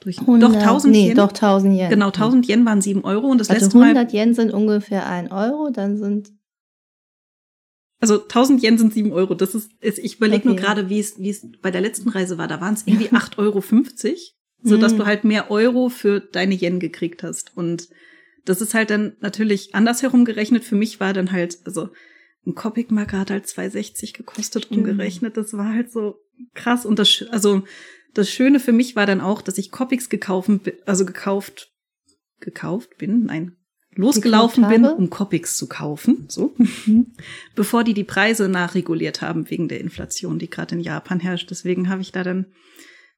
durch, 0.01 0.19
100, 0.19 0.49
doch 0.49 0.55
1000 0.55 0.91
nee, 0.93 1.07
Yen. 1.09 1.17
Doch 1.17 1.29
1000 1.29 1.75
Yen. 1.75 1.89
Genau, 1.89 2.07
1000 2.07 2.47
Yen 2.47 2.65
waren 2.65 2.79
7 2.79 3.03
Euro 3.03 3.27
und 3.27 3.39
das 3.39 3.49
also 3.49 3.65
letzte 3.65 3.79
100 3.79 4.13
Mal. 4.13 4.13
Yen 4.13 4.33
sind 4.33 4.53
ungefähr 4.53 5.07
1 5.07 5.31
Euro, 5.31 5.71
dann 5.71 5.97
sind 5.97 6.31
Also 7.99 8.21
1000 8.21 8.63
Yen 8.63 8.77
sind 8.77 8.93
7 8.93 9.11
Euro. 9.11 9.33
Das 9.33 9.55
ist, 9.55 9.71
ist 9.81 9.97
ich 9.97 10.17
überlege 10.17 10.43
okay. 10.43 10.47
nur 10.47 10.55
gerade, 10.55 10.89
wie 10.89 10.99
es, 10.99 11.19
wie 11.19 11.31
es 11.31 11.45
bei 11.61 11.71
der 11.71 11.81
letzten 11.81 12.09
Reise 12.09 12.37
war. 12.37 12.47
Da 12.47 12.61
waren 12.61 12.75
es 12.75 12.85
irgendwie 12.85 13.09
8,50 13.09 13.39
Euro, 13.39 13.61
so 14.61 14.77
dass 14.77 14.95
du 14.95 15.05
halt 15.05 15.23
mehr 15.23 15.51
Euro 15.51 15.89
für 15.89 16.21
deine 16.21 16.55
Yen 16.55 16.79
gekriegt 16.79 17.23
hast. 17.23 17.57
Und 17.57 17.89
das 18.45 18.61
ist 18.61 18.73
halt 18.73 18.91
dann 18.91 19.17
natürlich 19.19 19.75
andersherum 19.75 20.23
gerechnet. 20.23 20.63
Für 20.63 20.75
mich 20.75 20.99
war 21.01 21.13
dann 21.13 21.31
halt, 21.31 21.57
also 21.65 21.89
ein 22.45 22.55
Copic-Marker 22.55 23.19
hat 23.19 23.31
halt 23.31 23.47
2,60 23.47 24.15
gekostet 24.15 24.65
Stimmt. 24.65 24.77
umgerechnet. 24.77 25.35
Das 25.35 25.51
war 25.53 25.73
halt 25.73 25.91
so 25.91 26.15
krass. 26.53 26.85
Und 26.85 26.99
das, 26.99 27.25
also 27.31 27.63
das 28.13 28.29
Schöne 28.29 28.59
für 28.59 28.71
mich 28.71 28.95
war 28.95 29.05
dann 29.05 29.21
auch, 29.21 29.41
dass 29.41 29.57
ich 29.57 29.71
Copics 29.71 30.09
gekauft, 30.09 30.49
also 30.85 31.05
gekauft, 31.05 31.71
gekauft 32.39 32.97
bin, 32.97 33.25
nein, 33.25 33.55
losgelaufen 33.95 34.67
bin, 34.67 34.85
um 34.85 35.09
Copics 35.09 35.57
zu 35.57 35.67
kaufen, 35.67 36.25
so, 36.29 36.53
mhm. 36.57 37.13
bevor 37.55 37.83
die 37.83 37.93
die 37.93 38.03
Preise 38.03 38.47
nachreguliert 38.47 39.21
haben 39.21 39.49
wegen 39.49 39.67
der 39.67 39.81
Inflation, 39.81 40.39
die 40.39 40.49
gerade 40.49 40.75
in 40.75 40.81
Japan 40.81 41.19
herrscht. 41.19 41.49
Deswegen 41.51 41.89
habe 41.89 42.01
ich 42.01 42.11
da 42.11 42.23
dann 42.23 42.47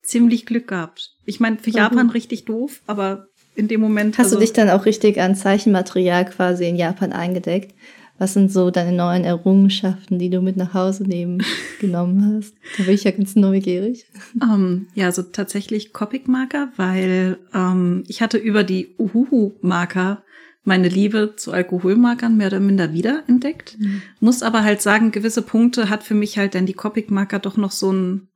ziemlich 0.01 0.45
Glück 0.45 0.67
gehabt. 0.67 1.11
Ich 1.25 1.39
meine, 1.39 1.57
für 1.57 1.69
Japan 1.69 2.09
richtig 2.09 2.45
doof, 2.45 2.81
aber 2.87 3.27
in 3.55 3.67
dem 3.67 3.81
Moment. 3.81 4.17
Hast 4.17 4.27
also, 4.27 4.37
du 4.37 4.41
dich 4.41 4.53
dann 4.53 4.69
auch 4.69 4.85
richtig 4.85 5.19
an 5.19 5.35
Zeichenmaterial 5.35 6.25
quasi 6.25 6.67
in 6.67 6.75
Japan 6.75 7.11
eingedeckt? 7.13 7.75
Was 8.21 8.33
sind 8.33 8.51
so 8.51 8.69
deine 8.69 8.95
neuen 8.95 9.23
Errungenschaften, 9.23 10.19
die 10.19 10.29
du 10.29 10.41
mit 10.41 10.55
nach 10.55 10.75
Hause 10.75 11.05
nehmen 11.05 11.43
genommen 11.81 12.35
hast? 12.35 12.53
Da 12.77 12.83
bin 12.83 12.93
ich 12.93 13.03
ja 13.03 13.09
ganz 13.09 13.35
neugierig. 13.35 14.05
Um, 14.39 14.49
ähm, 14.53 14.87
ja, 14.93 15.07
also 15.07 15.23
tatsächlich 15.23 15.91
Copic-Marker, 15.91 16.71
weil 16.77 17.39
um, 17.51 17.59
ähm, 17.59 18.03
ich 18.07 18.21
hatte 18.21 18.37
über 18.37 18.63
die 18.63 18.93
Uhuhu-Marker 18.99 20.21
meine 20.63 20.87
Liebe 20.87 21.33
zu 21.35 21.51
Alkoholmarkern 21.51 22.37
mehr 22.37 22.45
oder 22.45 22.59
minder 22.59 22.93
wiederentdeckt. 22.93 23.79
Mhm. 23.79 24.03
Muss 24.19 24.43
aber 24.43 24.63
halt 24.63 24.83
sagen, 24.83 25.09
gewisse 25.09 25.41
Punkte 25.41 25.89
hat 25.89 26.03
für 26.03 26.13
mich 26.13 26.37
halt 26.37 26.53
dann 26.53 26.67
die 26.67 26.73
Copic-Marker 26.73 27.39
doch 27.39 27.57
noch 27.57 27.71
so 27.71 27.89
einen 27.89 28.27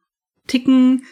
Ticken 0.47 1.03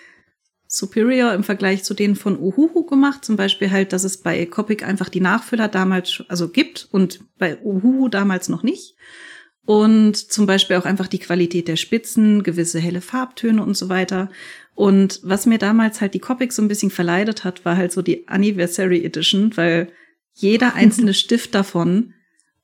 superior 0.74 1.34
im 1.34 1.44
Vergleich 1.44 1.84
zu 1.84 1.94
denen 1.94 2.16
von 2.16 2.40
Uhuhu 2.40 2.84
gemacht. 2.86 3.24
Zum 3.24 3.36
Beispiel 3.36 3.70
halt, 3.70 3.94
dass 3.94 4.04
es 4.04 4.18
bei 4.18 4.44
Copic 4.48 4.84
einfach 4.84 5.10
die 5.10 5.22
Nachfüller 5.22 5.68
damals, 5.68 6.24
also 6.30 6.50
gibt 6.50 6.88
und 6.92 7.20
bei 7.38 7.62
Uhuhu 7.62 8.10
damals 8.10 8.50
noch 8.50 8.64
nicht. 8.64 8.96
Und 9.66 10.18
zum 10.18 10.48
Beispiel 10.48 10.76
auch 10.76 10.86
einfach 10.86 11.08
die 11.08 11.20
Qualität 11.20 11.68
der 11.68 11.76
Spitzen, 11.76 12.42
gewisse 12.42 12.80
helle 12.80 13.02
Farbtöne 13.02 13.64
und 13.64 13.78
so 13.78 13.88
weiter. 13.88 14.32
Und 14.74 15.20
was 15.24 15.46
mir 15.46 15.60
damals 15.60 16.02
halt 16.02 16.16
die 16.16 16.20
Copic 16.20 16.52
so 16.52 16.64
ein 16.64 16.68
bisschen 16.68 16.90
verleidet 16.90 17.44
hat, 17.44 17.64
war 17.66 17.78
halt 17.78 17.92
so 17.92 18.02
die 18.02 18.28
Anniversary 18.28 19.06
Edition, 19.06 19.56
weil 19.56 19.92
jeder 20.34 20.74
einzelne 20.76 21.14
Stift 21.14 21.54
davon, 21.54 22.16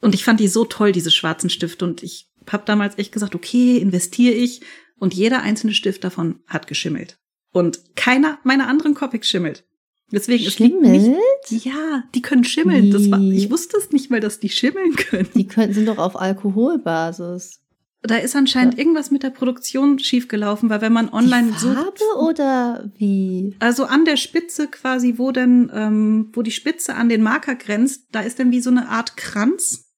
und 0.01 0.15
ich 0.15 0.23
fand 0.23 0.39
die 0.39 0.47
so 0.47 0.65
toll, 0.65 0.93
diese 0.93 1.11
schwarzen 1.11 1.51
Stifte, 1.51 1.85
und 1.85 2.01
ich 2.01 2.27
habe 2.49 2.63
damals 2.65 2.97
echt 2.97 3.11
gesagt, 3.11 3.35
okay, 3.35 3.77
investiere 3.77 4.33
ich, 4.33 4.61
und 4.97 5.13
jeder 5.13 5.43
einzelne 5.43 5.75
Stift 5.75 6.03
davon 6.03 6.39
hat 6.47 6.65
geschimmelt. 6.65 7.19
Und 7.51 7.95
keiner 7.95 8.39
meiner 8.43 8.67
anderen 8.67 8.93
Copics 8.93 9.27
schimmelt. 9.27 9.65
Deswegen 10.11 10.49
schimmelt? 10.49 10.83
nicht, 10.83 11.65
ja, 11.65 12.03
die 12.15 12.21
können 12.21 12.43
schimmeln. 12.43 12.91
Das 12.91 13.11
war, 13.11 13.19
ich 13.19 13.51
wusste 13.51 13.77
es 13.77 13.91
nicht 13.91 14.09
mal, 14.09 14.19
dass 14.19 14.39
die 14.39 14.49
schimmeln 14.49 14.95
können. 14.95 15.29
Die 15.35 15.47
können, 15.47 15.73
sind 15.73 15.87
doch 15.87 15.99
auf 15.99 16.19
Alkoholbasis. 16.19 17.59
Da 18.01 18.15
ist 18.15 18.35
anscheinend 18.35 18.75
ja. 18.75 18.79
irgendwas 18.79 19.11
mit 19.11 19.23
der 19.23 19.29
Produktion 19.29 19.99
schiefgelaufen, 19.99 20.69
weil 20.69 20.79
wenn 20.79 20.93
man 20.93 21.09
online 21.09 21.47
die 21.47 21.53
Farbe 21.53 21.91
sucht, 21.97 22.17
oder 22.17 22.89
wie? 22.97 23.55
Also 23.59 23.83
an 23.85 24.05
der 24.05 24.15
Spitze 24.15 24.67
quasi, 24.67 25.15
wo 25.17 25.31
denn, 25.31 25.69
ähm, 25.73 26.29
wo 26.31 26.41
die 26.41 26.51
Spitze 26.51 26.95
an 26.95 27.09
den 27.09 27.21
Marker 27.21 27.55
grenzt, 27.55 28.05
da 28.11 28.21
ist 28.21 28.39
dann 28.39 28.51
wie 28.51 28.61
so 28.61 28.69
eine 28.69 28.87
Art 28.87 29.17
Kranz 29.17 29.89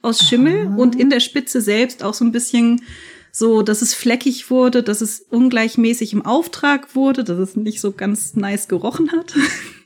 aus 0.00 0.20
Schimmel 0.22 0.68
Aha. 0.68 0.76
und 0.76 0.94
in 0.94 1.10
der 1.10 1.20
Spitze 1.20 1.60
selbst 1.60 2.04
auch 2.04 2.14
so 2.14 2.24
ein 2.24 2.32
bisschen 2.32 2.82
so, 3.32 3.62
dass 3.62 3.82
es 3.82 3.94
fleckig 3.94 4.50
wurde, 4.50 4.82
dass 4.82 5.00
es 5.00 5.20
ungleichmäßig 5.20 6.12
im 6.12 6.24
Auftrag 6.24 6.94
wurde, 6.94 7.24
dass 7.24 7.38
es 7.38 7.56
nicht 7.56 7.80
so 7.80 7.92
ganz 7.92 8.34
nice 8.34 8.68
gerochen 8.68 9.12
hat. 9.12 9.34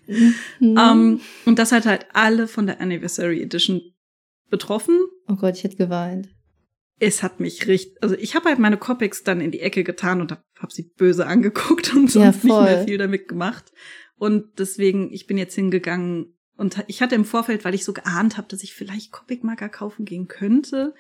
Mhm. 0.07 0.35
um, 0.61 0.79
ähm, 0.79 1.21
und 1.47 1.59
das 1.59 1.73
hat 1.73 1.87
halt 1.87 2.07
alle 2.13 2.47
von 2.47 2.67
der 2.67 2.81
Anniversary 2.81 3.41
Edition 3.41 3.81
betroffen. 4.51 4.99
Oh 5.29 5.37
Gott, 5.37 5.57
ich 5.57 5.65
hätte 5.65 5.77
geweint. 5.77 6.29
Es 7.01 7.23
hat 7.23 7.41
mich 7.41 7.67
richtig, 7.67 7.97
also 8.03 8.15
ich 8.15 8.35
habe 8.35 8.51
halt 8.51 8.59
meine 8.59 8.77
Copics 8.77 9.25
dann 9.25 9.41
in 9.41 9.51
die 9.51 9.61
Ecke 9.61 9.83
getan 9.83 10.21
und 10.21 10.31
habe 10.31 10.43
hab 10.59 10.73
sie 10.73 10.93
böse 10.97 11.27
angeguckt 11.27 11.95
und 11.95 12.11
sonst 12.11 12.45
ja, 12.45 12.49
nicht 12.49 12.71
mehr 12.71 12.85
viel 12.85 12.99
damit 12.99 13.29
gemacht. 13.29 13.73
Und 14.17 14.59
deswegen, 14.59 15.13
ich 15.13 15.27
bin 15.27 15.39
jetzt 15.39 15.55
hingegangen 15.55 16.37
und 16.57 16.85
ich 16.87 17.03
hatte 17.03 17.17
im 17.17 17.25
Vorfeld, 17.25 17.65
weil 17.65 17.75
ich 17.75 17.85
so 17.85 17.93
geahnt 17.93 18.37
habe, 18.37 18.47
dass 18.49 18.63
ich 18.63 18.75
vielleicht 18.75 19.11
Copic-Marker 19.11 19.69
kaufen 19.69 20.05
gehen 20.05 20.29
könnte, 20.29 20.95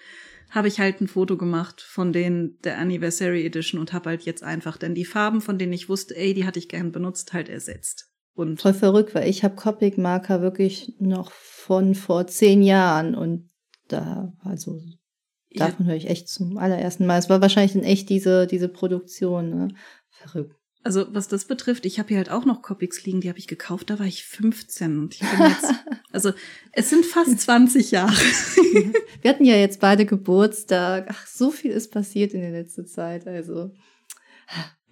habe 0.50 0.68
ich 0.68 0.78
halt 0.78 1.00
ein 1.00 1.08
Foto 1.08 1.36
gemacht 1.36 1.80
von 1.80 2.12
denen 2.12 2.58
der 2.62 2.78
Anniversary 2.78 3.44
Edition 3.44 3.80
und 3.80 3.92
habe 3.92 4.10
halt 4.10 4.22
jetzt 4.22 4.42
einfach 4.42 4.76
dann 4.76 4.94
die 4.94 5.04
Farben, 5.04 5.40
von 5.40 5.58
denen 5.58 5.72
ich 5.72 5.88
wusste, 5.88 6.16
ey, 6.16 6.34
die 6.34 6.44
hatte 6.44 6.58
ich 6.58 6.68
gern 6.68 6.92
benutzt, 6.92 7.32
halt 7.32 7.48
ersetzt. 7.48 8.10
Und 8.34 8.60
Voll 8.60 8.74
verrückt, 8.74 9.14
weil 9.14 9.28
ich 9.28 9.44
habe 9.44 9.54
Copic-Marker 9.54 10.42
wirklich 10.42 10.94
noch 10.98 11.30
von 11.30 11.94
vor 11.94 12.26
zehn 12.26 12.62
Jahren 12.62 13.14
und 13.14 13.48
da, 13.88 14.32
also 14.40 14.80
davon 15.54 15.86
ja. 15.86 15.90
höre 15.90 15.96
ich 15.96 16.08
echt 16.08 16.28
zum 16.28 16.58
allerersten 16.58 17.06
Mal. 17.06 17.18
Es 17.18 17.30
war 17.30 17.40
wahrscheinlich 17.40 17.76
in 17.76 17.84
echt 17.84 18.08
diese, 18.08 18.46
diese 18.46 18.68
Produktion, 18.68 19.50
ne? 19.50 19.68
Verrückt. 20.10 20.56
Also 20.84 21.06
was 21.12 21.28
das 21.28 21.46
betrifft, 21.46 21.86
ich 21.86 21.98
habe 21.98 22.08
hier 22.08 22.18
halt 22.18 22.30
auch 22.30 22.44
noch 22.44 22.60
Copics 22.60 23.04
liegen, 23.04 23.22
die 23.22 23.30
habe 23.30 23.38
ich 23.38 23.46
gekauft, 23.46 23.88
da 23.88 23.98
war 23.98 24.04
ich 24.04 24.24
15 24.24 24.98
und 24.98 25.14
ich 25.14 25.20
bin 25.20 25.40
jetzt, 25.40 25.72
also 26.12 26.32
es 26.72 26.90
sind 26.90 27.06
fast 27.06 27.40
20 27.40 27.90
Jahre. 27.90 28.12
Wir 29.22 29.30
hatten 29.30 29.46
ja 29.46 29.56
jetzt 29.56 29.80
beide 29.80 30.04
Geburtstag. 30.04 31.06
Ach, 31.08 31.26
so 31.26 31.50
viel 31.50 31.70
ist 31.70 31.90
passiert 31.90 32.34
in 32.34 32.42
der 32.42 32.50
letzten 32.50 32.86
Zeit, 32.86 33.26
also 33.26 33.72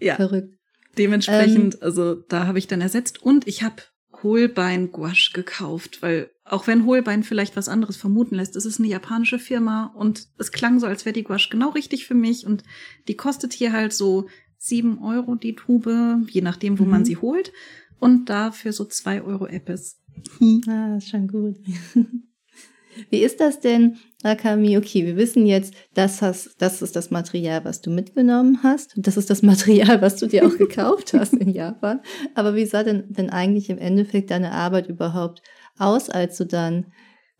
ja. 0.00 0.16
verrückt. 0.16 0.54
Dementsprechend, 0.96 1.74
ähm, 1.74 1.80
also 1.82 2.14
da 2.14 2.46
habe 2.46 2.58
ich 2.58 2.66
dann 2.66 2.80
ersetzt 2.80 3.22
und 3.22 3.46
ich 3.46 3.62
habe 3.62 3.82
Hohlbein 4.22 4.92
Gouache 4.92 5.32
gekauft, 5.34 6.00
weil 6.00 6.30
auch 6.44 6.66
wenn 6.66 6.86
Hohlbein 6.86 7.22
vielleicht 7.22 7.56
was 7.56 7.68
anderes 7.68 7.96
vermuten 7.96 8.36
lässt, 8.36 8.56
es 8.56 8.64
ist 8.64 8.78
eine 8.78 8.88
japanische 8.88 9.38
Firma 9.38 9.92
und 9.94 10.28
es 10.38 10.52
klang 10.52 10.80
so, 10.80 10.86
als 10.86 11.04
wäre 11.04 11.12
die 11.12 11.24
Gouache 11.24 11.50
genau 11.50 11.70
richtig 11.70 12.06
für 12.06 12.14
mich 12.14 12.46
und 12.46 12.62
die 13.08 13.16
kostet 13.16 13.52
hier 13.52 13.72
halt 13.72 13.92
so 13.92 14.28
sieben 14.62 15.02
Euro 15.02 15.34
die 15.34 15.56
Tube, 15.56 16.24
je 16.30 16.40
nachdem, 16.40 16.78
wo 16.78 16.84
mhm. 16.84 16.90
man 16.90 17.04
sie 17.04 17.16
holt. 17.16 17.52
Und 17.98 18.30
dafür 18.30 18.72
so 18.72 18.84
zwei 18.84 19.22
Euro 19.22 19.46
Appes. 19.46 19.98
Ah, 20.68 20.96
ist 20.96 21.08
schon 21.08 21.28
gut. 21.28 21.56
Wie 23.10 23.22
ist 23.22 23.40
das 23.40 23.60
denn, 23.60 23.96
Akami? 24.22 24.76
Okay, 24.76 25.06
wir 25.06 25.16
wissen 25.16 25.46
jetzt, 25.46 25.74
das, 25.94 26.20
hast, 26.20 26.60
das 26.60 26.82
ist 26.82 26.94
das 26.94 27.10
Material, 27.10 27.64
was 27.64 27.80
du 27.80 27.90
mitgenommen 27.90 28.60
hast. 28.62 28.92
Das 28.96 29.16
ist 29.16 29.30
das 29.30 29.42
Material, 29.42 30.00
was 30.02 30.16
du 30.16 30.26
dir 30.26 30.46
auch 30.46 30.56
gekauft 30.56 31.12
hast 31.14 31.32
in 31.34 31.50
Japan. 31.50 32.00
Aber 32.34 32.54
wie 32.54 32.66
sah 32.66 32.82
denn, 32.82 33.04
denn 33.08 33.30
eigentlich 33.30 33.70
im 33.70 33.78
Endeffekt 33.78 34.30
deine 34.30 34.52
Arbeit 34.52 34.88
überhaupt 34.88 35.42
aus, 35.78 36.10
als 36.10 36.36
du 36.36 36.44
dann 36.44 36.86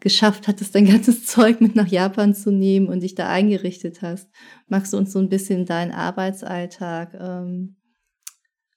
geschafft 0.02 0.48
hattest, 0.48 0.74
dein 0.74 0.86
ganzes 0.90 1.24
Zeug 1.24 1.60
mit 1.60 1.74
nach 1.74 1.88
Japan 1.88 2.34
zu 2.34 2.50
nehmen 2.50 2.88
und 2.88 3.00
dich 3.00 3.14
da 3.14 3.28
eingerichtet 3.28 4.02
hast. 4.02 4.28
Magst 4.68 4.92
du 4.92 4.98
uns 4.98 5.12
so 5.12 5.18
ein 5.18 5.30
bisschen 5.30 5.64
deinen 5.64 5.92
Arbeitsalltag 5.92 7.14
ähm, 7.18 7.76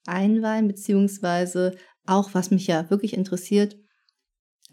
einweihen, 0.06 0.68
beziehungsweise 0.68 1.76
auch, 2.06 2.32
was 2.32 2.50
mich 2.50 2.66
ja 2.66 2.88
wirklich 2.88 3.14
interessiert, 3.14 3.76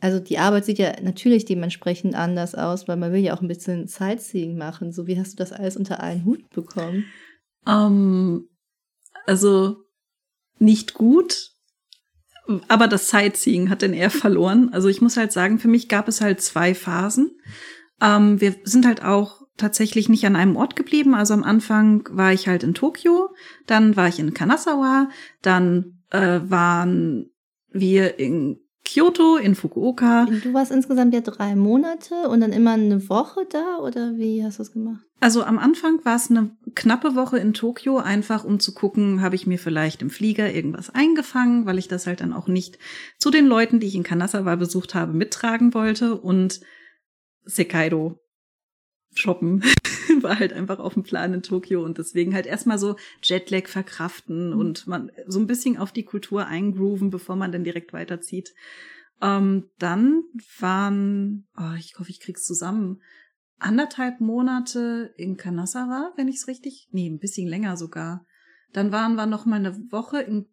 also 0.04 0.20
die 0.20 0.38
Arbeit 0.38 0.66
sieht 0.66 0.80
ja 0.80 1.00
natürlich 1.02 1.46
dementsprechend 1.46 2.14
anders 2.14 2.56
aus, 2.56 2.90
weil 2.90 2.98
man 2.98 3.14
will 3.14 3.22
ja 3.22 3.34
auch 3.34 3.42
ein 3.42 3.48
bisschen 3.48 3.88
Sightseeing 3.88 4.58
machen. 4.58 4.92
So 4.92 5.08
wie 5.08 5.18
hast 5.18 5.32
du 5.32 5.38
das 5.38 5.54
alles 5.54 5.78
unter 5.78 6.02
einen 6.02 6.26
Hut 6.26 6.50
bekommen? 6.50 7.06
Ähm, 7.66 8.50
also 9.26 9.78
nicht 10.60 10.94
gut, 10.94 11.53
aber 12.68 12.88
das 12.88 13.10
Sightseeing 13.10 13.70
hat 13.70 13.82
dann 13.82 13.94
eher 13.94 14.10
verloren. 14.10 14.70
Also 14.74 14.90
ich 14.90 15.02
muss 15.02 15.18
halt 15.18 15.32
sagen, 15.32 15.60
für 15.60 15.68
mich 15.68 15.88
gab 15.88 16.08
es 16.08 16.22
halt 16.22 16.42
zwei 16.42 16.76
Phasen. 16.76 17.32
Ähm, 18.02 18.42
wir 18.42 18.56
sind 18.64 18.86
halt 18.86 19.04
auch 19.04 19.44
tatsächlich 19.58 20.10
nicht 20.10 20.26
an 20.26 20.36
einem 20.36 20.56
Ort 20.56 20.76
geblieben. 20.76 21.14
Also 21.14 21.34
am 21.34 21.44
Anfang 21.44 22.08
war 22.12 22.34
ich 22.34 22.48
halt 22.48 22.64
in 22.64 22.74
Tokio, 22.74 23.30
dann 23.68 23.96
war 23.96 24.08
ich 24.08 24.20
in 24.20 24.34
Kanazawa, 24.34 25.10
dann 25.42 26.00
äh, 26.10 26.40
waren 26.44 27.30
wir 27.70 28.20
in 28.20 28.60
Kyoto, 28.86 29.38
in 29.38 29.56
Fukuoka. 29.56 30.26
Du 30.26 30.54
warst 30.54 30.72
insgesamt 30.72 31.14
ja 31.14 31.22
drei 31.22 31.56
Monate 31.56 32.28
und 32.28 32.42
dann 32.42 32.52
immer 32.52 32.74
eine 32.74 33.10
Woche 33.10 33.46
da 33.50 33.78
oder 33.78 34.16
wie 34.18 34.44
hast 34.44 34.60
du 34.60 34.64
das 34.64 34.72
gemacht? 34.74 35.04
Also 35.20 35.44
am 35.44 35.58
Anfang 35.58 36.04
war 36.04 36.18
es 36.18 36.30
eine 36.30 36.52
knappe 36.76 37.16
Woche 37.16 37.38
in 37.38 37.54
Tokio, 37.54 37.98
einfach 37.98 38.44
um 38.44 38.60
zu 38.60 38.74
gucken, 38.74 39.22
habe 39.22 39.36
ich 39.36 39.48
mir 39.48 39.58
vielleicht 39.58 40.02
im 40.02 40.10
Flieger 40.10 40.54
irgendwas 40.54 40.90
eingefangen, 40.90 41.66
weil 41.66 41.78
ich 41.78 41.88
das 41.88 42.08
halt 42.08 42.20
dann 42.20 42.34
auch 42.34 42.48
nicht 42.48 42.78
zu 43.18 43.32
den 43.32 43.48
Leuten, 43.48 43.80
die 43.80 43.88
ich 43.88 43.96
in 43.96 44.04
Kanazawa 44.04 44.56
besucht 44.56 44.96
habe, 44.96 45.14
mittragen 45.14 45.74
wollte 45.74 46.20
und 46.20 46.60
Sekaido 47.46 48.20
shoppen 49.16 49.64
war 50.22 50.40
halt 50.40 50.54
einfach 50.54 50.80
auf 50.80 50.94
dem 50.94 51.04
Plan 51.04 51.34
in 51.34 51.44
Tokio 51.44 51.84
und 51.84 51.98
deswegen 51.98 52.34
halt 52.34 52.46
erstmal 52.46 52.78
so 52.78 52.96
Jetlag 53.22 53.68
verkraften 53.68 54.52
mhm. 54.52 54.60
und 54.60 54.88
man 54.88 55.12
so 55.28 55.40
ein 55.40 55.48
bisschen 55.48 55.78
auf 55.78 55.92
die 55.92 56.06
Kultur 56.06 56.48
eingrooven, 56.48 57.10
bevor 57.10 57.36
man 57.36 57.52
dann 57.52 57.64
direkt 57.64 57.94
weiterzieht. 57.94 58.54
Ähm, 59.22 59.70
dann 59.80 60.24
waren, 60.60 61.48
oh, 61.58 61.76
ich 61.78 61.96
hoffe, 62.00 62.10
ich 62.10 62.20
krieg's 62.20 62.46
zusammen, 62.46 63.02
anderthalb 63.60 64.20
Monate 64.20 65.14
in 65.18 65.38
Kanazawa, 65.38 66.12
wenn 66.18 66.28
ich 66.28 66.38
es 66.38 66.48
richtig, 66.48 66.90
nee, 66.92 67.08
ein 67.08 67.20
bisschen 67.20 67.48
länger 67.48 67.78
sogar. 67.78 68.26
Dann 68.74 68.92
waren 68.92 69.16
wir 69.16 69.26
noch 69.26 69.46
mal 69.46 69.58
eine 69.58 69.78
Woche 69.92 70.22
in 70.22 70.48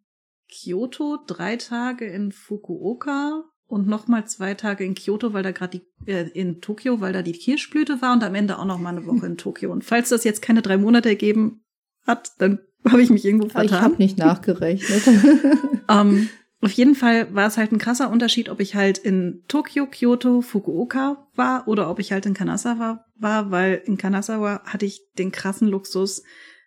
Kyoto, 0.49 1.19
drei 1.27 1.57
Tage 1.57 2.07
in 2.07 2.33
Fukuoka 2.33 3.50
und 3.71 3.87
noch 3.87 4.09
mal 4.09 4.27
zwei 4.27 4.55
Tage 4.55 4.85
in 4.85 4.95
Kyoto, 4.95 5.33
weil 5.33 5.45
da 5.45 5.53
gerade 5.53 5.79
die 5.79 6.11
äh, 6.11 6.29
in 6.31 6.61
Tokio, 6.61 7.01
weil 7.01 7.13
da 7.13 7.23
die 7.23 7.33
Kirschblüte 7.33 8.03
war 8.03 8.13
und 8.13 8.25
am 8.25 8.35
Ende 8.35 8.59
auch 8.59 8.65
noch 8.65 8.81
mal 8.81 8.91
eine 8.91 9.07
Woche 9.07 9.27
in 9.27 9.37
Tokio. 9.37 9.71
Und 9.71 9.85
falls 9.85 10.09
das 10.09 10.25
jetzt 10.25 10.43
keine 10.43 10.61
drei 10.61 10.77
Monate 10.77 11.09
ergeben 11.09 11.63
hat, 12.07 12.33
dann 12.39 12.59
habe 12.89 13.01
ich 13.01 13.11
mich 13.11 13.25
irgendwo 13.25 13.49
vertan. 13.49 13.67
Ich 13.67 13.81
habe 13.81 13.97
nicht 13.97 14.19
nachgerechnet. 14.19 15.07
um, 15.07 15.79
ähm, 15.89 16.29
auf 16.63 16.73
jeden 16.73 16.95
Fall 16.95 17.33
war 17.35 17.47
es 17.47 17.57
halt 17.57 17.73
ein 17.73 17.79
krasser 17.79 18.11
Unterschied, 18.11 18.49
ob 18.49 18.61
ich 18.61 18.75
halt 18.75 18.99
in 18.99 19.45
Tokio, 19.49 19.87
Kyoto, 19.87 20.43
Fukuoka 20.43 21.29
war 21.35 21.67
oder 21.69 21.89
ob 21.89 22.01
ich 22.01 22.13
halt 22.13 22.27
in 22.27 22.35
Kanazawa 22.35 23.05
war, 23.17 23.51
weil 23.51 23.81
in 23.87 23.97
Kanazawa 23.97 24.63
hatte 24.65 24.85
ich 24.85 25.01
den 25.17 25.33
krassen 25.33 25.69
Luxus, 25.69 26.23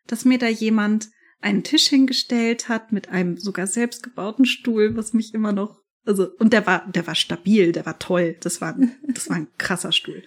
dass 0.07 0.25
mir 0.25 0.39
da 0.39 0.47
jemand 0.47 1.09
einen 1.41 1.63
Tisch 1.63 1.87
hingestellt 1.87 2.69
hat 2.69 2.91
mit 2.91 3.09
einem 3.09 3.37
sogar 3.37 3.67
selbstgebauten 3.67 4.45
Stuhl, 4.45 4.95
was 4.95 5.13
mich 5.13 5.33
immer 5.33 5.51
noch, 5.51 5.82
also, 6.05 6.27
und 6.39 6.53
der 6.53 6.67
war, 6.67 6.85
der 6.91 7.07
war 7.07 7.15
stabil, 7.15 7.71
der 7.71 7.85
war 7.85 7.99
toll, 7.99 8.35
das 8.41 8.61
war, 8.61 8.75
das 9.07 9.29
war 9.29 9.37
ein 9.37 9.47
krasser 9.57 9.91
Stuhl. 9.91 10.23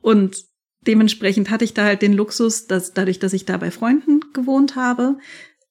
Und 0.00 0.44
dementsprechend 0.86 1.50
hatte 1.50 1.64
ich 1.64 1.74
da 1.74 1.84
halt 1.84 2.02
den 2.02 2.14
Luxus, 2.14 2.66
dass 2.66 2.94
dadurch, 2.94 3.18
dass 3.18 3.32
ich 3.32 3.44
da 3.44 3.56
bei 3.56 3.70
Freunden 3.70 4.20
gewohnt 4.32 4.76
habe, 4.76 5.18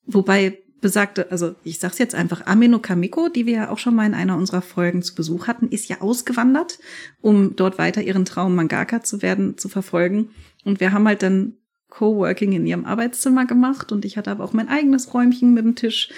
wobei 0.06 0.60
besagte, 0.80 1.32
also 1.32 1.56
ich 1.64 1.80
sag's 1.80 1.98
jetzt 1.98 2.14
einfach, 2.14 2.46
Amino 2.46 2.80
Kamiko, 2.80 3.30
die 3.30 3.46
wir 3.46 3.54
ja 3.54 3.70
auch 3.70 3.80
schon 3.80 3.96
mal 3.96 4.06
in 4.06 4.14
einer 4.14 4.38
unserer 4.38 4.62
Folgen 4.62 5.02
zu 5.02 5.16
Besuch 5.16 5.48
hatten, 5.48 5.70
ist 5.70 5.90
ja 5.90 6.02
ausgewandert, 6.02 6.80
um 7.20 7.56
dort 7.56 7.78
weiter 7.80 8.02
ihren 8.02 8.26
Traum 8.26 8.56
Mangaka 8.56 9.02
zu 9.02 9.24
werden, 9.24 9.58
zu 9.58 9.70
verfolgen. 9.70 10.30
Und 10.66 10.80
wir 10.80 10.92
haben 10.92 11.08
halt 11.08 11.24
dann 11.24 11.58
Coworking 11.90 12.52
in 12.52 12.68
ihrem 12.68 12.86
Arbeitszimmer 12.86 13.46
gemacht 13.46 13.92
und 13.92 14.06
ich 14.06 14.18
hatte 14.18 14.30
aber 14.30 14.44
auch 14.44 14.54
mein 14.54 14.68
eigenes 14.68 15.14
Räumchen 15.14 15.54
mit 15.54 15.66
dem 15.66 15.76
Tisch 15.76 16.10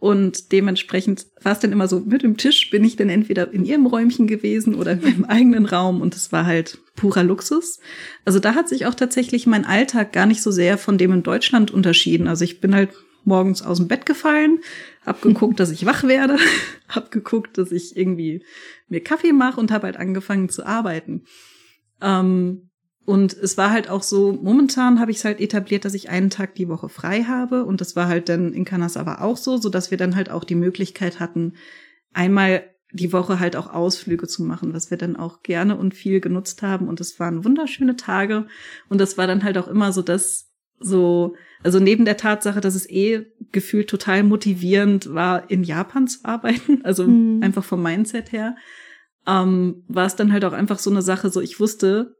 und 0.00 0.52
dementsprechend 0.52 1.26
war 1.42 1.52
es 1.52 1.58
dann 1.58 1.72
immer 1.72 1.88
so, 1.88 2.00
mit 2.00 2.22
dem 2.22 2.36
Tisch 2.36 2.70
bin 2.70 2.84
ich 2.84 2.94
dann 2.94 3.08
entweder 3.08 3.52
in 3.52 3.64
ihrem 3.64 3.86
Räumchen 3.86 4.28
gewesen 4.28 4.76
oder 4.76 4.92
in 4.92 5.02
meinem 5.02 5.24
eigenen 5.24 5.66
Raum 5.66 6.00
und 6.00 6.14
es 6.14 6.30
war 6.30 6.46
halt 6.46 6.78
purer 6.94 7.24
Luxus. 7.24 7.80
Also 8.24 8.38
da 8.38 8.54
hat 8.54 8.68
sich 8.68 8.86
auch 8.86 8.94
tatsächlich 8.94 9.46
mein 9.46 9.64
Alltag 9.64 10.12
gar 10.12 10.26
nicht 10.26 10.40
so 10.40 10.52
sehr 10.52 10.78
von 10.78 10.98
dem 10.98 11.12
in 11.12 11.22
Deutschland 11.24 11.72
unterschieden. 11.72 12.28
Also 12.28 12.44
ich 12.44 12.60
bin 12.60 12.76
halt 12.76 12.90
morgens 13.24 13.62
aus 13.62 13.78
dem 13.78 13.88
Bett 13.88 14.06
gefallen, 14.06 14.60
hab 15.04 15.20
geguckt, 15.20 15.58
dass 15.58 15.70
ich 15.70 15.84
wach 15.84 16.04
werde, 16.04 16.36
hab 16.88 17.10
geguckt, 17.10 17.58
dass 17.58 17.72
ich 17.72 17.96
irgendwie 17.96 18.44
mir 18.88 19.02
Kaffee 19.02 19.32
mache 19.32 19.60
und 19.60 19.72
habe 19.72 19.86
halt 19.86 19.96
angefangen 19.96 20.48
zu 20.48 20.64
arbeiten. 20.64 21.24
Ähm, 22.00 22.67
und 23.08 23.32
es 23.32 23.56
war 23.56 23.70
halt 23.70 23.88
auch 23.88 24.02
so, 24.02 24.34
momentan 24.34 25.00
habe 25.00 25.10
ich 25.10 25.16
es 25.16 25.24
halt 25.24 25.40
etabliert, 25.40 25.86
dass 25.86 25.94
ich 25.94 26.10
einen 26.10 26.28
Tag 26.28 26.54
die 26.56 26.68
Woche 26.68 26.90
frei 26.90 27.22
habe. 27.22 27.64
Und 27.64 27.80
das 27.80 27.96
war 27.96 28.06
halt 28.06 28.28
dann 28.28 28.52
in 28.52 28.66
Kanazawa 28.66 29.22
auch 29.22 29.38
so, 29.38 29.56
so 29.56 29.70
dass 29.70 29.90
wir 29.90 29.96
dann 29.96 30.14
halt 30.14 30.30
auch 30.30 30.44
die 30.44 30.54
Möglichkeit 30.54 31.18
hatten, 31.18 31.54
einmal 32.12 32.64
die 32.92 33.10
Woche 33.14 33.40
halt 33.40 33.56
auch 33.56 33.72
Ausflüge 33.72 34.28
zu 34.28 34.42
machen, 34.42 34.74
was 34.74 34.90
wir 34.90 34.98
dann 34.98 35.16
auch 35.16 35.42
gerne 35.42 35.78
und 35.78 35.94
viel 35.94 36.20
genutzt 36.20 36.60
haben. 36.60 36.86
Und 36.86 37.00
es 37.00 37.18
waren 37.18 37.46
wunderschöne 37.46 37.96
Tage. 37.96 38.46
Und 38.90 39.00
das 39.00 39.16
war 39.16 39.26
dann 39.26 39.42
halt 39.42 39.56
auch 39.56 39.68
immer 39.68 39.90
so, 39.90 40.02
dass 40.02 40.52
so, 40.78 41.34
also 41.62 41.80
neben 41.80 42.04
der 42.04 42.18
Tatsache, 42.18 42.60
dass 42.60 42.74
es 42.74 42.90
eh 42.90 43.24
gefühlt 43.52 43.88
total 43.88 44.22
motivierend 44.22 45.14
war, 45.14 45.50
in 45.50 45.62
Japan 45.62 46.08
zu 46.08 46.26
arbeiten, 46.26 46.80
also 46.84 47.06
mhm. 47.06 47.42
einfach 47.42 47.64
vom 47.64 47.82
Mindset 47.82 48.32
her, 48.32 48.54
ähm, 49.26 49.84
war 49.88 50.04
es 50.04 50.14
dann 50.14 50.30
halt 50.30 50.44
auch 50.44 50.52
einfach 50.52 50.78
so 50.78 50.90
eine 50.90 51.00
Sache, 51.00 51.30
so 51.30 51.40
ich 51.40 51.58
wusste, 51.58 52.17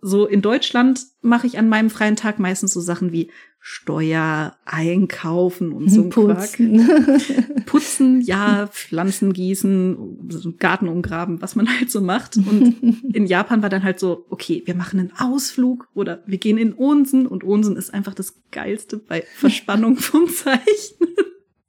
so 0.00 0.26
in 0.26 0.42
Deutschland 0.42 1.00
mache 1.22 1.46
ich 1.46 1.58
an 1.58 1.68
meinem 1.68 1.90
freien 1.90 2.16
Tag 2.16 2.38
meistens 2.38 2.72
so 2.72 2.80
Sachen 2.80 3.12
wie 3.12 3.30
Steuer, 3.60 4.56
Einkaufen 4.64 5.72
und 5.72 5.90
so 5.90 6.08
Putzen. 6.08 6.86
Quark. 6.86 7.66
Putzen, 7.66 8.20
ja, 8.20 8.68
Pflanzen 8.68 9.32
gießen, 9.32 10.56
Garten 10.58 10.88
umgraben, 10.88 11.42
was 11.42 11.56
man 11.56 11.68
halt 11.78 11.90
so 11.90 12.00
macht. 12.00 12.36
Und 12.36 12.76
in 13.12 13.26
Japan 13.26 13.62
war 13.62 13.68
dann 13.68 13.82
halt 13.82 13.98
so, 13.98 14.24
okay, 14.30 14.62
wir 14.64 14.74
machen 14.74 15.00
einen 15.00 15.12
Ausflug 15.18 15.88
oder 15.94 16.22
wir 16.26 16.38
gehen 16.38 16.56
in 16.56 16.74
Onsen 16.78 17.26
und 17.26 17.44
Onsen 17.44 17.76
ist 17.76 17.92
einfach 17.92 18.14
das 18.14 18.40
geilste 18.52 18.96
bei 18.96 19.24
Verspannung 19.34 19.96
vom 19.96 20.28
Zeichnen. 20.28 21.08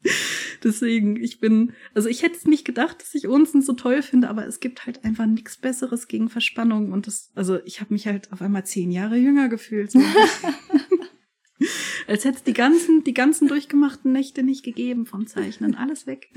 Deswegen, 0.63 1.21
ich 1.21 1.39
bin, 1.39 1.73
also 1.93 2.09
ich 2.09 2.23
hätte 2.23 2.37
es 2.37 2.45
nicht 2.45 2.65
gedacht, 2.65 3.01
dass 3.01 3.15
ich 3.15 3.27
Unsen 3.27 3.61
so 3.61 3.73
toll 3.73 4.01
finde, 4.01 4.29
aber 4.29 4.45
es 4.45 4.59
gibt 4.59 4.85
halt 4.85 5.03
einfach 5.03 5.25
nichts 5.25 5.57
Besseres 5.57 6.07
gegen 6.07 6.29
Verspannung. 6.29 6.91
Und 6.91 7.07
das, 7.07 7.31
also 7.35 7.59
ich 7.65 7.81
habe 7.81 7.93
mich 7.93 8.07
halt 8.07 8.31
auf 8.31 8.41
einmal 8.41 8.65
zehn 8.65 8.91
Jahre 8.91 9.17
jünger 9.17 9.49
gefühlt. 9.49 9.91
So. 9.91 10.01
Als 12.07 12.25
hätte 12.25 12.37
es 12.37 12.43
die 12.43 12.53
ganzen, 12.53 13.03
die 13.03 13.13
ganzen 13.13 13.47
durchgemachten 13.47 14.11
Nächte 14.11 14.41
nicht 14.43 14.63
gegeben 14.63 15.05
vom 15.05 15.27
Zeichnen. 15.27 15.75
Alles 15.75 16.07
weg. 16.07 16.29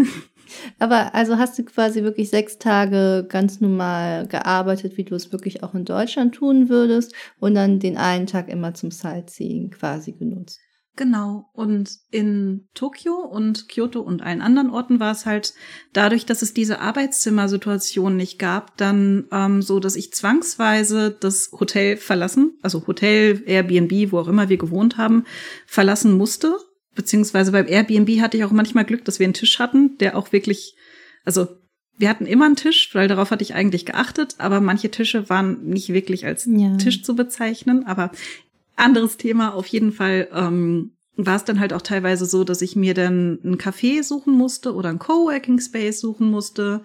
Aber 0.78 1.14
also 1.14 1.38
hast 1.38 1.58
du 1.58 1.64
quasi 1.64 2.02
wirklich 2.02 2.28
sechs 2.28 2.58
Tage 2.58 3.24
ganz 3.28 3.60
normal 3.60 4.26
gearbeitet, 4.26 4.96
wie 4.96 5.04
du 5.04 5.14
es 5.14 5.32
wirklich 5.32 5.62
auch 5.62 5.74
in 5.74 5.84
Deutschland 5.84 6.34
tun 6.34 6.68
würdest, 6.68 7.14
und 7.38 7.54
dann 7.54 7.78
den 7.78 7.96
einen 7.96 8.26
Tag 8.26 8.48
immer 8.48 8.74
zum 8.74 8.90
Sightseeing 8.90 9.70
quasi 9.70 10.12
genutzt. 10.12 10.60
Genau. 10.94 11.48
Und 11.54 11.90
in 12.10 12.68
Tokio 12.74 13.14
und 13.14 13.68
Kyoto 13.68 14.00
und 14.00 14.20
allen 14.20 14.42
anderen 14.42 14.68
Orten 14.68 15.00
war 15.00 15.12
es 15.12 15.24
halt 15.24 15.54
dadurch, 15.94 16.26
dass 16.26 16.42
es 16.42 16.52
diese 16.52 16.80
Arbeitszimmersituation 16.80 18.14
nicht 18.14 18.38
gab, 18.38 18.76
dann 18.76 19.24
ähm, 19.32 19.62
so, 19.62 19.80
dass 19.80 19.96
ich 19.96 20.12
zwangsweise 20.12 21.16
das 21.18 21.50
Hotel 21.58 21.96
verlassen, 21.96 22.58
also 22.60 22.86
Hotel, 22.86 23.42
Airbnb, 23.46 24.12
wo 24.12 24.18
auch 24.18 24.28
immer 24.28 24.50
wir 24.50 24.58
gewohnt 24.58 24.98
haben, 24.98 25.24
verlassen 25.66 26.12
musste. 26.12 26.58
Beziehungsweise 26.94 27.52
beim 27.52 27.68
Airbnb 27.68 28.20
hatte 28.20 28.36
ich 28.36 28.44
auch 28.44 28.52
manchmal 28.52 28.84
Glück, 28.84 29.06
dass 29.06 29.18
wir 29.18 29.24
einen 29.24 29.34
Tisch 29.34 29.58
hatten, 29.58 29.96
der 29.96 30.16
auch 30.16 30.32
wirklich, 30.32 30.76
also 31.24 31.48
wir 31.96 32.10
hatten 32.10 32.26
immer 32.26 32.46
einen 32.46 32.56
Tisch, 32.56 32.94
weil 32.94 33.08
darauf 33.08 33.30
hatte 33.30 33.44
ich 33.44 33.54
eigentlich 33.54 33.86
geachtet, 33.86 34.34
aber 34.38 34.60
manche 34.60 34.90
Tische 34.90 35.30
waren 35.30 35.62
nicht 35.64 35.90
wirklich 35.92 36.26
als 36.26 36.46
ja. 36.46 36.76
Tisch 36.76 37.02
zu 37.02 37.14
bezeichnen. 37.14 37.86
Aber 37.86 38.10
anderes 38.76 39.16
Thema 39.16 39.54
auf 39.54 39.66
jeden 39.66 39.92
Fall. 39.92 40.28
Ähm, 40.32 40.92
war 41.16 41.36
es 41.36 41.44
dann 41.44 41.60
halt 41.60 41.72
auch 41.74 41.82
teilweise 41.82 42.24
so, 42.24 42.42
dass 42.42 42.62
ich 42.62 42.74
mir 42.74 42.94
dann 42.94 43.38
ein 43.44 43.58
Café 43.58 44.02
suchen 44.02 44.34
musste 44.34 44.74
oder 44.74 44.88
ein 44.88 44.98
Coworking 44.98 45.60
Space 45.60 46.00
suchen 46.00 46.30
musste, 46.30 46.82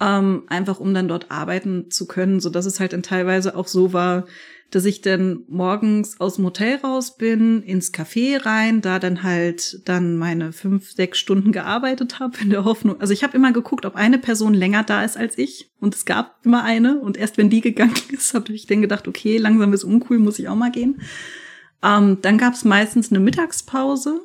ähm, 0.00 0.44
einfach 0.48 0.80
um 0.80 0.92
dann 0.94 1.08
dort 1.08 1.30
arbeiten 1.30 1.90
zu 1.90 2.06
können, 2.06 2.40
so 2.40 2.50
dass 2.50 2.66
es 2.66 2.80
halt 2.80 2.92
dann 2.92 3.02
teilweise 3.02 3.56
auch 3.56 3.68
so 3.68 3.92
war, 3.92 4.26
dass 4.74 4.84
ich 4.86 5.02
dann 5.02 5.44
morgens 5.48 6.20
aus 6.20 6.34
dem 6.34 6.46
Hotel 6.46 6.76
raus 6.76 7.16
bin, 7.16 7.62
ins 7.62 7.92
Café 7.92 8.44
rein, 8.44 8.80
da 8.80 8.98
dann 8.98 9.22
halt 9.22 9.80
dann 9.84 10.16
meine 10.16 10.52
fünf, 10.52 10.90
sechs 10.90 11.18
Stunden 11.18 11.52
gearbeitet 11.52 12.18
habe 12.18 12.38
in 12.40 12.50
der 12.50 12.64
Hoffnung. 12.64 13.00
Also 13.00 13.12
ich 13.12 13.22
habe 13.22 13.36
immer 13.36 13.52
geguckt, 13.52 13.86
ob 13.86 13.94
eine 13.94 14.18
Person 14.18 14.52
länger 14.52 14.82
da 14.82 15.04
ist 15.04 15.16
als 15.16 15.38
ich. 15.38 15.70
Und 15.80 15.94
es 15.94 16.04
gab 16.04 16.40
immer 16.44 16.64
eine. 16.64 16.98
Und 16.98 17.16
erst 17.16 17.38
wenn 17.38 17.50
die 17.50 17.60
gegangen 17.60 17.94
ist, 18.10 18.34
habe 18.34 18.52
ich 18.52 18.66
dann 18.66 18.82
gedacht, 18.82 19.06
okay, 19.06 19.36
langsam 19.36 19.72
ist 19.72 19.84
uncool, 19.84 20.18
muss 20.18 20.40
ich 20.40 20.48
auch 20.48 20.56
mal 20.56 20.72
gehen. 20.72 21.00
Ähm, 21.84 22.18
dann 22.22 22.38
gab 22.38 22.54
es 22.54 22.64
meistens 22.64 23.10
eine 23.10 23.20
Mittagspause 23.20 24.22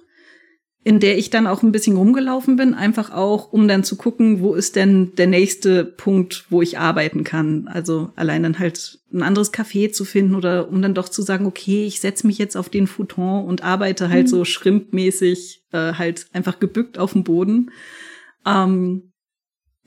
in 0.83 0.99
der 0.99 1.17
ich 1.17 1.29
dann 1.29 1.45
auch 1.45 1.61
ein 1.61 1.73
bisschen 1.73 1.97
rumgelaufen 1.97 2.55
bin, 2.55 2.73
einfach 2.73 3.11
auch, 3.11 3.51
um 3.51 3.67
dann 3.67 3.83
zu 3.83 3.97
gucken, 3.97 4.39
wo 4.39 4.53
ist 4.53 4.77
denn 4.77 5.13
der 5.15 5.27
nächste 5.27 5.83
Punkt, 5.83 6.45
wo 6.49 6.61
ich 6.61 6.79
arbeiten 6.79 7.25
kann. 7.25 7.67
Also 7.67 8.11
allein 8.15 8.43
dann 8.43 8.59
halt 8.59 8.99
ein 9.13 9.21
anderes 9.21 9.53
Café 9.53 9.91
zu 9.91 10.05
finden 10.05 10.35
oder 10.35 10.69
um 10.69 10.81
dann 10.81 10.93
doch 10.93 11.09
zu 11.09 11.21
sagen, 11.21 11.45
okay, 11.45 11.85
ich 11.85 11.99
setze 11.99 12.25
mich 12.25 12.37
jetzt 12.37 12.55
auf 12.55 12.69
den 12.69 12.87
Futon 12.87 13.45
und 13.45 13.61
arbeite 13.61 14.09
halt 14.09 14.27
mhm. 14.27 14.29
so 14.29 14.45
schrimpmäßig, 14.45 15.63
äh, 15.73 15.93
halt 15.93 16.27
einfach 16.31 16.59
gebückt 16.59 16.97
auf 16.97 17.11
dem 17.11 17.25
Boden. 17.25 17.71
Ähm, 18.45 19.11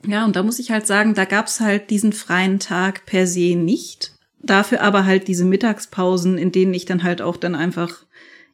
ja, 0.07 0.27
und 0.27 0.37
da 0.37 0.43
muss 0.43 0.59
ich 0.59 0.71
halt 0.71 0.87
sagen, 0.87 1.15
da 1.15 1.25
gab's 1.25 1.61
halt 1.61 1.89
diesen 1.89 2.13
freien 2.13 2.59
Tag 2.59 3.07
per 3.07 3.27
se 3.27 3.57
nicht. 3.57 4.13
Dafür 4.43 4.83
aber 4.83 5.07
halt 5.07 5.29
diese 5.29 5.45
Mittagspausen, 5.45 6.37
in 6.37 6.53
denen 6.53 6.75
ich 6.75 6.85
dann 6.85 7.03
halt 7.03 7.23
auch 7.23 7.37
dann 7.37 7.55
einfach 7.55 8.05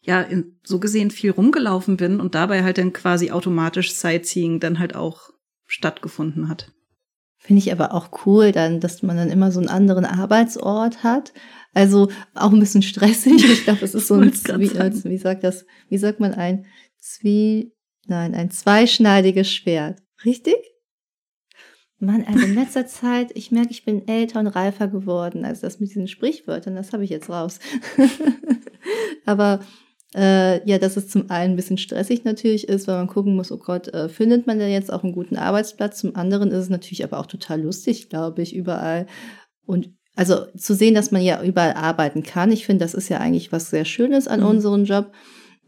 ja 0.09 0.23
in, 0.23 0.59
so 0.65 0.81
gesehen 0.81 1.11
viel 1.11 1.31
rumgelaufen 1.31 1.99
bin 1.99 2.19
und 2.19 2.35
dabei 2.35 2.65
halt 2.65 2.79
dann 2.79 2.93
quasi 2.93 3.31
automatisch 3.31 3.93
Sightseeing 3.93 4.59
dann 4.59 4.79
halt 4.79 4.97
auch 4.97 5.31
stattgefunden 5.67 6.49
hat. 6.49 6.73
Finde 7.37 7.61
ich 7.61 7.71
aber 7.71 7.93
auch 7.95 8.27
cool, 8.27 8.51
dann, 8.51 8.81
dass 8.81 9.03
man 9.03 9.17
dann 9.17 9.31
immer 9.31 9.53
so 9.53 9.61
einen 9.61 9.69
anderen 9.69 10.07
Arbeitsort 10.07 11.05
hat. 11.05 11.33
Also 11.75 12.09
auch 12.35 12.53
ein 12.53 12.59
bisschen 12.59 12.83
stressig. 12.83 13.45
Ich 13.45 13.65
glaube, 13.65 13.85
es 13.85 13.95
ist 13.95 14.09
so 14.09 14.15
ein, 14.15 14.33
wie, 14.33 14.71
wie 14.71 15.19
sagt 15.19 15.45
das, 15.45 15.67
wie 15.89 15.99
sagt 15.99 16.21
man 16.21 16.35
ein 16.35 16.65
Zwie, 16.99 17.73
nein, 18.07 18.35
ein 18.35 18.51
zweischneidiges 18.51 19.53
Schwert. 19.53 20.03
Richtig? 20.25 20.57
Mann, 22.01 22.25
also 22.27 22.45
in 22.45 22.55
letzter 22.55 22.87
Zeit, 22.89 23.31
ich 23.35 23.51
merke, 23.51 23.71
ich 23.71 23.85
bin 23.85 24.09
älter 24.09 24.41
und 24.41 24.47
reifer 24.47 24.89
geworden. 24.89 25.45
Also 25.45 25.63
das 25.63 25.81
mit 25.81 25.91
diesen 25.91 26.09
Sprichwörtern, 26.09 26.77
das 26.77 26.93
habe 26.93 27.05
ich 27.05 27.11
jetzt 27.11 27.29
raus. 27.29 27.59
Aber 29.27 29.61
äh, 30.15 30.67
ja, 30.69 30.79
dass 30.79 30.97
es 30.97 31.09
zum 31.09 31.31
einen 31.31 31.53
ein 31.53 31.57
bisschen 31.57 31.79
stressig 31.79 32.25
natürlich 32.25 32.69
ist, 32.69 32.89
weil 32.89 32.97
man 32.97 33.09
gucken 33.09 33.37
muss, 33.37 33.53
oh 33.53 33.59
Gott, 33.59 33.89
äh, 33.89 34.09
findet 34.09 34.47
man 34.47 34.59
denn 34.59 34.71
jetzt 34.71 34.93
auch 34.93 35.05
einen 35.05 35.13
guten 35.13 35.37
Arbeitsplatz? 35.37 35.99
Zum 35.99 36.17
anderen 36.17 36.51
ist 36.51 36.65
es 36.65 36.71
natürlich 36.71 37.05
aber 37.05 37.19
auch 37.19 37.27
total 37.27 37.61
lustig, 37.63 38.09
glaube 38.09 38.43
ich, 38.43 38.55
überall. 38.55 39.07
Und 39.67 39.91
also 40.17 40.47
zu 40.57 40.75
sehen, 40.75 40.95
dass 40.95 41.11
man 41.11 41.23
ja 41.23 41.43
überall 41.43 41.75
arbeiten 41.75 42.23
kann. 42.23 42.51
Ich 42.51 42.67
finde, 42.67 42.85
das 42.85 42.95
ist 42.95 43.09
ja 43.09 43.19
eigentlich 43.19 43.53
was 43.53 43.71
sehr 43.71 43.85
Schönes 43.85 44.27
an 44.27 44.41
mhm. 44.41 44.47
unserem 44.47 44.85
Job, 44.85 45.13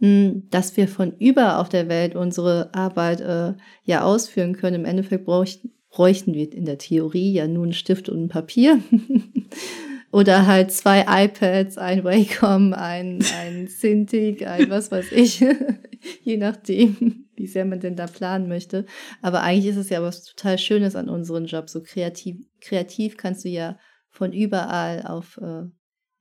hm, 0.01 0.49
dass 0.51 0.77
wir 0.77 0.89
von 0.89 1.13
überall 1.19 1.61
auf 1.61 1.69
der 1.69 1.89
Welt 1.89 2.17
unsere 2.17 2.75
Arbeit 2.75 3.21
äh, 3.21 3.55
ja 3.85 4.03
ausführen 4.03 4.57
können. 4.57 4.81
Im 4.81 4.85
Endeffekt 4.87 5.27
bräuchten, 5.27 5.75
bräuchten 5.91 6.33
wir 6.33 6.51
in 6.53 6.65
der 6.65 6.79
Theorie 6.79 7.33
ja 7.33 7.47
nur 7.47 7.65
einen 7.65 7.75
Stift 7.75 8.09
und 8.09 8.25
ein 8.25 8.29
Papier. 8.29 8.81
Oder 10.13 10.47
halt 10.47 10.73
zwei 10.73 11.05
iPads, 11.07 11.79
ein 11.79 12.03
Wacom, 12.03 12.73
ein, 12.73 13.25
ein 13.39 13.69
Cintiq, 13.69 14.45
ein 14.47 14.69
was 14.69 14.91
weiß 14.91 15.13
ich. 15.13 15.41
Je 16.23 16.37
nachdem, 16.37 17.29
wie 17.37 17.47
sehr 17.47 17.65
man 17.65 17.79
denn 17.79 17.95
da 17.95 18.07
planen 18.07 18.49
möchte. 18.49 18.87
Aber 19.23 19.43
eigentlich 19.43 19.67
ist 19.67 19.77
es 19.77 19.91
ja 19.91 20.03
was 20.03 20.25
total 20.25 20.59
Schönes 20.59 20.97
an 20.97 21.09
unserem 21.09 21.45
Job. 21.45 21.71
So 21.71 21.83
kreativ, 21.83 22.45
kreativ 22.61 23.17
kannst 23.17 23.45
du 23.45 23.49
ja 23.49 23.79
von 24.09 24.33
überall 24.33 25.03
auf, 25.07 25.39
äh, 25.41 25.63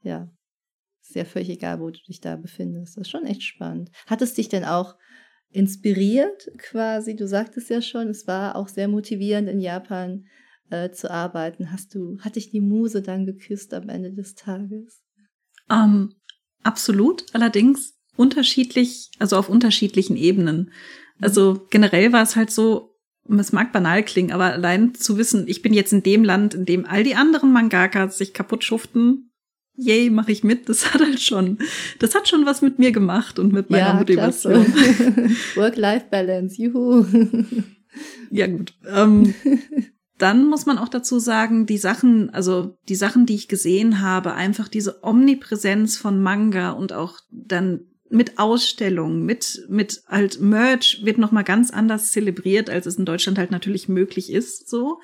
ja, 0.04 0.30
ist 1.02 1.16
ja 1.16 1.26
völlig 1.26 1.50
egal, 1.50 1.80
wo 1.80 1.90
du 1.90 2.00
dich 2.08 2.22
da 2.22 2.36
befindest. 2.36 2.96
Das 2.96 3.02
ist 3.02 3.10
schon 3.10 3.26
echt 3.26 3.42
spannend. 3.42 3.90
Hat 4.06 4.22
es 4.22 4.36
dich 4.36 4.50
denn 4.50 4.66
auch 4.66 4.96
inspiriert 5.50 6.52
quasi? 6.60 7.16
Du 7.16 7.28
sagtest 7.28 7.72
ja 7.72 7.82
schon, 7.82 8.10
es 8.10 8.28
war 8.28 8.56
auch 8.56 8.68
sehr 8.68 8.88
motivierend 8.88 9.50
in 9.50 9.60
Japan 9.60 10.26
äh, 10.70 10.92
zu 10.92 11.10
arbeiten. 11.12 11.72
Hast 11.72 11.96
du, 11.96 12.20
hat 12.22 12.36
dich 12.36 12.52
die 12.52 12.62
Muse 12.62 13.02
dann 13.02 13.26
geküsst 13.26 13.74
am 13.74 13.90
Ende 13.90 14.12
des 14.12 14.36
Tages? 14.36 15.02
Ähm, 15.70 16.16
absolut, 16.64 17.26
allerdings 17.34 17.96
unterschiedlich, 18.16 19.12
also 19.20 19.38
auf 19.38 19.50
unterschiedlichen 19.50 20.18
Ebenen. 20.18 20.72
Also 21.22 21.66
generell 21.70 22.12
war 22.12 22.24
es 22.24 22.36
halt 22.36 22.52
so, 22.52 22.96
es 23.38 23.52
mag 23.52 23.72
banal 23.72 24.04
klingen, 24.04 24.32
aber 24.32 24.46
allein 24.46 24.96
zu 24.96 25.18
wissen, 25.18 25.48
ich 25.48 25.62
bin 25.62 25.74
jetzt 25.74 25.94
in 25.94 26.04
dem 26.04 26.24
Land, 26.24 26.54
in 26.54 26.66
dem 26.66 26.86
all 26.86 27.04
die 27.04 27.16
anderen 27.16 27.54
Mangakas 27.54 28.18
sich 28.18 28.34
kaputt 28.34 28.64
schuften, 28.64 29.32
yay, 29.76 30.10
mache 30.10 30.32
ich 30.32 30.44
mit, 30.44 30.68
das 30.68 30.94
hat 30.94 31.02
halt 31.02 31.22
schon, 31.22 31.60
das 32.00 32.16
hat 32.16 32.28
schon 32.28 32.46
was 32.46 32.62
mit 32.62 32.80
mir 32.80 32.92
gemacht 32.92 33.40
und 33.40 33.54
mit 33.54 33.70
meiner 33.70 33.88
ja, 33.88 33.94
Motivation. 33.94 34.66
Work-Life-Balance, 35.56 36.62
juhu. 36.62 37.06
ja, 38.32 38.48
gut. 38.48 38.74
Ähm, 38.88 39.34
dann 40.20 40.46
muss 40.48 40.66
man 40.66 40.78
auch 40.78 40.90
dazu 40.90 41.18
sagen, 41.18 41.66
die 41.66 41.78
Sachen, 41.78 42.30
also 42.30 42.78
die 42.90 42.96
Sachen, 42.96 43.26
die 43.26 43.36
ich 43.36 43.48
gesehen 43.48 44.02
habe, 44.02 44.34
einfach 44.34 44.68
diese 44.68 45.02
Omnipräsenz 45.02 45.98
von 45.98 46.22
Manga 46.22 46.72
und 46.72 46.92
auch 46.92 47.20
dann 47.32 47.86
mit 48.10 48.38
Ausstellungen, 48.38 49.26
mit, 49.26 49.66
mit 49.70 50.04
halt 50.08 50.42
Merch 50.42 51.02
wird 51.04 51.20
nochmal 51.20 51.46
ganz 51.46 51.72
anders 51.72 52.12
zelebriert, 52.12 52.70
als 52.70 52.86
es 52.86 52.98
in 52.98 53.06
Deutschland 53.06 53.38
halt 53.38 53.52
natürlich 53.52 53.88
möglich 53.88 54.32
ist, 54.32 54.70
so. 54.70 55.00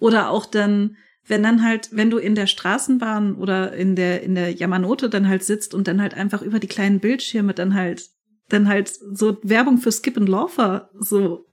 Oder 0.00 0.30
auch 0.30 0.46
dann, 0.46 0.96
wenn 1.26 1.44
dann 1.44 1.62
halt, 1.62 1.90
wenn 1.92 2.10
du 2.10 2.18
in 2.18 2.34
der 2.34 2.48
Straßenbahn 2.48 3.36
oder 3.36 3.72
in 3.72 3.94
der, 3.94 4.22
in 4.22 4.34
der 4.34 4.50
Yamanote 4.50 5.08
dann 5.08 5.28
halt 5.28 5.44
sitzt 5.44 5.74
und 5.74 5.86
dann 5.86 6.02
halt 6.02 6.14
einfach 6.14 6.42
über 6.42 6.58
die 6.58 6.66
kleinen 6.66 6.98
Bildschirme 6.98 7.54
dann 7.54 7.74
halt, 7.74 8.08
dann 8.48 8.68
halt 8.68 8.88
so 8.88 9.38
Werbung 9.42 9.78
für 9.78 9.92
Skip 9.92 10.16
and 10.16 10.28
Laufer 10.28 10.90
so 10.98 11.46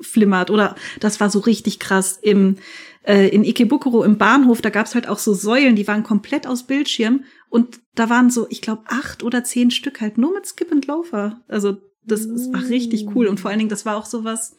flimmert 0.00 0.50
oder 0.50 0.76
das 0.98 1.20
war 1.20 1.30
so 1.30 1.40
richtig 1.40 1.78
krass 1.78 2.18
im 2.20 2.56
äh, 3.02 3.28
in 3.28 3.44
Ikebukuro 3.44 4.04
im 4.04 4.18
Bahnhof, 4.18 4.60
da 4.60 4.70
gab's 4.70 4.94
halt 4.94 5.08
auch 5.08 5.18
so 5.18 5.32
Säulen, 5.32 5.76
die 5.76 5.88
waren 5.88 6.02
komplett 6.02 6.46
aus 6.46 6.66
Bildschirm 6.66 7.24
und 7.48 7.80
da 7.94 8.10
waren 8.10 8.30
so, 8.30 8.46
ich 8.50 8.60
glaube, 8.60 8.82
acht 8.86 9.22
oder 9.22 9.42
zehn 9.44 9.70
Stück 9.70 10.00
halt 10.00 10.18
nur 10.18 10.32
mit 10.32 10.46
Skip 10.46 10.70
and 10.70 10.86
Laufer. 10.86 11.40
Also 11.48 11.78
das, 12.04 12.28
das 12.28 12.52
war 12.52 12.68
richtig 12.68 13.14
cool 13.14 13.26
und 13.26 13.40
vor 13.40 13.50
allen 13.50 13.58
Dingen, 13.58 13.70
das 13.70 13.86
war 13.86 13.96
auch 13.96 14.06
so 14.06 14.24
was. 14.24 14.56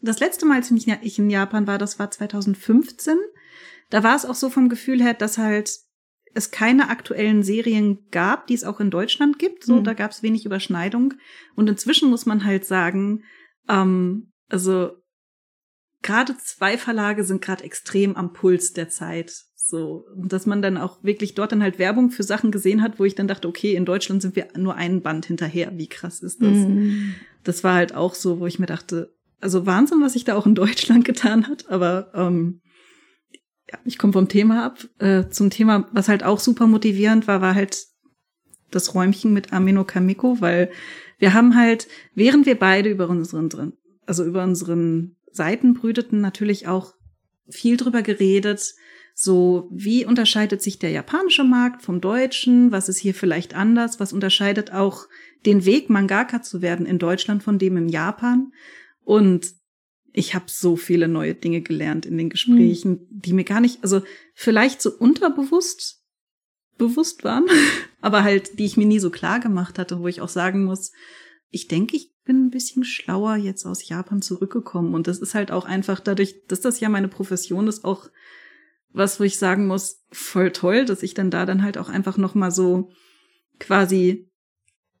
Das 0.00 0.20
letzte 0.20 0.46
Mal, 0.46 0.56
als 0.56 0.70
ich 0.70 1.18
in 1.18 1.30
Japan 1.30 1.66
war, 1.66 1.78
das 1.78 1.98
war 1.98 2.10
2015. 2.10 3.16
Da 3.90 4.02
war 4.02 4.14
es 4.14 4.26
auch 4.26 4.34
so 4.34 4.50
vom 4.50 4.68
Gefühl 4.68 5.02
her, 5.02 5.14
dass 5.14 5.38
halt 5.38 5.70
es 6.34 6.50
keine 6.50 6.90
aktuellen 6.90 7.42
Serien 7.42 7.98
gab, 8.10 8.46
die 8.46 8.54
es 8.54 8.64
auch 8.64 8.78
in 8.78 8.90
Deutschland 8.90 9.38
gibt. 9.38 9.64
So, 9.64 9.76
mhm. 9.76 9.84
da 9.84 9.94
gab 9.94 10.10
es 10.10 10.22
wenig 10.22 10.44
Überschneidung. 10.44 11.14
Und 11.54 11.68
inzwischen 11.68 12.10
muss 12.10 12.26
man 12.26 12.44
halt 12.44 12.66
sagen, 12.66 13.24
ähm, 13.68 14.32
also 14.48 14.92
gerade 16.02 16.36
zwei 16.38 16.78
Verlage 16.78 17.24
sind 17.24 17.42
gerade 17.42 17.64
extrem 17.64 18.16
am 18.16 18.32
Puls 18.32 18.72
der 18.72 18.88
Zeit. 18.88 19.32
So, 19.54 20.06
dass 20.16 20.46
man 20.46 20.62
dann 20.62 20.76
auch 20.76 21.02
wirklich 21.02 21.34
dort 21.34 21.50
dann 21.50 21.62
halt 21.62 21.80
Werbung 21.80 22.10
für 22.10 22.22
Sachen 22.22 22.52
gesehen 22.52 22.82
hat, 22.82 23.00
wo 23.00 23.04
ich 23.04 23.16
dann 23.16 23.26
dachte, 23.26 23.48
okay, 23.48 23.74
in 23.74 23.84
Deutschland 23.84 24.22
sind 24.22 24.36
wir 24.36 24.46
nur 24.56 24.76
einen 24.76 25.02
Band 25.02 25.26
hinterher. 25.26 25.72
Wie 25.76 25.88
krass 25.88 26.20
ist 26.20 26.40
das? 26.40 26.52
Mhm. 26.52 27.16
Das 27.42 27.64
war 27.64 27.74
halt 27.74 27.92
auch 27.92 28.14
so, 28.14 28.38
wo 28.38 28.46
ich 28.46 28.60
mir 28.60 28.66
dachte, 28.66 29.12
also 29.40 29.66
Wahnsinn, 29.66 30.00
was 30.00 30.12
sich 30.12 30.22
da 30.22 30.36
auch 30.36 30.46
in 30.46 30.54
Deutschland 30.54 31.04
getan 31.04 31.48
hat, 31.48 31.68
aber 31.68 32.12
ähm, 32.14 32.60
ja, 33.70 33.78
ich 33.84 33.98
komme 33.98 34.12
vom 34.12 34.28
Thema 34.28 34.64
ab. 34.64 34.86
Äh, 34.98 35.28
zum 35.30 35.50
Thema, 35.50 35.88
was 35.92 36.08
halt 36.08 36.22
auch 36.22 36.38
super 36.38 36.68
motivierend 36.68 37.26
war, 37.26 37.40
war 37.40 37.56
halt 37.56 37.86
das 38.70 38.94
Räumchen 38.94 39.32
mit 39.32 39.52
Amino 39.52 39.84
Kamiko, 39.84 40.40
weil 40.40 40.70
wir 41.18 41.34
haben 41.34 41.56
halt, 41.56 41.88
während 42.14 42.46
wir 42.46 42.56
beide 42.56 42.88
über 42.90 43.08
unseren 43.08 43.50
also 44.06 44.24
über 44.24 44.42
unseren 44.44 45.16
Seiten 45.30 45.74
brüteten, 45.74 46.20
natürlich 46.20 46.66
auch 46.66 46.94
viel 47.48 47.76
drüber 47.76 48.02
geredet, 48.02 48.74
so 49.14 49.68
wie 49.72 50.04
unterscheidet 50.04 50.60
sich 50.62 50.78
der 50.78 50.90
japanische 50.90 51.44
Markt 51.44 51.82
vom 51.82 52.00
deutschen, 52.00 52.70
was 52.70 52.88
ist 52.88 52.98
hier 52.98 53.14
vielleicht 53.14 53.54
anders, 53.54 53.98
was 53.98 54.12
unterscheidet 54.12 54.72
auch 54.72 55.06
den 55.46 55.64
Weg, 55.64 55.88
Mangaka 55.88 56.42
zu 56.42 56.60
werden 56.60 56.84
in 56.84 56.98
Deutschland 56.98 57.42
von 57.42 57.58
dem 57.58 57.76
in 57.76 57.88
Japan. 57.88 58.52
Und 59.04 59.54
ich 60.12 60.34
habe 60.34 60.46
so 60.48 60.76
viele 60.76 61.08
neue 61.08 61.34
Dinge 61.34 61.60
gelernt 61.62 62.04
in 62.04 62.18
den 62.18 62.30
Gesprächen, 62.30 62.90
mhm. 62.90 63.06
die 63.10 63.32
mir 63.32 63.44
gar 63.44 63.60
nicht, 63.60 63.82
also 63.82 64.02
vielleicht 64.34 64.82
so 64.82 64.90
unterbewusst 64.90 66.02
bewusst 66.78 67.24
waren, 67.24 67.46
aber 68.00 68.22
halt, 68.22 68.58
die 68.58 68.66
ich 68.66 68.76
mir 68.76 68.86
nie 68.86 68.98
so 68.98 69.10
klar 69.10 69.40
gemacht 69.40 69.78
hatte, 69.78 70.00
wo 70.00 70.08
ich 70.08 70.20
auch 70.20 70.28
sagen 70.28 70.64
muss, 70.64 70.92
ich 71.50 71.68
denke, 71.68 71.96
ich 71.96 72.15
bin 72.26 72.46
ein 72.46 72.50
bisschen 72.50 72.84
schlauer 72.84 73.36
jetzt 73.36 73.64
aus 73.64 73.88
Japan 73.88 74.20
zurückgekommen. 74.20 74.94
Und 74.94 75.06
das 75.06 75.18
ist 75.18 75.34
halt 75.34 75.50
auch 75.50 75.64
einfach 75.64 76.00
dadurch, 76.00 76.46
dass 76.48 76.60
das 76.60 76.80
ja 76.80 76.90
meine 76.90 77.08
Profession 77.08 77.66
ist, 77.68 77.84
auch 77.84 78.10
was, 78.92 79.18
wo 79.18 79.24
ich 79.24 79.38
sagen 79.38 79.66
muss, 79.66 80.04
voll 80.10 80.52
toll, 80.52 80.84
dass 80.84 81.02
ich 81.02 81.14
dann 81.14 81.30
da 81.30 81.46
dann 81.46 81.62
halt 81.62 81.78
auch 81.78 81.88
einfach 81.88 82.18
noch 82.18 82.34
mal 82.34 82.50
so 82.50 82.90
quasi 83.58 84.30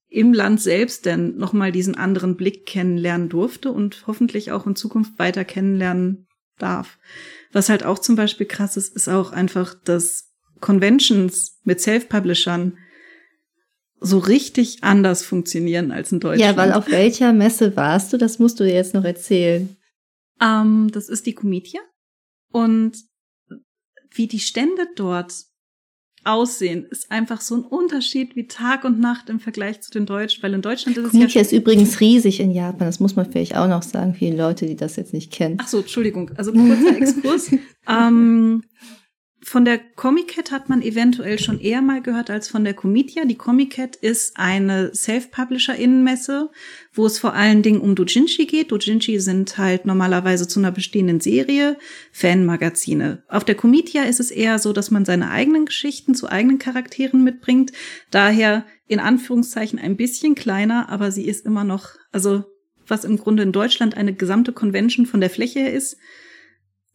im 0.08 0.32
Land 0.32 0.60
selbst 0.60 1.04
denn 1.04 1.36
noch 1.36 1.52
mal 1.52 1.72
diesen 1.72 1.96
anderen 1.96 2.36
Blick 2.36 2.64
kennenlernen 2.64 3.28
durfte 3.28 3.72
und 3.72 4.06
hoffentlich 4.06 4.52
auch 4.52 4.66
in 4.66 4.76
Zukunft 4.76 5.18
weiter 5.18 5.44
kennenlernen 5.44 6.26
darf. 6.58 6.98
Was 7.52 7.68
halt 7.68 7.84
auch 7.84 7.98
zum 7.98 8.16
Beispiel 8.16 8.46
krass 8.46 8.76
ist, 8.76 8.94
ist 8.94 9.08
auch 9.08 9.32
einfach, 9.32 9.74
dass 9.74 10.32
Conventions 10.60 11.58
mit 11.64 11.80
Self-Publishern 11.80 12.78
so 14.00 14.18
richtig 14.18 14.82
anders 14.82 15.22
funktionieren 15.22 15.90
als 15.90 16.12
in 16.12 16.20
Deutschland. 16.20 16.56
Ja, 16.56 16.56
weil 16.56 16.72
auf 16.72 16.90
welcher 16.90 17.32
Messe 17.32 17.76
warst 17.76 18.12
du? 18.12 18.18
Das 18.18 18.38
musst 18.38 18.60
du 18.60 18.64
jetzt 18.64 18.94
noch 18.94 19.04
erzählen. 19.04 19.76
Ähm, 20.40 20.90
das 20.92 21.08
ist 21.08 21.26
die 21.26 21.34
Comitia. 21.34 21.80
Und 22.52 22.98
wie 24.10 24.26
die 24.26 24.40
Stände 24.40 24.86
dort 24.96 25.32
aussehen, 26.24 26.86
ist 26.90 27.10
einfach 27.10 27.40
so 27.40 27.56
ein 27.56 27.62
Unterschied 27.62 28.34
wie 28.34 28.46
Tag 28.46 28.84
und 28.84 28.98
Nacht 28.98 29.30
im 29.30 29.40
Vergleich 29.40 29.80
zu 29.80 29.90
den 29.90 30.06
Deutschen, 30.06 30.42
weil 30.42 30.54
in 30.54 30.62
Deutschland 30.62 30.96
ist 30.96 31.04
es 31.04 31.10
Comitia 31.12 31.40
ja 31.40 31.40
ist 31.42 31.52
übrigens 31.52 32.00
riesig 32.00 32.40
in 32.40 32.50
Japan, 32.50 32.88
das 32.88 32.98
muss 32.98 33.14
man 33.14 33.30
vielleicht 33.30 33.56
auch 33.56 33.68
noch 33.68 33.82
sagen, 33.82 34.14
viele 34.14 34.36
Leute, 34.36 34.66
die 34.66 34.76
das 34.76 34.96
jetzt 34.96 35.12
nicht 35.12 35.32
kennen. 35.32 35.58
Ach 35.60 35.68
so, 35.68 35.78
Entschuldigung, 35.78 36.32
also 36.36 36.52
kurzer 36.52 36.96
Exkurs. 36.96 37.50
ähm, 37.88 38.64
von 39.46 39.64
der 39.64 39.78
Comic-Cat 39.78 40.50
hat 40.50 40.68
man 40.68 40.82
eventuell 40.82 41.38
schon 41.38 41.60
eher 41.60 41.80
mal 41.80 42.02
gehört 42.02 42.30
als 42.30 42.48
von 42.48 42.64
der 42.64 42.74
Comitia. 42.74 43.24
Die 43.26 43.36
Comic-Cat 43.36 43.94
ist 43.94 44.36
eine 44.36 44.92
Self-Publisher-Innenmesse, 44.92 46.50
wo 46.92 47.06
es 47.06 47.20
vor 47.20 47.32
allen 47.32 47.62
Dingen 47.62 47.80
um 47.80 47.94
Dojinshi 47.94 48.46
geht. 48.46 48.72
Dojinshi 48.72 49.20
sind 49.20 49.56
halt 49.56 49.86
normalerweise 49.86 50.48
zu 50.48 50.58
einer 50.58 50.72
bestehenden 50.72 51.20
Serie 51.20 51.78
Fanmagazine. 52.10 53.22
Auf 53.28 53.44
der 53.44 53.54
Comitia 53.54 54.02
ist 54.02 54.18
es 54.18 54.32
eher 54.32 54.58
so, 54.58 54.72
dass 54.72 54.90
man 54.90 55.04
seine 55.04 55.30
eigenen 55.30 55.66
Geschichten 55.66 56.16
zu 56.16 56.28
eigenen 56.28 56.58
Charakteren 56.58 57.22
mitbringt. 57.22 57.70
Daher 58.10 58.66
in 58.88 58.98
Anführungszeichen 58.98 59.78
ein 59.78 59.96
bisschen 59.96 60.34
kleiner, 60.34 60.88
aber 60.88 61.12
sie 61.12 61.24
ist 61.24 61.46
immer 61.46 61.62
noch, 61.62 61.90
also 62.10 62.42
was 62.88 63.04
im 63.04 63.16
Grunde 63.16 63.44
in 63.44 63.52
Deutschland 63.52 63.96
eine 63.96 64.12
gesamte 64.12 64.52
Convention 64.52 65.06
von 65.06 65.20
der 65.20 65.30
Fläche 65.30 65.60
her 65.60 65.72
ist, 65.72 65.98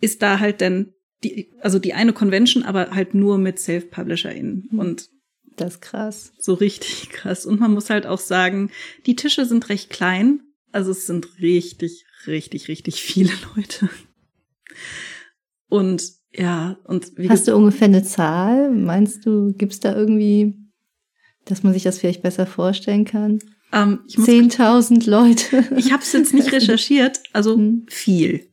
ist 0.01 0.21
da 0.21 0.39
halt 0.39 0.59
dann 0.59 0.91
die, 1.23 1.51
also 1.61 1.79
die 1.79 1.93
eine 1.93 2.13
Convention, 2.13 2.63
aber 2.63 2.91
halt 2.91 3.13
nur 3.13 3.37
mit 3.37 3.59
Self-PublisherInnen. 3.59 4.69
Mhm. 4.71 4.79
Und 4.79 5.09
das 5.57 5.75
ist 5.75 5.81
krass. 5.81 6.33
So 6.39 6.53
richtig 6.53 7.09
krass. 7.11 7.45
Und 7.45 7.59
man 7.59 7.73
muss 7.73 7.89
halt 7.89 8.05
auch 8.05 8.19
sagen, 8.19 8.71
die 9.05 9.15
Tische 9.15 9.45
sind 9.45 9.69
recht 9.69 9.89
klein. 9.89 10.41
Also 10.71 10.91
es 10.91 11.05
sind 11.05 11.39
richtig, 11.41 12.05
richtig, 12.27 12.67
richtig 12.67 13.01
viele 13.01 13.31
Leute. 13.55 13.89
Und 15.67 16.03
ja, 16.33 16.77
und 16.85 17.17
wie 17.17 17.29
Hast 17.29 17.47
du 17.47 17.55
ungefähr 17.55 17.87
eine 17.87 18.03
Zahl? 18.03 18.71
Meinst 18.71 19.25
du, 19.25 19.53
gibt's 19.53 19.81
da 19.81 19.95
irgendwie, 19.95 20.55
dass 21.45 21.63
man 21.63 21.73
sich 21.73 21.83
das 21.83 21.99
vielleicht 21.99 22.23
besser 22.23 22.45
vorstellen 22.45 23.03
kann? 23.05 23.39
Ähm, 23.73 23.99
10.000 24.07 25.09
Leute. 25.09 25.65
Ich 25.77 25.91
habe 25.91 26.03
es 26.03 26.11
jetzt 26.13 26.33
nicht 26.33 26.51
recherchiert, 26.51 27.21
also 27.33 27.55
hm. 27.55 27.85
viel. 27.87 28.49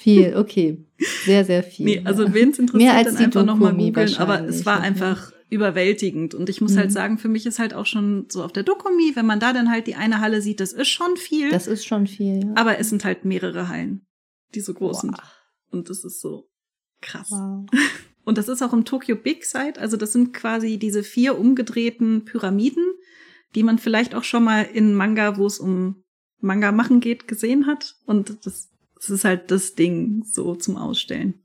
Viel, 0.00 0.36
okay. 0.36 0.78
Sehr, 1.24 1.44
sehr 1.44 1.62
viel. 1.62 1.86
Nee, 1.86 2.02
also 2.04 2.32
wen 2.32 2.50
es 2.50 2.58
interessiert, 2.58 2.94
Mehr 2.94 3.04
dann 3.04 3.16
einfach 3.16 3.44
nochmal 3.44 3.74
googeln. 3.74 4.16
Aber 4.16 4.44
es 4.46 4.64
war 4.64 4.80
einfach 4.80 5.32
überwältigend. 5.50 6.34
Und 6.34 6.48
ich 6.48 6.60
muss 6.60 6.70
halt 6.70 6.76
mhm. 6.76 6.80
halt 6.80 6.92
sagen, 6.92 7.18
für 7.18 7.28
mich 7.28 7.44
ist 7.44 7.58
halt 7.58 7.74
auch 7.74 7.86
schon 7.86 8.26
so 8.28 8.42
auf 8.42 8.52
der 8.52 8.62
Dokumi, 8.62 9.12
wenn 9.14 9.26
man 9.26 9.40
da 9.40 9.52
dann 9.52 9.70
halt 9.70 9.86
die 9.86 9.96
eine 9.96 10.20
Halle 10.20 10.40
sieht, 10.40 10.60
das 10.60 10.72
ist 10.72 10.88
schon 10.88 11.16
viel. 11.16 11.50
Das 11.50 11.66
ist 11.66 11.84
schon 11.84 12.06
viel, 12.06 12.44
ja. 12.44 12.52
Aber 12.54 12.78
es 12.78 12.88
sind 12.88 13.04
halt 13.04 13.24
mehrere 13.24 13.68
Hallen, 13.68 14.06
die 14.54 14.60
so 14.60 14.72
groß 14.72 14.92
Boah. 14.92 15.00
sind. 15.00 15.16
Und 15.70 15.90
das 15.90 16.04
ist 16.04 16.20
so 16.20 16.48
krass. 17.00 17.30
Wow. 17.30 17.66
Und 18.24 18.38
das 18.38 18.48
ist 18.48 18.62
auch 18.62 18.72
im 18.72 18.84
Tokyo 18.84 19.16
Big 19.16 19.44
Site. 19.44 19.80
Also 19.80 19.96
das 19.96 20.12
sind 20.12 20.32
quasi 20.32 20.78
diese 20.78 21.02
vier 21.02 21.38
umgedrehten 21.38 22.24
Pyramiden, 22.24 22.84
die 23.54 23.62
man 23.62 23.78
vielleicht 23.78 24.14
auch 24.14 24.24
schon 24.24 24.44
mal 24.44 24.62
in 24.62 24.94
Manga, 24.94 25.36
wo 25.36 25.46
es 25.46 25.58
um 25.58 26.04
Manga 26.40 26.70
machen 26.70 27.00
geht, 27.00 27.26
gesehen 27.26 27.66
hat. 27.66 27.96
Und 28.06 28.46
das, 28.46 28.70
das 29.00 29.10
ist 29.10 29.24
halt 29.24 29.50
das 29.50 29.74
Ding 29.74 30.22
so 30.24 30.54
zum 30.54 30.76
Ausstellen. 30.76 31.42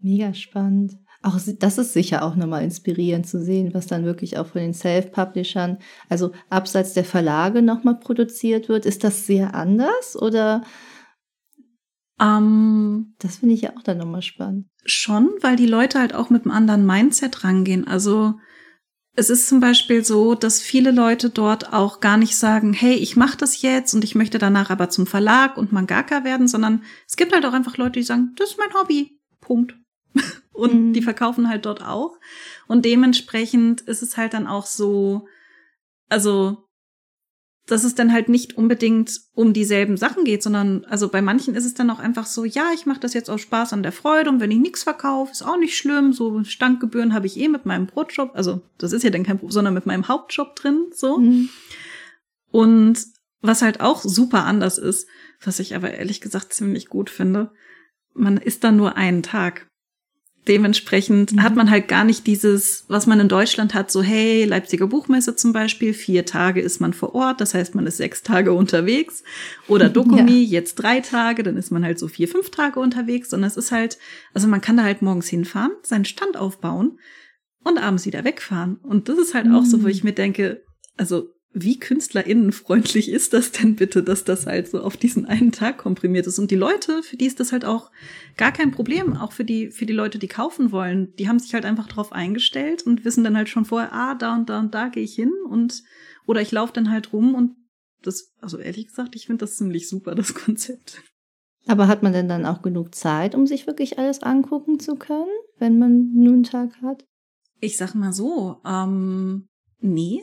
Mega 0.00 0.34
spannend. 0.34 0.98
Auch 1.22 1.38
das 1.58 1.78
ist 1.78 1.92
sicher 1.92 2.24
auch 2.24 2.34
nochmal 2.34 2.64
inspirierend 2.64 3.28
zu 3.28 3.40
sehen, 3.40 3.72
was 3.74 3.86
dann 3.86 4.04
wirklich 4.04 4.38
auch 4.38 4.48
von 4.48 4.60
den 4.60 4.74
Self-Publishern, 4.74 5.78
also 6.08 6.32
abseits 6.50 6.94
der 6.94 7.04
Verlage 7.04 7.62
nochmal 7.62 8.00
produziert 8.00 8.68
wird. 8.68 8.84
Ist 8.84 9.04
das 9.04 9.26
sehr 9.26 9.54
anders 9.54 10.20
oder? 10.20 10.64
Ähm, 12.20 13.14
das 13.18 13.36
finde 13.36 13.54
ich 13.54 13.62
ja 13.62 13.76
auch 13.76 13.82
dann 13.82 13.98
nochmal 13.98 14.22
spannend. 14.22 14.66
Schon, 14.84 15.30
weil 15.40 15.54
die 15.54 15.66
Leute 15.66 16.00
halt 16.00 16.12
auch 16.12 16.28
mit 16.28 16.42
einem 16.42 16.50
anderen 16.50 16.84
Mindset 16.84 17.44
rangehen. 17.44 17.86
Also 17.86 18.34
es 19.14 19.28
ist 19.28 19.48
zum 19.48 19.60
Beispiel 19.60 20.04
so, 20.04 20.34
dass 20.34 20.62
viele 20.62 20.90
Leute 20.90 21.28
dort 21.28 21.72
auch 21.72 22.00
gar 22.00 22.16
nicht 22.16 22.36
sagen, 22.36 22.72
hey, 22.72 22.94
ich 22.94 23.16
mache 23.16 23.36
das 23.36 23.60
jetzt 23.60 23.92
und 23.94 24.04
ich 24.04 24.14
möchte 24.14 24.38
danach 24.38 24.70
aber 24.70 24.88
zum 24.88 25.06
Verlag 25.06 25.58
und 25.58 25.72
Mangaka 25.72 26.24
werden, 26.24 26.48
sondern 26.48 26.82
es 27.06 27.16
gibt 27.16 27.34
halt 27.34 27.44
auch 27.44 27.52
einfach 27.52 27.76
Leute, 27.76 28.00
die 28.00 28.04
sagen, 28.04 28.32
das 28.36 28.52
ist 28.52 28.58
mein 28.58 28.72
Hobby. 28.72 29.20
Punkt. 29.40 29.74
und 30.52 30.88
mhm. 30.88 30.92
die 30.94 31.02
verkaufen 31.02 31.48
halt 31.48 31.66
dort 31.66 31.82
auch. 31.82 32.18
Und 32.68 32.84
dementsprechend 32.84 33.82
ist 33.82 34.02
es 34.02 34.16
halt 34.16 34.32
dann 34.32 34.46
auch 34.46 34.66
so, 34.66 35.26
also, 36.08 36.68
dass 37.66 37.84
es 37.84 37.94
dann 37.94 38.12
halt 38.12 38.28
nicht 38.28 38.56
unbedingt 38.56 39.20
um 39.34 39.52
dieselben 39.52 39.96
Sachen 39.96 40.24
geht, 40.24 40.42
sondern 40.42 40.84
also 40.86 41.08
bei 41.08 41.22
manchen 41.22 41.54
ist 41.54 41.64
es 41.64 41.74
dann 41.74 41.90
auch 41.90 42.00
einfach 42.00 42.26
so, 42.26 42.44
ja, 42.44 42.70
ich 42.74 42.86
mache 42.86 43.00
das 43.00 43.14
jetzt 43.14 43.30
aus 43.30 43.40
Spaß 43.40 43.72
an 43.72 43.82
der 43.82 43.92
Freude 43.92 44.30
und 44.30 44.40
wenn 44.40 44.50
ich 44.50 44.58
nichts 44.58 44.82
verkaufe, 44.82 45.30
ist 45.30 45.42
auch 45.42 45.58
nicht 45.58 45.76
schlimm. 45.76 46.12
So 46.12 46.42
Stankgebühren 46.42 47.14
habe 47.14 47.26
ich 47.26 47.38
eh 47.38 47.48
mit 47.48 47.64
meinem 47.64 47.86
Brotjob, 47.86 48.32
also 48.34 48.62
das 48.78 48.92
ist 48.92 49.04
ja 49.04 49.10
dann 49.10 49.22
kein 49.22 49.38
Problem, 49.38 49.52
sondern 49.52 49.74
mit 49.74 49.86
meinem 49.86 50.08
Hauptjob 50.08 50.56
drin, 50.56 50.86
so. 50.92 51.18
Mhm. 51.18 51.50
Und 52.50 53.06
was 53.40 53.62
halt 53.62 53.80
auch 53.80 54.02
super 54.02 54.44
anders 54.44 54.78
ist, 54.78 55.08
was 55.40 55.58
ich 55.58 55.74
aber 55.74 55.92
ehrlich 55.92 56.20
gesagt 56.20 56.52
ziemlich 56.52 56.88
gut 56.88 57.10
finde, 57.10 57.52
man 58.14 58.36
ist 58.36 58.64
dann 58.64 58.76
nur 58.76 58.96
einen 58.96 59.22
Tag. 59.22 59.68
Dementsprechend 60.48 61.32
mhm. 61.32 61.42
hat 61.42 61.54
man 61.54 61.70
halt 61.70 61.86
gar 61.86 62.02
nicht 62.02 62.26
dieses, 62.26 62.84
was 62.88 63.06
man 63.06 63.20
in 63.20 63.28
Deutschland 63.28 63.74
hat, 63.74 63.92
so 63.92 64.02
hey, 64.02 64.44
Leipziger 64.44 64.88
Buchmesse 64.88 65.36
zum 65.36 65.52
Beispiel, 65.52 65.94
vier 65.94 66.26
Tage 66.26 66.60
ist 66.60 66.80
man 66.80 66.92
vor 66.92 67.14
Ort, 67.14 67.40
das 67.40 67.54
heißt, 67.54 67.76
man 67.76 67.86
ist 67.86 67.98
sechs 67.98 68.24
Tage 68.24 68.52
unterwegs. 68.52 69.22
Oder 69.68 69.88
Dokumi, 69.90 70.42
ja. 70.42 70.58
jetzt 70.58 70.74
drei 70.74 71.00
Tage, 71.00 71.44
dann 71.44 71.56
ist 71.56 71.70
man 71.70 71.84
halt 71.84 71.98
so 71.98 72.08
vier, 72.08 72.26
fünf 72.26 72.50
Tage 72.50 72.80
unterwegs. 72.80 73.32
Und 73.32 73.44
es 73.44 73.56
ist 73.56 73.70
halt, 73.70 73.98
also 74.34 74.48
man 74.48 74.60
kann 74.60 74.76
da 74.76 74.82
halt 74.82 75.00
morgens 75.00 75.28
hinfahren, 75.28 75.72
seinen 75.82 76.04
Stand 76.04 76.36
aufbauen 76.36 76.98
und 77.62 77.78
abends 77.78 78.04
wieder 78.04 78.24
wegfahren. 78.24 78.76
Und 78.82 79.08
das 79.08 79.18
ist 79.18 79.34
halt 79.34 79.46
mhm. 79.46 79.54
auch 79.54 79.64
so, 79.64 79.78
wo 79.78 79.84
mhm. 79.84 79.92
ich 79.92 80.02
mir 80.02 80.12
denke, 80.12 80.64
also 80.96 81.28
wie 81.54 81.78
künstlerinnenfreundlich 81.78 83.10
ist 83.10 83.34
das 83.34 83.52
denn 83.52 83.76
bitte, 83.76 84.02
dass 84.02 84.24
das 84.24 84.46
halt 84.46 84.68
so 84.68 84.80
auf 84.80 84.96
diesen 84.96 85.26
einen 85.26 85.52
Tag 85.52 85.78
komprimiert 85.78 86.26
ist? 86.26 86.38
Und 86.38 86.50
die 86.50 86.56
Leute, 86.56 87.02
für 87.02 87.16
die 87.16 87.26
ist 87.26 87.40
das 87.40 87.52
halt 87.52 87.64
auch 87.64 87.90
gar 88.36 88.52
kein 88.52 88.70
Problem, 88.70 89.16
auch 89.16 89.32
für 89.32 89.44
die, 89.44 89.70
für 89.70 89.84
die 89.84 89.92
Leute, 89.92 90.18
die 90.18 90.28
kaufen 90.28 90.72
wollen, 90.72 91.14
die 91.16 91.28
haben 91.28 91.38
sich 91.38 91.52
halt 91.52 91.64
einfach 91.64 91.88
drauf 91.88 92.12
eingestellt 92.12 92.84
und 92.84 93.04
wissen 93.04 93.24
dann 93.24 93.36
halt 93.36 93.48
schon 93.48 93.66
vorher, 93.66 93.92
ah, 93.92 94.14
da 94.14 94.34
und 94.34 94.48
da 94.48 94.60
und 94.60 94.74
da 94.74 94.88
gehe 94.88 95.02
ich 95.02 95.14
hin 95.14 95.32
und, 95.48 95.82
oder 96.26 96.40
ich 96.40 96.52
laufe 96.52 96.72
dann 96.72 96.90
halt 96.90 97.12
rum 97.12 97.34
und 97.34 97.56
das, 98.02 98.32
also 98.40 98.58
ehrlich 98.58 98.88
gesagt, 98.88 99.14
ich 99.14 99.26
finde 99.26 99.44
das 99.44 99.56
ziemlich 99.56 99.88
super, 99.88 100.14
das 100.14 100.34
Konzept. 100.34 101.02
Aber 101.66 101.86
hat 101.86 102.02
man 102.02 102.12
denn 102.12 102.28
dann 102.28 102.46
auch 102.46 102.62
genug 102.62 102.94
Zeit, 102.94 103.34
um 103.34 103.46
sich 103.46 103.66
wirklich 103.66 103.98
alles 103.98 104.22
angucken 104.22 104.80
zu 104.80 104.96
können, 104.96 105.30
wenn 105.58 105.78
man 105.78 106.12
nur 106.12 106.32
einen 106.32 106.42
Tag 106.42 106.82
hat? 106.82 107.04
Ich 107.60 107.76
sag 107.76 107.94
mal 107.94 108.12
so, 108.12 108.60
ähm, 108.66 109.46
nee, 109.80 110.22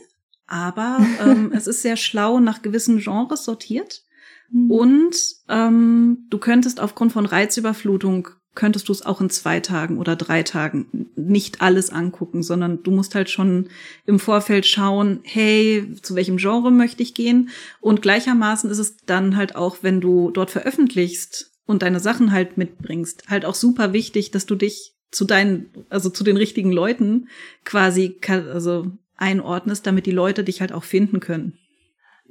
aber 0.49 1.05
ähm, 1.21 1.51
es 1.55 1.67
ist 1.67 1.81
sehr 1.81 1.97
schlau 1.97 2.39
nach 2.39 2.61
gewissen 2.61 2.99
Genres 2.99 3.45
sortiert. 3.45 4.03
Mhm. 4.51 4.71
Und 4.71 5.15
ähm, 5.47 6.25
du 6.29 6.37
könntest 6.37 6.79
aufgrund 6.79 7.11
von 7.11 7.25
Reizüberflutung 7.25 8.29
könntest 8.55 8.89
du 8.89 8.91
es 8.91 9.05
auch 9.05 9.21
in 9.21 9.29
zwei 9.29 9.59
Tagen 9.59 9.97
oder 9.99 10.15
drei 10.15 10.43
Tagen 10.43 11.09
nicht 11.15 11.61
alles 11.61 11.91
angucken, 11.91 12.43
sondern 12.43 12.83
du 12.83 12.91
musst 12.91 13.15
halt 13.15 13.29
schon 13.29 13.69
im 14.05 14.19
Vorfeld 14.19 14.65
schauen, 14.65 15.19
hey, 15.23 15.95
zu 16.01 16.15
welchem 16.15 16.37
Genre 16.37 16.71
möchte 16.71 17.03
ich 17.03 17.13
gehen? 17.13 17.49
Und 17.79 18.01
gleichermaßen 18.01 18.69
ist 18.69 18.79
es 18.79 18.97
dann 19.05 19.37
halt 19.37 19.55
auch, 19.55 19.77
wenn 19.81 20.01
du 20.01 20.31
dort 20.31 20.51
veröffentlichst 20.51 21.51
und 21.65 21.83
deine 21.83 21.99
Sachen 21.99 22.31
halt 22.31 22.57
mitbringst, 22.57 23.29
halt 23.29 23.45
auch 23.45 23.55
super 23.55 23.93
wichtig, 23.93 24.31
dass 24.31 24.45
du 24.45 24.55
dich 24.55 24.95
zu 25.11 25.25
deinen, 25.25 25.69
also 25.89 26.09
zu 26.09 26.23
den 26.23 26.35
richtigen 26.35 26.71
Leuten 26.71 27.29
quasi, 27.63 28.19
also 28.27 28.91
einordnest, 29.19 29.85
damit 29.85 30.05
die 30.05 30.11
Leute 30.11 30.43
dich 30.43 30.61
halt 30.61 30.71
auch 30.71 30.83
finden 30.83 31.19
können. 31.19 31.53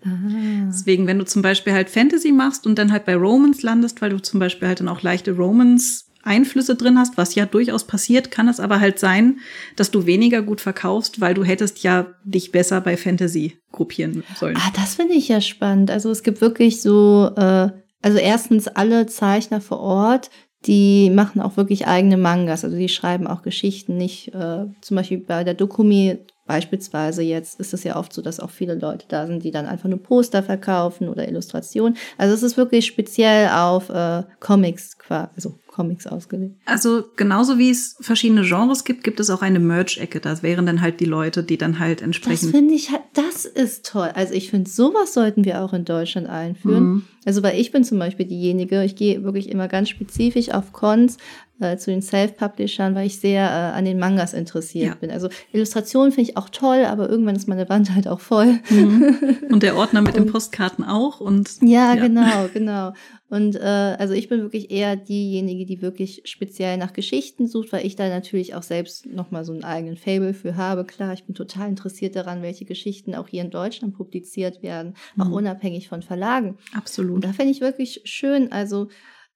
Ah. 0.03 0.69
Deswegen, 0.69 1.07
wenn 1.07 1.19
du 1.19 1.25
zum 1.25 1.43
Beispiel 1.43 1.73
halt 1.73 1.91
Fantasy 1.91 2.33
machst 2.33 2.67
und 2.67 2.79
dann 2.79 2.93
halt 2.93 3.05
bei 3.05 3.17
Romans 3.17 3.63
landest, 3.63 4.01
weil 4.01 4.11
du 4.11 4.21
zum 4.21 4.41
Beispiel 4.41 4.69
halt 4.69 4.81
dann 4.81 4.89
auch 4.89 5.03
leichte 5.03 5.33
Romans 5.33 6.09
Einflüsse 6.23 6.75
drin 6.75 6.99
hast, 6.99 7.17
was 7.17 7.35
ja 7.35 7.47
durchaus 7.47 7.87
passiert, 7.87 8.31
kann 8.31 8.49
es 8.49 8.61
aber 8.61 8.81
halt 8.81 8.99
sein, 8.99 9.39
dass 9.77 9.91
du 9.91 10.05
weniger 10.05 10.43
gut 10.43 10.61
verkaufst, 10.61 11.21
weil 11.21 11.35
du 11.35 11.45
hättest 11.45 11.83
ja 11.83 12.07
dich 12.25 12.53
besser 12.53 12.81
bei 12.81 12.97
Fantasy 12.97 13.59
gruppieren 13.73 14.25
sollen. 14.37 14.57
Ah, 14.57 14.71
das 14.75 14.97
finde 14.97 15.15
ich 15.15 15.29
ja 15.29 15.41
spannend. 15.41 15.91
Also 15.91 16.11
es 16.11 16.23
gibt 16.23 16.41
wirklich 16.41 16.83
so, 16.83 17.31
äh, 17.37 17.71
also 18.03 18.19
erstens 18.19 18.69
alle 18.69 19.07
Zeichner 19.07 19.61
vor 19.61 19.81
Ort, 19.81 20.31
die 20.67 21.11
machen 21.11 21.41
auch 21.41 21.57
wirklich 21.57 21.87
eigene 21.87 22.17
Mangas, 22.17 22.65
also 22.65 22.77
die 22.77 22.89
schreiben 22.89 23.27
auch 23.27 23.43
Geschichten, 23.43 23.97
nicht 23.97 24.35
äh, 24.35 24.67
zum 24.81 24.97
Beispiel 24.97 25.19
bei 25.19 25.45
der 25.45 25.55
Dokumi 25.55 26.19
Beispielsweise 26.49 27.23
jetzt 27.23 27.61
ist 27.61 27.75
es 27.75 27.85
ja 27.85 27.97
oft 27.97 28.11
so, 28.11 28.23
dass 28.23 28.41
auch 28.41 28.49
viele 28.49 28.75
Leute 28.75 29.05
da 29.07 29.27
sind, 29.27 29.45
die 29.45 29.51
dann 29.51 29.67
einfach 29.67 29.87
nur 29.89 30.03
Poster 30.03 30.43
verkaufen 30.43 31.11
oder 31.11 31.29
Illustrationen. 31.29 31.99
Also 32.17 32.35
es 32.35 32.43
ist 32.43 32.57
wirklich 32.57 32.87
speziell 32.87 33.51
auf 33.51 33.91
äh, 33.91 34.23
Comics, 34.41 34.97
also 35.11 35.59
Comics 35.69 36.07
ausgelegt. 36.07 36.57
Also 36.65 37.05
genauso 37.17 37.59
wie 37.59 37.71
es 37.71 37.97
verschiedene 38.01 38.43
Genres 38.43 38.85
gibt, 38.85 39.05
gibt 39.05 39.21
es 39.21 39.29
auch 39.29 39.43
eine 39.43 39.61
Merch-Ecke. 39.61 40.21
Das 40.21 40.43
wären 40.43 40.65
dann 40.65 40.81
halt 40.81 41.01
die 41.01 41.05
Leute, 41.05 41.45
die 41.45 41.59
dann 41.59 41.79
halt 41.79 42.01
entsprechend. 42.01 42.45
Das 42.45 42.51
finde 42.51 42.75
ich 42.75 42.91
halt, 42.91 43.03
das 43.13 43.45
ist 43.45 43.85
toll. 43.85 44.11
Also 44.15 44.33
ich 44.33 44.51
finde, 44.51 44.71
sowas 44.71 45.13
sollten 45.13 45.45
wir 45.45 45.63
auch 45.63 45.75
in 45.75 45.85
Deutschland 45.85 46.29
einführen. 46.29 46.85
Mhm. 46.85 47.03
Also 47.27 47.43
weil 47.43 47.61
ich 47.61 47.71
bin 47.73 47.85
zum 47.85 47.99
Beispiel 47.99 48.25
diejenige, 48.25 48.83
ich 48.83 48.97
gehe 48.97 49.23
wirklich 49.23 49.51
immer 49.51 49.69
ganz 49.69 49.91
spezifisch 49.91 50.49
auf 50.49 50.73
Cons, 50.73 51.19
äh, 51.61 51.77
zu 51.77 51.91
den 51.91 52.03
Self-Publishern, 52.03 52.95
weil 52.95 53.07
ich 53.07 53.21
sehr 53.21 53.45
äh, 53.45 53.77
an 53.77 53.85
den 53.85 53.99
Mangas 53.99 54.33
interessiert 54.33 54.87
ja. 54.87 54.95
bin. 54.95 55.11
Also 55.11 55.29
Illustrationen 55.53 56.13
finde 56.13 56.31
ich 56.31 56.37
auch 56.37 56.49
toll, 56.49 56.85
aber 56.85 57.09
irgendwann 57.09 57.37
ist 57.37 57.49
meine 57.49 57.69
Wand 57.69 57.95
halt 57.95 58.07
auch 58.09 58.21
voll. 58.21 58.59
Mhm. 58.71 59.39
Und 59.51 59.63
der 59.63 59.77
Ordner 59.77 60.03
mit 60.03 60.15
und, 60.15 60.25
den 60.25 60.33
Postkarten 60.33 60.85
auch. 60.85 61.21
Und 61.21 61.61
ja, 61.63 61.95
ja. 61.95 62.07
genau, 62.07 62.49
genau. 62.53 62.93
Und 63.31 63.57
äh, 63.57 63.97
also 63.99 64.15
ich 64.15 64.29
bin 64.29 64.41
wirklich 64.41 64.71
eher 64.71 64.97
diejenige, 64.97 65.67
die 65.67 65.83
wirklich 65.83 66.23
speziell 66.25 66.77
nach 66.79 66.93
Geschichten 66.93 67.47
sucht, 67.47 67.73
weil 67.73 67.85
ich 67.85 67.97
da 67.97 68.09
natürlich 68.09 68.55
auch 68.55 68.63
selbst 68.63 69.07
nochmal 69.07 69.45
so 69.45 69.53
einen 69.53 69.65
eigenen 69.65 69.97
Fable 69.97 70.35
für 70.35 70.57
habe. 70.57 70.85
Klar, 70.85 71.13
ich 71.13 71.25
bin 71.25 71.35
total 71.35 71.69
interessiert 71.69 72.17
daran, 72.17 72.43
welche 72.43 72.65
Geschichten 72.65 73.15
auch 73.15 73.29
hier 73.29 73.43
in 73.43 73.51
Deutschland 73.51 73.97
publiziert 73.97 74.63
werden, 74.63 74.95
mhm. 75.17 75.23
auch 75.23 75.31
unabhängig 75.31 75.89
von 75.89 76.03
Verlagen. 76.03 76.57
Absolut. 76.75 77.17
Und 77.17 77.25
da 77.25 77.33
finde 77.33 77.51
ich 77.51 77.61
wirklich 77.61 78.01
schön, 78.05 78.51
also 78.53 78.89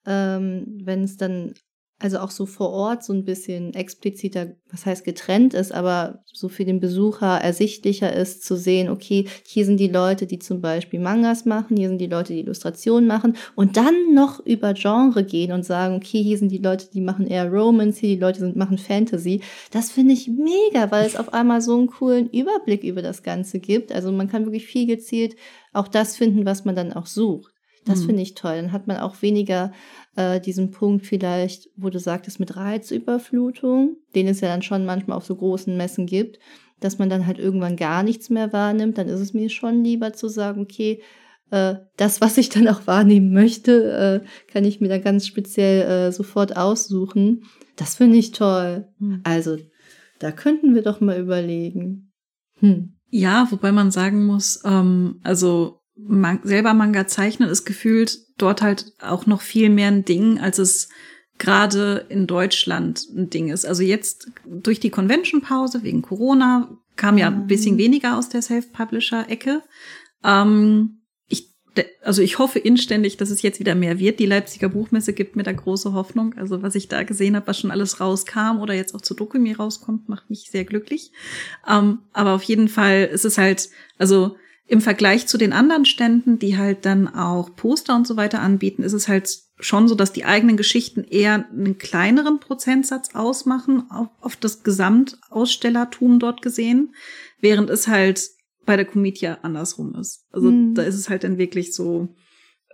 ähm, 0.07 0.79
wenn 0.83 1.05
es 1.05 1.17
dann 1.17 1.55
also 2.03 2.19
auch 2.19 2.31
so 2.33 2.47
vor 2.47 2.71
Ort 2.71 3.05
so 3.05 3.13
ein 3.13 3.25
bisschen 3.25 3.75
expliziter, 3.75 4.49
was 4.71 4.87
heißt 4.87 5.05
getrennt 5.05 5.55
ist, 5.55 5.73
aber 5.73 6.25
so 6.33 6.49
für 6.49 6.65
den 6.65 6.81
Besucher 6.81 7.41
ersichtlicher 7.41 8.13
ist 8.13 8.45
zu 8.45 8.57
sehen, 8.57 8.89
okay, 8.89 9.27
hier 9.47 9.65
sind 9.65 9.79
die 9.79 9.89
Leute, 9.89 10.27
die 10.27 10.41
zum 10.41 10.61
Beispiel 10.61 10.99
Mangas 10.99 11.45
machen, 11.45 11.77
hier 11.77 11.89
sind 11.89 11.99
die 11.99 12.09
Leute, 12.09 12.33
die 12.33 12.41
Illustrationen 12.41 13.07
machen 13.07 13.37
und 13.55 13.77
dann 13.77 14.15
noch 14.15 14.45
über 14.45 14.75
Genre 14.75 15.23
gehen 15.23 15.53
und 15.53 15.65
sagen, 15.65 15.95
okay, 15.95 16.21
hier 16.23 16.39
sind 16.39 16.51
die 16.51 16.59
Leute, 16.59 16.89
die 16.93 17.01
machen 17.01 17.29
eher 17.29 17.49
Romance, 17.49 18.01
hier 18.01 18.17
die 18.17 18.21
Leute 18.21 18.41
sind, 18.41 18.57
machen 18.57 18.79
Fantasy. 18.79 19.41
Das 19.71 19.93
finde 19.93 20.15
ich 20.15 20.29
mega, 20.29 20.91
weil 20.91 21.07
es 21.07 21.15
auf 21.15 21.33
einmal 21.33 21.61
so 21.61 21.77
einen 21.77 21.87
coolen 21.87 22.29
Überblick 22.31 22.83
über 22.83 23.03
das 23.03 23.23
Ganze 23.23 23.61
gibt. 23.61 23.93
Also 23.93 24.11
man 24.11 24.29
kann 24.29 24.45
wirklich 24.45 24.67
viel 24.67 24.87
gezielt 24.87 25.37
auch 25.73 25.89
das 25.89 26.17
finden, 26.17 26.45
was 26.45 26.65
man 26.65 26.77
dann 26.77 26.93
auch 26.93 27.07
sucht. 27.07 27.52
Das 27.85 28.01
mhm. 28.01 28.07
finde 28.07 28.23
ich 28.23 28.35
toll. 28.35 28.57
Dann 28.57 28.73
hat 28.73 28.87
man 28.87 28.99
auch 28.99 29.23
weniger 29.23 29.73
äh, 30.17 30.41
diesen 30.41 30.71
Punkt 30.71 31.07
vielleicht, 31.07 31.69
wo 31.77 31.91
du 31.91 31.99
sagtest, 31.99 32.41
mit 32.41 32.57
Reizüberflutung, 32.57 33.97
den 34.15 34.29
es 34.29 34.41
ja 34.41 34.49
dann 34.49 34.63
schon 34.63 34.85
manchmal 34.85 35.17
auf 35.17 35.25
so 35.25 35.35
großen 35.35 35.77
Messen 35.77 36.07
gibt, 36.07 36.39
dass 36.81 36.99
man 36.99 37.09
dann 37.09 37.27
halt 37.27 37.39
irgendwann 37.39 37.77
gar 37.77 38.03
nichts 38.03 38.31
mehr 38.31 38.53
wahrnimmt. 38.53 38.99
Dann 38.99 39.09
ist 39.09 39.21
es 39.21 39.35
mir 39.35 39.51
schon 39.51 39.83
lieber 39.85 40.13
zu 40.13 40.29
sagen, 40.29 40.63
okay, 40.63 41.03
äh, 41.51 41.77
das, 41.97 42.21
was 42.21 42.39
ich 42.39 42.49
dann 42.49 42.69
auch 42.69 42.87
wahrnehmen 42.87 43.33
möchte, 43.33 44.23
äh, 44.25 44.51
kann 44.51 44.65
ich 44.65 44.81
mir 44.81 44.89
dann 44.89 45.03
ganz 45.03 45.27
speziell 45.27 45.83
äh, 45.83 46.13
sofort 46.13 46.57
aussuchen. 46.57 47.45
Das 47.77 47.97
finde 47.97 48.17
ich 48.17 48.33
toll. 48.33 48.89
Hm. 48.99 49.21
Also, 49.25 49.59
da 50.19 50.33
könnten 50.33 50.75
wir 50.75 50.83
doch 50.83 51.01
mal 51.01 51.19
überlegen. 51.19 52.13
Hm. 52.59 52.95
Ja, 53.11 53.47
wobei 53.51 53.73
man 53.73 53.91
sagen 53.91 54.25
muss, 54.25 54.63
ähm, 54.65 55.21
also 55.23 55.82
man, 55.97 56.41
selber 56.43 56.75
Manga 56.75 57.07
zeichnen 57.07 57.49
ist 57.49 57.65
gefühlt 57.65 58.19
dort 58.39 58.63
halt 58.63 58.93
auch 59.01 59.27
noch 59.27 59.41
viel 59.41 59.69
mehr 59.69 59.89
ein 59.89 60.05
Ding, 60.05 60.41
als 60.41 60.59
es 60.59 60.89
gerade 61.39 62.07
in 62.09 62.27
Deutschland 62.27 63.07
ein 63.17 63.31
Ding 63.31 63.49
ist. 63.49 63.67
Also 63.67 63.83
jetzt 63.83 64.31
durch 64.47 64.81
die 64.81 64.91
Convention-Pause 64.91 65.83
wegen 65.83 66.03
Corona 66.03 66.79
kam 66.97 67.19
ja 67.19 67.29
ein 67.29 67.47
bisschen 67.47 67.75
mhm. 67.75 67.81
weniger 67.81 68.17
aus 68.17 68.29
der 68.29 68.43
Self-Publisher-Ecke. 68.43 69.63
Ähm, 70.25 71.03
ich, 71.27 71.49
also 72.03 72.23
ich 72.23 72.39
hoffe 72.39 72.59
inständig, 72.59 73.17
dass 73.17 73.31
es 73.31 73.43
jetzt 73.43 73.59
wieder 73.61 73.75
mehr 73.75 73.99
wird. 73.99 74.21
Die 74.21 74.27
Leipziger 74.27 74.69
Buchmesse 74.69 75.15
gibt 75.15 75.37
mir 75.37 75.43
da 75.43 75.53
große 75.53 75.93
Hoffnung. 75.95 76.35
Also 76.35 76.63
was 76.63 76.75
ich 76.75 76.89
da 76.89 77.03
gesehen 77.03 77.35
habe, 77.35 77.47
was 77.47 77.59
schon 77.59 77.71
alles 77.71 77.99
rauskam 77.99 78.61
oder 78.61 78.75
jetzt 78.75 78.95
auch 78.95 79.01
zu 79.01 79.15
Dokumi 79.15 79.53
rauskommt, 79.53 80.09
macht 80.09 80.31
mich 80.31 80.49
sehr 80.51 80.65
glücklich. 80.65 81.13
Ähm, 81.69 82.01
aber 82.13 82.35
auf 82.35 82.43
jeden 82.45 82.69
Fall 82.69 83.09
ist 83.13 83.25
es 83.25 83.37
halt, 83.37 83.71
also 83.99 84.37
im 84.67 84.81
Vergleich 84.81 85.27
zu 85.27 85.39
den 85.39 85.53
anderen 85.53 85.85
Ständen, 85.85 86.39
die 86.39 86.57
halt 86.57 86.87
dann 86.87 87.09
auch 87.09 87.55
Poster 87.55 87.95
und 87.95 88.07
so 88.07 88.17
weiter 88.17 88.41
anbieten, 88.41 88.83
ist 88.83 88.93
es 88.93 89.09
halt 89.09 89.29
schon 89.59 89.89
so, 89.89 89.95
dass 89.95 90.13
die 90.13 90.25
eigenen 90.25 90.57
Geschichten 90.57 91.05
eher 91.05 91.49
einen 91.51 91.79
kleineren 91.79 92.41
Prozentsatz 92.41 93.15
ausmachen 93.15 93.91
auf, 93.91 94.09
auf 94.21 94.37
das 94.37 94.63
Gesamtausstellertum 94.63 96.19
dort 96.19 96.43
gesehen, 96.43 96.95
während 97.41 97.71
es 97.71 97.89
halt 97.89 98.23
bei 98.65 98.77
der 98.77 98.85
Comitia 98.85 99.39
andersrum 99.43 99.95
ist. 99.95 100.27
Also 100.31 100.51
mhm. 100.51 100.75
da 100.75 100.83
ist 100.83 100.95
es 100.95 101.09
halt 101.09 101.25
dann 101.25 101.39
wirklich 101.39 101.75
so, 101.75 102.15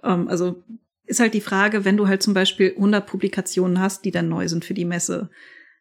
ähm, 0.03 0.29
also 0.29 0.63
ist 1.07 1.21
halt 1.21 1.35
die 1.35 1.41
Frage, 1.41 1.85
wenn 1.85 1.97
du 1.97 2.07
halt 2.07 2.23
zum 2.23 2.35
Beispiel 2.35 2.73
100 2.77 3.07
Publikationen 3.07 3.81
hast, 3.81 4.05
die 4.05 4.11
dann 4.11 4.29
neu 4.29 4.47
sind 4.49 4.65
für 4.65 4.75
die 4.75 4.85
Messe, 4.85 5.31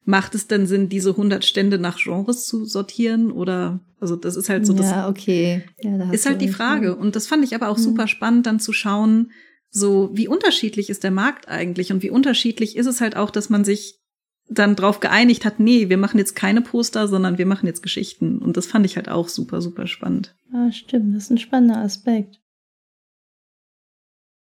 macht 0.08 0.36
es 0.36 0.48
denn 0.48 0.66
Sinn, 0.68 0.88
diese 0.88 1.10
100 1.10 1.44
Stände 1.44 1.80
nach 1.80 2.02
Genres 2.02 2.48
zu 2.48 2.64
sortieren 2.64 3.30
oder 3.30 3.82
also 4.00 4.16
das 4.16 4.38
ist 4.38 4.48
halt 4.48 4.66
so 4.66 4.72
das 4.72 4.90
ja 4.90 5.10
okay. 5.10 5.66
Ja, 5.82 5.98
da 5.98 6.12
ist 6.12 6.26
halt 6.26 6.40
die 6.40 6.48
Frage. 6.48 6.96
Und 6.96 7.18
das 7.18 7.28
fand 7.28 7.44
ich 7.44 7.54
aber 7.54 7.68
auch 7.68 7.78
mhm. 7.78 7.84
super 7.84 8.08
spannend 8.08 8.46
dann 8.46 8.62
zu 8.62 8.72
schauen 8.72 9.32
so 9.70 10.10
wie 10.14 10.30
unterschiedlich 10.30 10.90
ist 10.90 11.04
der 11.04 11.12
Markt 11.12 11.50
eigentlich 11.50 11.92
und 11.92 12.04
wie 12.04 12.10
unterschiedlich 12.10 12.78
ist 12.78 12.86
es 12.86 13.02
halt 13.02 13.18
auch 13.18 13.30
dass 13.30 13.50
man 13.50 13.66
sich 13.66 14.00
dann 14.50 14.78
drauf 14.78 15.02
geeinigt 15.02 15.44
hat 15.44 15.60
nee 15.60 15.90
wir 15.90 15.98
machen 15.98 16.20
jetzt 16.20 16.38
keine 16.38 16.62
Poster 16.62 17.10
sondern 17.10 17.38
wir 17.38 17.46
machen 17.46 17.68
jetzt 17.68 17.84
Geschichten. 17.84 18.38
Und 18.40 18.56
das 18.56 18.66
fand 18.66 18.86
ich 18.86 18.96
halt 18.96 19.10
auch 19.10 19.28
super 19.28 19.62
super 19.62 19.88
spannend. 19.88 20.36
Ja 20.54 20.72
stimmt. 20.72 21.14
Das 21.18 21.24
ist 21.24 21.32
ein 21.32 21.38
spannender 21.38 21.80
Aspekt 21.80 22.40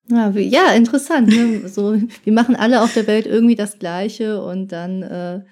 ja, 0.08 0.34
wie, 0.34 0.48
ja 0.48 0.72
interessant. 0.72 1.28
Ne? 1.28 1.68
So, 1.68 1.96
wir 2.24 2.32
machen 2.32 2.56
alle 2.56 2.82
auf 2.82 2.94
der 2.94 3.06
Welt 3.06 3.26
irgendwie 3.26 3.54
das 3.54 3.78
Gleiche 3.78 4.42
und 4.42 4.72
dann, 4.72 5.02
äh, 5.02 5.42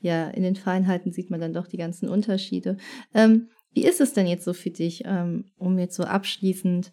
ja, 0.00 0.28
in 0.30 0.42
den 0.42 0.56
Feinheiten 0.56 1.12
sieht 1.12 1.30
man 1.30 1.40
dann 1.40 1.52
doch 1.52 1.66
die 1.66 1.76
ganzen 1.76 2.08
Unterschiede. 2.08 2.76
Ähm, 3.14 3.48
wie 3.72 3.84
ist 3.84 4.00
es 4.00 4.12
denn 4.12 4.26
jetzt 4.26 4.44
so 4.44 4.52
für 4.52 4.70
dich, 4.70 5.02
ähm, 5.04 5.52
um 5.56 5.78
jetzt 5.78 5.96
so 5.96 6.04
abschließend 6.04 6.92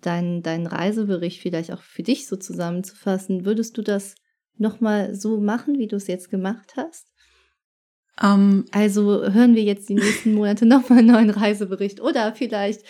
deinen, 0.00 0.42
deinen 0.42 0.66
Reisebericht 0.66 1.40
vielleicht 1.40 1.72
auch 1.72 1.82
für 1.82 2.02
dich 2.02 2.26
so 2.26 2.36
zusammenzufassen? 2.36 3.44
Würdest 3.44 3.76
du 3.76 3.82
das 3.82 4.14
nochmal 4.56 5.14
so 5.14 5.40
machen, 5.40 5.78
wie 5.78 5.86
du 5.86 5.96
es 5.96 6.06
jetzt 6.06 6.30
gemacht 6.30 6.74
hast? 6.76 7.08
Um, 8.22 8.28
ähm. 8.28 8.64
also 8.70 9.24
hören 9.32 9.56
wir 9.56 9.64
jetzt 9.64 9.88
die 9.88 9.94
nächsten 9.94 10.34
Monate 10.34 10.66
nochmal 10.66 11.00
einen 11.00 11.08
neuen 11.08 11.30
Reisebericht 11.30 12.00
oder 12.00 12.32
vielleicht 12.34 12.82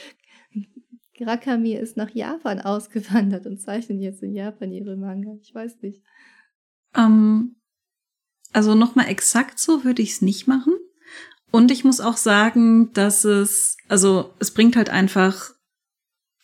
Rakami 1.21 1.75
ist 1.75 1.97
nach 1.97 2.11
Japan 2.11 2.61
ausgewandert 2.61 3.47
und 3.47 3.61
zeichnet 3.61 4.01
jetzt 4.01 4.23
in 4.23 4.35
Japan 4.35 4.73
ihre 4.73 4.97
Manga. 4.97 5.37
Ich 5.43 5.55
weiß 5.55 5.81
nicht. 5.83 6.03
Ähm, 6.97 7.57
also 8.53 8.75
nochmal 8.75 9.09
exakt 9.09 9.59
so 9.59 9.85
würde 9.85 10.03
ich 10.03 10.13
es 10.13 10.23
nicht 10.23 10.47
machen. 10.47 10.75
Und 11.51 11.71
ich 11.71 11.85
muss 11.85 12.01
auch 12.01 12.17
sagen, 12.17 12.93
dass 12.95 13.25
es, 13.25 13.77
also 13.89 14.35
es 14.41 14.53
bringt 14.53 14.75
halt 14.77 14.91
einfach 14.91 15.53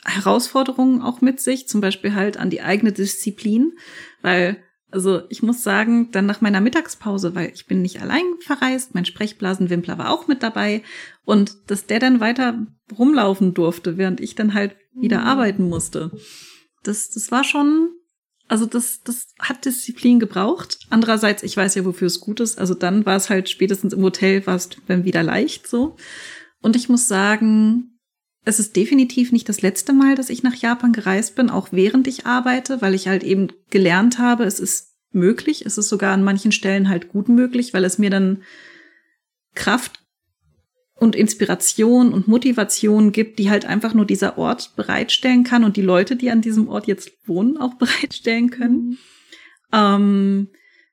Herausforderungen 0.05 1.03
auch 1.03 1.21
mit 1.21 1.41
sich, 1.41 1.69
zum 1.69 1.81
Beispiel 1.81 2.15
halt 2.15 2.37
an 2.37 2.49
die 2.49 2.63
eigene 2.63 2.93
Disziplin, 2.93 3.73
weil 4.23 4.63
also 4.93 5.23
ich 5.29 5.43
muss 5.43 5.63
sagen, 5.63 6.11
dann 6.13 6.27
nach 6.27 6.41
meiner 6.41 6.61
Mittagspause, 6.61 7.35
weil 7.35 7.53
ich 7.55 7.67
bin 7.67 7.83
nicht 7.83 8.01
allein 8.01 8.25
verreist, 8.41 8.95
mein 8.95 9.05
Sprechblasenwimpler 9.05 9.99
war 9.99 10.11
auch 10.11 10.27
mit 10.27 10.43
dabei 10.43 10.83
und 11.25 11.57
dass 11.69 11.87
der 11.87 12.01
dann 12.01 12.21
weiter 12.21 12.67
rumlaufen 12.99 13.55
durfte, 13.55 13.97
während 13.97 14.21
ich 14.21 14.35
dann 14.35 14.55
halt 14.55 14.77
wieder 14.95 15.21
mhm. 15.21 15.27
arbeiten 15.27 15.69
musste. 15.69 16.11
Das, 16.83 17.11
das 17.11 17.31
war 17.31 17.45
schon, 17.45 17.91
also 18.49 18.67
das, 18.67 19.03
das 19.03 19.29
hat 19.39 19.65
Disziplin 19.65 20.19
gebraucht. 20.19 20.79
Andererseits, 20.91 21.43
ich 21.43 21.57
weiß 21.57 21.75
ja, 21.75 21.85
wofür 21.85 22.07
es 22.07 22.21
gut 22.21 22.41
ist. 22.41 22.59
Also 22.59 22.75
dann 22.75 23.07
war 23.07 23.17
es 23.17 23.31
halt 23.31 23.49
spätestens 23.49 23.93
im 23.93 24.03
Hotel, 24.03 24.47
war 24.47 24.57
es 24.57 24.71
dann 24.89 25.05
wieder 25.05 25.23
leicht 25.23 25.69
so. 25.69 25.97
Und 26.63 26.77
ich 26.77 26.89
muss 26.89 27.07
sagen, 27.07 27.90
es 28.45 28.59
ist 28.59 28.75
definitiv 28.77 29.33
nicht 29.33 29.49
das 29.49 29.63
letzte 29.63 29.93
Mal, 29.93 30.15
dass 30.15 30.31
ich 30.31 30.43
nach 30.43 30.55
Japan 30.55 30.93
gereist 30.93 31.35
bin, 31.37 31.51
auch 31.51 31.69
während 31.73 32.07
ich 32.07 32.27
arbeite, 32.27 32.81
weil 32.81 32.95
ich 32.95 33.09
halt 33.09 33.23
eben 33.23 33.49
gelernt 33.71 34.19
habe, 34.19 34.45
es 34.45 34.59
ist 34.61 34.95
möglich. 35.13 35.67
Es 35.67 35.77
ist 35.77 35.89
sogar 35.89 36.13
an 36.13 36.25
manchen 36.25 36.53
Stellen 36.53 36.89
halt 36.89 37.09
gut 37.09 37.29
möglich, 37.29 37.75
weil 37.75 37.85
es 37.85 37.99
mir 37.99 38.11
dann 38.11 38.43
Kraft 39.55 40.01
und 40.95 41.17
Inspiration 41.17 42.13
und 42.13 42.29
Motivation 42.29 43.11
gibt, 43.11 43.39
die 43.39 43.51
halt 43.51 43.65
einfach 43.65 43.95
nur 43.95 44.05
dieser 44.05 44.39
Ort 44.39 44.77
bereitstellen 44.77 45.45
kann 45.45 45.65
und 45.65 45.77
die 45.77 45.83
Leute, 45.83 46.15
die 46.15 46.31
an 46.31 46.43
diesem 46.43 46.69
Ort 46.69 46.87
jetzt 46.87 47.11
wohnen, 47.27 47.57
auch 47.57 47.75
bereitstellen 47.79 48.51
können. 48.51 48.77
Mhm. 48.77 48.99
Ähm, 49.73 50.49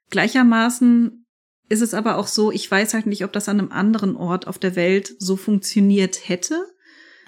gleichermaßen 0.09 1.25
ist 1.69 1.81
es 1.81 1.93
aber 1.93 2.17
auch 2.17 2.27
so, 2.27 2.51
ich 2.51 2.69
weiß 2.69 2.93
halt 2.93 3.05
nicht, 3.05 3.25
ob 3.25 3.33
das 3.33 3.49
an 3.49 3.59
einem 3.59 3.71
anderen 3.71 4.15
Ort 4.15 4.47
auf 4.47 4.57
der 4.57 4.75
Welt 4.75 5.13
so 5.19 5.35
funktioniert 5.35 6.29
hätte. 6.29 6.65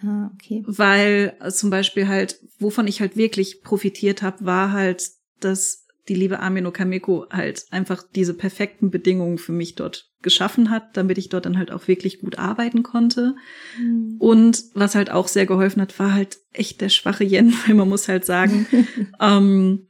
Ah, 0.03 0.31
okay. 0.33 0.63
Weil 0.65 1.35
äh, 1.39 1.51
zum 1.51 1.69
Beispiel 1.69 2.07
halt, 2.07 2.39
wovon 2.59 2.87
ich 2.87 3.01
halt 3.01 3.17
wirklich 3.17 3.61
profitiert 3.63 4.21
habe, 4.21 4.45
war 4.45 4.71
halt, 4.71 5.09
dass 5.39 5.85
die 6.07 6.15
liebe 6.15 6.39
Amino 6.39 6.71
Kameko 6.71 7.27
halt 7.29 7.65
einfach 7.69 8.03
diese 8.03 8.33
perfekten 8.33 8.89
Bedingungen 8.89 9.37
für 9.37 9.51
mich 9.51 9.75
dort 9.75 10.09
geschaffen 10.21 10.69
hat, 10.69 10.97
damit 10.97 11.17
ich 11.17 11.29
dort 11.29 11.45
dann 11.45 11.57
halt 11.57 11.71
auch 11.71 11.87
wirklich 11.87 12.19
gut 12.19 12.39
arbeiten 12.39 12.83
konnte. 12.83 13.35
Mhm. 13.79 14.15
Und 14.19 14.63
was 14.73 14.95
halt 14.95 15.11
auch 15.11 15.27
sehr 15.27 15.45
geholfen 15.45 15.81
hat, 15.81 15.97
war 15.99 16.13
halt 16.13 16.39
echt 16.51 16.81
der 16.81 16.89
schwache 16.89 17.23
Yen, 17.23 17.53
weil 17.67 17.75
man 17.75 17.87
muss 17.87 18.07
halt 18.07 18.25
sagen, 18.25 18.65
ähm, 19.19 19.87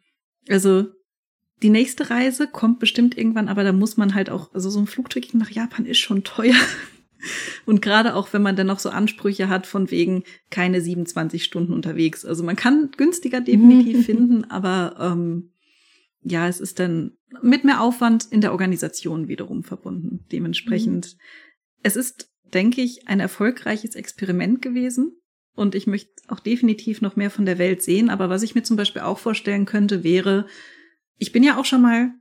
also 0.49 0.88
die 1.62 1.70
nächste 1.70 2.10
Reise 2.10 2.47
kommt 2.47 2.80
bestimmt 2.80 3.18
irgendwann, 3.18 3.49
aber 3.49 3.64
da 3.64 3.74
muss 3.74 3.97
man 3.97 4.14
halt 4.14 4.30
auch, 4.30 4.53
also 4.53 4.70
so 4.70 4.80
ein 4.80 4.88
Flugticket 4.88 5.36
nach 5.36 5.49
Japan 5.49 5.86
ist 5.86 5.97
schon 5.97 6.24
teuer. 6.24 6.55
Und 7.66 7.82
gerade 7.82 8.16
auch, 8.16 8.32
wenn 8.34 8.42
man 8.42 8.56
dann 8.56 8.68
noch 8.68 8.80
so 8.80 8.90
Ansprüche 8.90 9.50
hat 9.50 9.68
von 9.68 9.92
wegen 9.92 10.24
keine 10.50 10.82
27 10.82 11.44
Stunden 11.44 11.74
unterwegs. 11.74 12.26
Also 12.26 12.44
man 12.44 12.56
kann 12.56 12.92
günstiger 12.96 13.42
definitiv 13.42 14.06
finden, 14.06 14.46
aber 14.46 14.96
ähm, 15.00 15.52
ja, 16.22 16.48
es 16.48 16.60
ist 16.60 16.80
dann 16.80 17.18
mit 17.42 17.64
mehr 17.64 17.82
Aufwand 17.82 18.28
in 18.32 18.42
der 18.42 18.52
Organisation 18.52 19.28
wiederum 19.28 19.64
verbunden. 19.64 20.26
Dementsprechend, 20.32 21.16
mhm. 21.16 21.20
es 21.84 21.96
ist, 21.96 22.32
denke 22.54 22.82
ich, 22.82 23.08
ein 23.08 23.20
erfolgreiches 23.20 23.96
Experiment 23.96 24.62
gewesen. 24.62 25.16
Und 25.56 25.76
ich 25.76 25.88
möchte 25.88 26.12
auch 26.28 26.40
definitiv 26.40 27.02
noch 27.02 27.16
mehr 27.16 27.30
von 27.30 27.46
der 27.46 27.58
Welt 27.58 27.82
sehen. 27.82 28.10
Aber 28.10 28.30
was 28.30 28.44
ich 28.44 28.56
mir 28.56 28.64
zum 28.64 28.78
Beispiel 28.78 29.02
auch 29.02 29.18
vorstellen 29.18 29.66
könnte, 29.66 30.04
wäre, 30.04 30.46
ich 31.18 31.32
bin 31.32 31.44
ja 31.44 31.58
auch 31.58 31.66
schon 31.66 31.82
mal, 31.82 32.12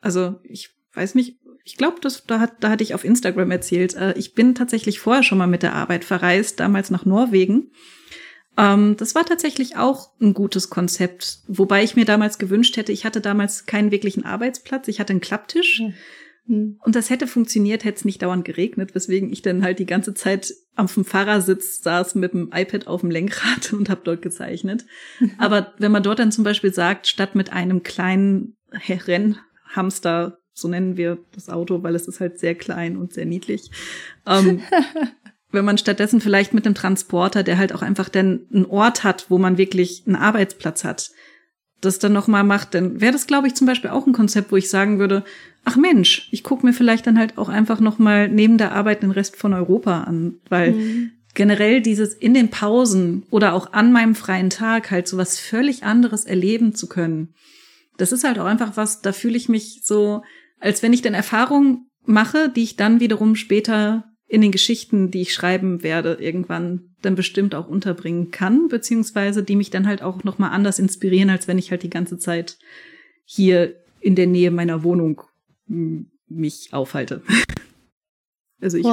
also 0.00 0.40
ich 0.42 0.70
weiß 0.92 1.14
nicht, 1.14 1.38
ich 1.68 1.76
glaube, 1.76 1.98
das 2.00 2.24
da 2.24 2.40
hat, 2.40 2.54
da 2.60 2.70
hatte 2.70 2.82
ich 2.82 2.94
auf 2.94 3.04
Instagram 3.04 3.50
erzählt. 3.50 3.94
Äh, 3.94 4.14
ich 4.16 4.32
bin 4.32 4.54
tatsächlich 4.54 5.00
vorher 5.00 5.22
schon 5.22 5.36
mal 5.36 5.46
mit 5.46 5.62
der 5.62 5.74
Arbeit 5.74 6.02
verreist, 6.02 6.60
damals 6.60 6.88
nach 6.90 7.04
Norwegen. 7.04 7.72
Ähm, 8.56 8.96
das 8.96 9.14
war 9.14 9.26
tatsächlich 9.26 9.76
auch 9.76 10.12
ein 10.18 10.32
gutes 10.32 10.70
Konzept, 10.70 11.40
wobei 11.46 11.84
ich 11.84 11.94
mir 11.94 12.06
damals 12.06 12.38
gewünscht 12.38 12.78
hätte, 12.78 12.90
ich 12.90 13.04
hatte 13.04 13.20
damals 13.20 13.66
keinen 13.66 13.90
wirklichen 13.90 14.24
Arbeitsplatz, 14.24 14.88
ich 14.88 14.98
hatte 14.98 15.12
einen 15.12 15.20
Klapptisch. 15.20 15.80
Ja. 15.80 15.92
Hm. 16.46 16.78
Und 16.82 16.96
das 16.96 17.10
hätte 17.10 17.26
funktioniert, 17.26 17.84
hätte 17.84 17.98
es 17.98 18.04
nicht 18.06 18.22
dauernd 18.22 18.46
geregnet, 18.46 18.94
weswegen 18.94 19.30
ich 19.30 19.42
dann 19.42 19.62
halt 19.62 19.78
die 19.78 19.84
ganze 19.84 20.14
Zeit 20.14 20.54
am 20.74 20.88
Fahrersitz 20.88 21.82
saß 21.82 22.14
mit 22.14 22.32
dem 22.32 22.50
iPad 22.50 22.86
auf 22.86 23.02
dem 23.02 23.10
Lenkrad 23.10 23.72
und 23.74 23.90
habe 23.90 24.00
dort 24.04 24.22
gezeichnet. 24.22 24.86
Aber 25.36 25.74
wenn 25.76 25.92
man 25.92 26.02
dort 26.02 26.18
dann 26.18 26.32
zum 26.32 26.44
Beispiel 26.44 26.72
sagt, 26.72 27.08
statt 27.08 27.34
mit 27.34 27.52
einem 27.52 27.82
kleinen 27.82 28.56
Rennhamster, 28.72 30.38
so 30.60 30.68
nennen 30.68 30.96
wir 30.96 31.18
das 31.34 31.48
Auto, 31.48 31.82
weil 31.82 31.94
es 31.94 32.08
ist 32.08 32.20
halt 32.20 32.38
sehr 32.38 32.54
klein 32.54 32.96
und 32.96 33.12
sehr 33.12 33.26
niedlich, 33.26 33.70
ähm, 34.26 34.60
wenn 35.50 35.64
man 35.64 35.78
stattdessen 35.78 36.20
vielleicht 36.20 36.52
mit 36.52 36.66
einem 36.66 36.74
Transporter, 36.74 37.42
der 37.42 37.58
halt 37.58 37.74
auch 37.74 37.82
einfach 37.82 38.08
dann 38.08 38.40
einen 38.52 38.66
Ort 38.66 39.04
hat, 39.04 39.26
wo 39.28 39.38
man 39.38 39.56
wirklich 39.56 40.02
einen 40.06 40.16
Arbeitsplatz 40.16 40.84
hat, 40.84 41.10
das 41.80 41.98
dann 41.98 42.12
nochmal 42.12 42.44
macht, 42.44 42.74
dann 42.74 43.00
wäre 43.00 43.12
das, 43.12 43.26
glaube 43.26 43.46
ich, 43.46 43.54
zum 43.54 43.66
Beispiel 43.66 43.90
auch 43.90 44.06
ein 44.06 44.12
Konzept, 44.12 44.50
wo 44.50 44.56
ich 44.56 44.68
sagen 44.68 44.98
würde, 44.98 45.24
ach 45.64 45.76
Mensch, 45.76 46.28
ich 46.32 46.42
gucke 46.42 46.66
mir 46.66 46.72
vielleicht 46.72 47.06
dann 47.06 47.18
halt 47.18 47.38
auch 47.38 47.48
einfach 47.48 47.80
nochmal 47.80 48.28
neben 48.28 48.58
der 48.58 48.72
Arbeit 48.72 49.02
den 49.02 49.10
Rest 49.10 49.36
von 49.36 49.54
Europa 49.54 50.02
an, 50.02 50.34
weil 50.48 50.72
mhm. 50.72 51.10
generell 51.34 51.80
dieses 51.80 52.14
in 52.14 52.34
den 52.34 52.50
Pausen 52.50 53.24
oder 53.30 53.54
auch 53.54 53.72
an 53.72 53.92
meinem 53.92 54.14
freien 54.14 54.50
Tag 54.50 54.90
halt 54.90 55.06
so 55.06 55.16
was 55.18 55.38
völlig 55.38 55.84
anderes 55.84 56.24
erleben 56.24 56.74
zu 56.74 56.88
können. 56.88 57.34
Das 57.96 58.12
ist 58.12 58.24
halt 58.24 58.38
auch 58.38 58.46
einfach 58.46 58.76
was, 58.76 59.00
da 59.00 59.12
fühle 59.12 59.36
ich 59.36 59.48
mich 59.48 59.80
so, 59.84 60.22
als 60.60 60.82
wenn 60.82 60.92
ich 60.92 61.02
dann 61.02 61.14
Erfahrungen 61.14 61.88
mache, 62.04 62.48
die 62.48 62.62
ich 62.62 62.76
dann 62.76 63.00
wiederum 63.00 63.36
später 63.36 64.04
in 64.26 64.42
den 64.42 64.52
Geschichten, 64.52 65.10
die 65.10 65.22
ich 65.22 65.32
schreiben 65.32 65.82
werde, 65.82 66.18
irgendwann 66.20 66.94
dann 67.00 67.14
bestimmt 67.14 67.54
auch 67.54 67.68
unterbringen 67.68 68.30
kann, 68.30 68.68
beziehungsweise 68.68 69.42
die 69.42 69.56
mich 69.56 69.70
dann 69.70 69.86
halt 69.86 70.02
auch 70.02 70.22
nochmal 70.24 70.50
anders 70.50 70.78
inspirieren, 70.78 71.30
als 71.30 71.48
wenn 71.48 71.58
ich 71.58 71.70
halt 71.70 71.82
die 71.82 71.90
ganze 71.90 72.18
Zeit 72.18 72.58
hier 73.24 73.74
in 74.00 74.14
der 74.14 74.26
Nähe 74.26 74.50
meiner 74.50 74.84
Wohnung 74.84 75.22
mich 75.66 76.68
aufhalte. 76.72 77.22
Also 78.60 78.76
ich, 78.76 78.86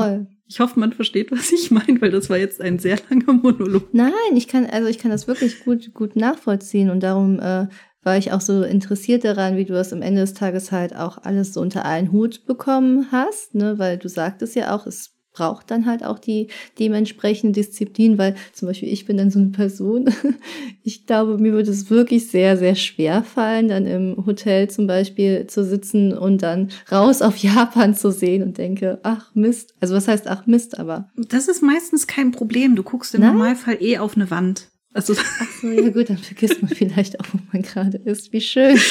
ich 0.45 0.59
hoffe, 0.59 0.79
man 0.79 0.93
versteht, 0.93 1.31
was 1.31 1.51
ich 1.51 1.71
meine, 1.71 1.99
weil 1.99 2.11
das 2.11 2.29
war 2.29 2.37
jetzt 2.37 2.61
ein 2.61 2.77
sehr 2.77 2.99
langer 3.09 3.33
Monolog. 3.33 3.91
Nein, 3.93 4.13
ich 4.35 4.47
kann, 4.47 4.67
also 4.67 4.87
ich 4.87 4.99
kann 4.99 5.09
das 5.09 5.27
wirklich 5.27 5.65
gut, 5.65 5.91
gut 5.95 6.15
nachvollziehen 6.15 6.91
und 6.91 7.01
darum 7.01 7.39
äh, 7.39 7.65
war 8.05 8.17
ich 8.17 8.31
auch 8.31 8.41
so 8.41 8.63
interessiert 8.63 9.25
daran, 9.25 9.57
wie 9.57 9.65
du 9.65 9.73
das 9.73 9.91
am 9.91 10.01
Ende 10.01 10.21
des 10.21 10.35
Tages 10.35 10.71
halt 10.71 10.95
auch 10.95 11.17
alles 11.23 11.53
so 11.53 11.59
unter 11.59 11.83
einen 11.83 12.11
Hut 12.11 12.45
bekommen 12.45 13.07
hast, 13.11 13.55
ne, 13.55 13.79
weil 13.79 13.97
du 13.97 14.07
sagtest 14.07 14.55
ja 14.55 14.75
auch, 14.75 14.85
es 14.85 15.15
braucht 15.33 15.69
dann 15.69 15.85
halt 15.85 16.03
auch 16.05 16.17
die 16.17 16.47
dementsprechende 16.79 17.59
Disziplin, 17.59 18.17
weil 18.17 18.35
zum 18.53 18.67
Beispiel 18.67 18.91
ich 18.91 19.05
bin 19.05 19.17
dann 19.17 19.31
so 19.31 19.39
eine 19.39 19.49
Person, 19.49 20.09
ich 20.83 21.05
glaube, 21.05 21.37
mir 21.37 21.51
würde 21.51 21.71
es 21.71 21.89
wirklich 21.89 22.29
sehr, 22.29 22.57
sehr 22.57 22.75
schwer 22.75 23.21
fallen, 23.23 23.67
dann 23.67 23.85
im 23.85 24.25
Hotel 24.25 24.69
zum 24.69 24.87
Beispiel 24.87 25.45
zu 25.47 25.65
sitzen 25.65 26.13
und 26.17 26.41
dann 26.41 26.69
raus 26.91 27.21
auf 27.21 27.35
Japan 27.43 27.95
zu 27.95 28.11
sehen 28.11 28.43
und 28.43 28.57
denke, 28.57 28.99
ach 29.03 29.31
Mist. 29.33 29.73
Also 29.81 29.93
was 29.93 30.07
heißt 30.07 30.27
ach 30.27 30.45
Mist, 30.45 30.79
aber. 30.79 31.09
Das 31.17 31.47
ist 31.47 31.61
meistens 31.61 32.07
kein 32.07 32.31
Problem. 32.31 32.75
Du 32.75 32.83
guckst 32.83 33.13
im 33.13 33.21
Nein? 33.21 33.33
Normalfall 33.33 33.77
eh 33.81 33.97
auf 33.97 34.15
eine 34.15 34.31
Wand. 34.31 34.69
Also, 34.95 35.13
Ach 35.13 35.47
so, 35.61 35.67
ja 35.67 35.89
gut, 35.89 36.09
dann 36.09 36.17
vergisst 36.17 36.61
man 36.61 36.71
vielleicht 36.71 37.19
auch, 37.19 37.25
wo 37.33 37.39
man 37.51 37.63
gerade 37.63 37.97
ist. 37.97 38.31
Wie 38.31 38.39
schön. 38.39 38.79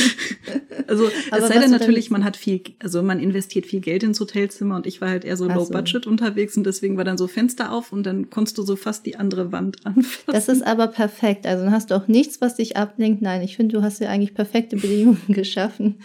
Also 0.87 1.07
es 1.07 1.49
sei 1.49 1.59
denn 1.59 1.71
natürlich, 1.71 2.11
man 2.11 2.25
hat 2.25 2.37
viel, 2.37 2.61
also 2.79 3.03
man 3.03 3.19
investiert 3.19 3.65
viel 3.65 3.81
Geld 3.81 4.03
ins 4.03 4.21
Hotelzimmer 4.21 4.77
und 4.77 4.87
ich 4.87 5.01
war 5.01 5.09
halt 5.09 5.25
eher 5.25 5.37
so 5.37 5.49
low 5.49 5.67
budget 5.67 6.07
unterwegs 6.07 6.59
und 6.59 6.65
deswegen 6.65 6.99
war 6.99 7.05
dann 7.05 7.17
so 7.17 7.27
Fenster 7.27 7.73
auf 7.73 7.91
und 7.91 8.05
dann 8.05 8.29
konntest 8.29 8.59
du 8.59 8.63
so 8.63 8.77
fast 8.77 9.07
die 9.07 9.17
andere 9.17 9.51
Wand 9.51 9.87
anfassen. 9.87 10.25
Das 10.27 10.49
ist 10.49 10.63
aber 10.63 10.89
perfekt. 10.89 11.47
Also 11.47 11.65
dann 11.65 11.73
hast 11.73 11.91
du 11.91 11.95
auch 11.95 12.07
nichts, 12.07 12.43
was 12.43 12.57
dich 12.57 12.77
ablenkt. 12.77 13.23
Nein, 13.23 13.41
ich 13.41 13.57
finde, 13.57 13.77
du 13.77 13.83
hast 13.83 14.01
ja 14.01 14.11
eigentlich 14.11 14.35
perfekte 14.35 14.77
Bedingungen 14.77 15.23
geschaffen. 15.29 15.97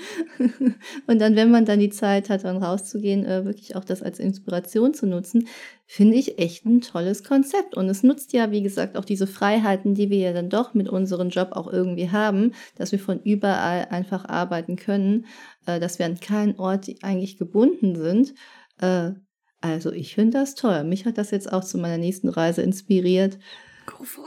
und 1.08 1.20
dann, 1.20 1.36
wenn 1.36 1.52
man 1.52 1.66
dann 1.66 1.80
die 1.80 1.90
Zeit 1.90 2.30
hat, 2.30 2.46
dann 2.46 2.58
rauszugehen, 2.58 3.26
äh, 3.26 3.44
wirklich 3.44 3.76
auch 3.76 3.84
das 3.84 4.02
als 4.02 4.20
Inspiration 4.20 4.94
zu 4.94 5.08
nutzen, 5.08 5.48
finde 5.92 6.18
ich 6.18 6.38
echt 6.38 6.68
ein 6.68 6.82
tolles 6.82 7.24
Konzept. 7.24 7.76
Und 7.76 7.90
es 7.90 8.04
nutzt 8.04 8.32
ja, 8.32 8.52
wie 8.52 8.62
gesagt, 8.62 8.96
auch 8.96 9.06
diese 9.06 9.26
Freiheiten, 9.26 9.96
die 9.96 10.12
wir 10.12 10.20
ja 10.20 10.34
dann 10.34 10.48
doch 10.48 10.76
mit 10.76 10.88
unserem 10.88 11.30
Job 11.30 11.54
auch 11.54 11.66
irgendwie 11.66 12.12
haben, 12.12 12.52
dass 12.76 12.92
wir 12.92 13.00
von 13.00 13.20
überall 13.24 13.88
einfach 13.90 14.26
arbeiten 14.26 14.76
können, 14.76 15.26
äh, 15.66 15.80
dass 15.80 15.98
wir 15.98 16.06
an 16.06 16.20
keinen 16.20 16.60
Ort 16.60 16.88
eigentlich 17.02 17.38
gebunden 17.38 17.96
sind. 17.96 18.36
Äh, 18.80 19.14
also 19.62 19.92
ich 19.92 20.14
finde 20.14 20.38
das 20.38 20.54
toll. 20.54 20.84
Mich 20.84 21.06
hat 21.06 21.18
das 21.18 21.32
jetzt 21.32 21.52
auch 21.52 21.64
zu 21.64 21.80
meiner 21.80 21.98
nächsten 21.98 22.30
Reise 22.30 22.62
inspiriert. 22.62 23.40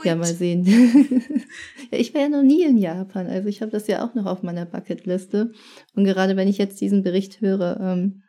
Ja, 0.03 0.17
mal 0.17 0.25
sehen. 0.25 0.65
ja, 1.91 1.97
ich 1.97 2.13
war 2.13 2.23
ja 2.23 2.29
noch 2.29 2.43
nie 2.43 2.63
in 2.63 2.77
Japan, 2.77 3.27
also 3.27 3.47
ich 3.47 3.61
habe 3.61 3.71
das 3.71 3.87
ja 3.87 4.05
auch 4.05 4.15
noch 4.15 4.25
auf 4.25 4.43
meiner 4.43 4.65
Bucketliste. 4.65 5.53
Und 5.95 6.03
gerade 6.03 6.35
wenn 6.35 6.49
ich 6.49 6.57
jetzt 6.57 6.81
diesen 6.81 7.03
Bericht 7.03 7.39
höre, 7.39 7.79
ähm, 7.79 8.23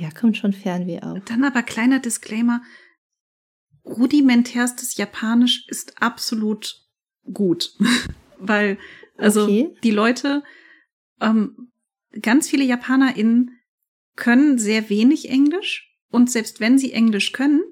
ja, 0.00 0.10
kommt 0.10 0.36
schon 0.36 0.52
Fernweh 0.52 1.00
auf. 1.00 1.18
Dann 1.24 1.44
aber 1.44 1.62
kleiner 1.62 1.98
Disclaimer. 1.98 2.62
Rudimentärstes 3.84 4.96
Japanisch 4.96 5.66
ist 5.68 6.00
absolut 6.00 6.82
gut. 7.32 7.74
Weil, 8.38 8.78
also 9.16 9.44
okay. 9.44 9.74
die 9.82 9.90
Leute, 9.90 10.42
ähm, 11.20 11.70
ganz 12.20 12.48
viele 12.48 12.64
JapanerInnen 12.64 13.58
können 14.16 14.58
sehr 14.58 14.90
wenig 14.90 15.30
Englisch 15.30 15.90
und 16.10 16.30
selbst 16.30 16.60
wenn 16.60 16.78
sie 16.78 16.92
Englisch 16.92 17.32
können, 17.32 17.62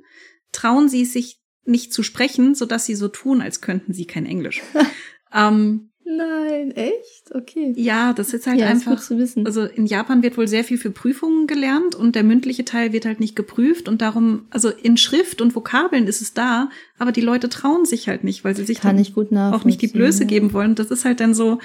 trauen 0.52 0.88
sie 0.88 1.04
sich 1.04 1.40
nicht 1.64 1.92
zu 1.92 2.02
sprechen, 2.02 2.54
sodass 2.54 2.86
sie 2.86 2.94
so 2.94 3.08
tun, 3.08 3.42
als 3.42 3.60
könnten 3.60 3.92
sie 3.92 4.06
kein 4.06 4.26
Englisch. 4.26 4.62
ähm, 5.32 5.89
Nein, 6.04 6.72
echt? 6.72 7.32
Okay. 7.32 7.72
Ja, 7.76 8.12
das 8.12 8.32
ist 8.32 8.46
halt 8.46 8.58
ja, 8.58 8.66
einfach. 8.66 8.92
Ist 8.92 8.98
gut 8.98 9.06
zu 9.06 9.18
wissen. 9.18 9.46
Also 9.46 9.64
in 9.64 9.86
Japan 9.86 10.22
wird 10.22 10.36
wohl 10.36 10.48
sehr 10.48 10.64
viel 10.64 10.78
für 10.78 10.90
Prüfungen 10.90 11.46
gelernt 11.46 11.94
und 11.94 12.14
der 12.14 12.24
mündliche 12.24 12.64
Teil 12.64 12.92
wird 12.92 13.04
halt 13.04 13.20
nicht 13.20 13.36
geprüft 13.36 13.88
und 13.88 14.00
darum, 14.02 14.46
also 14.50 14.70
in 14.70 14.96
Schrift 14.96 15.40
und 15.40 15.54
Vokabeln 15.54 16.06
ist 16.06 16.20
es 16.20 16.34
da, 16.34 16.70
aber 16.98 17.12
die 17.12 17.20
Leute 17.20 17.48
trauen 17.48 17.84
sich 17.84 18.08
halt 18.08 18.24
nicht, 18.24 18.44
weil 18.44 18.56
sie 18.56 18.64
sich 18.64 18.80
Kann 18.80 19.02
gut 19.14 19.32
auch 19.32 19.64
nicht 19.64 19.82
die 19.82 19.88
Blöße 19.88 20.22
ja. 20.22 20.28
geben 20.28 20.52
wollen. 20.52 20.74
Das 20.74 20.90
ist 20.90 21.04
halt 21.04 21.20
dann 21.20 21.34
so, 21.34 21.58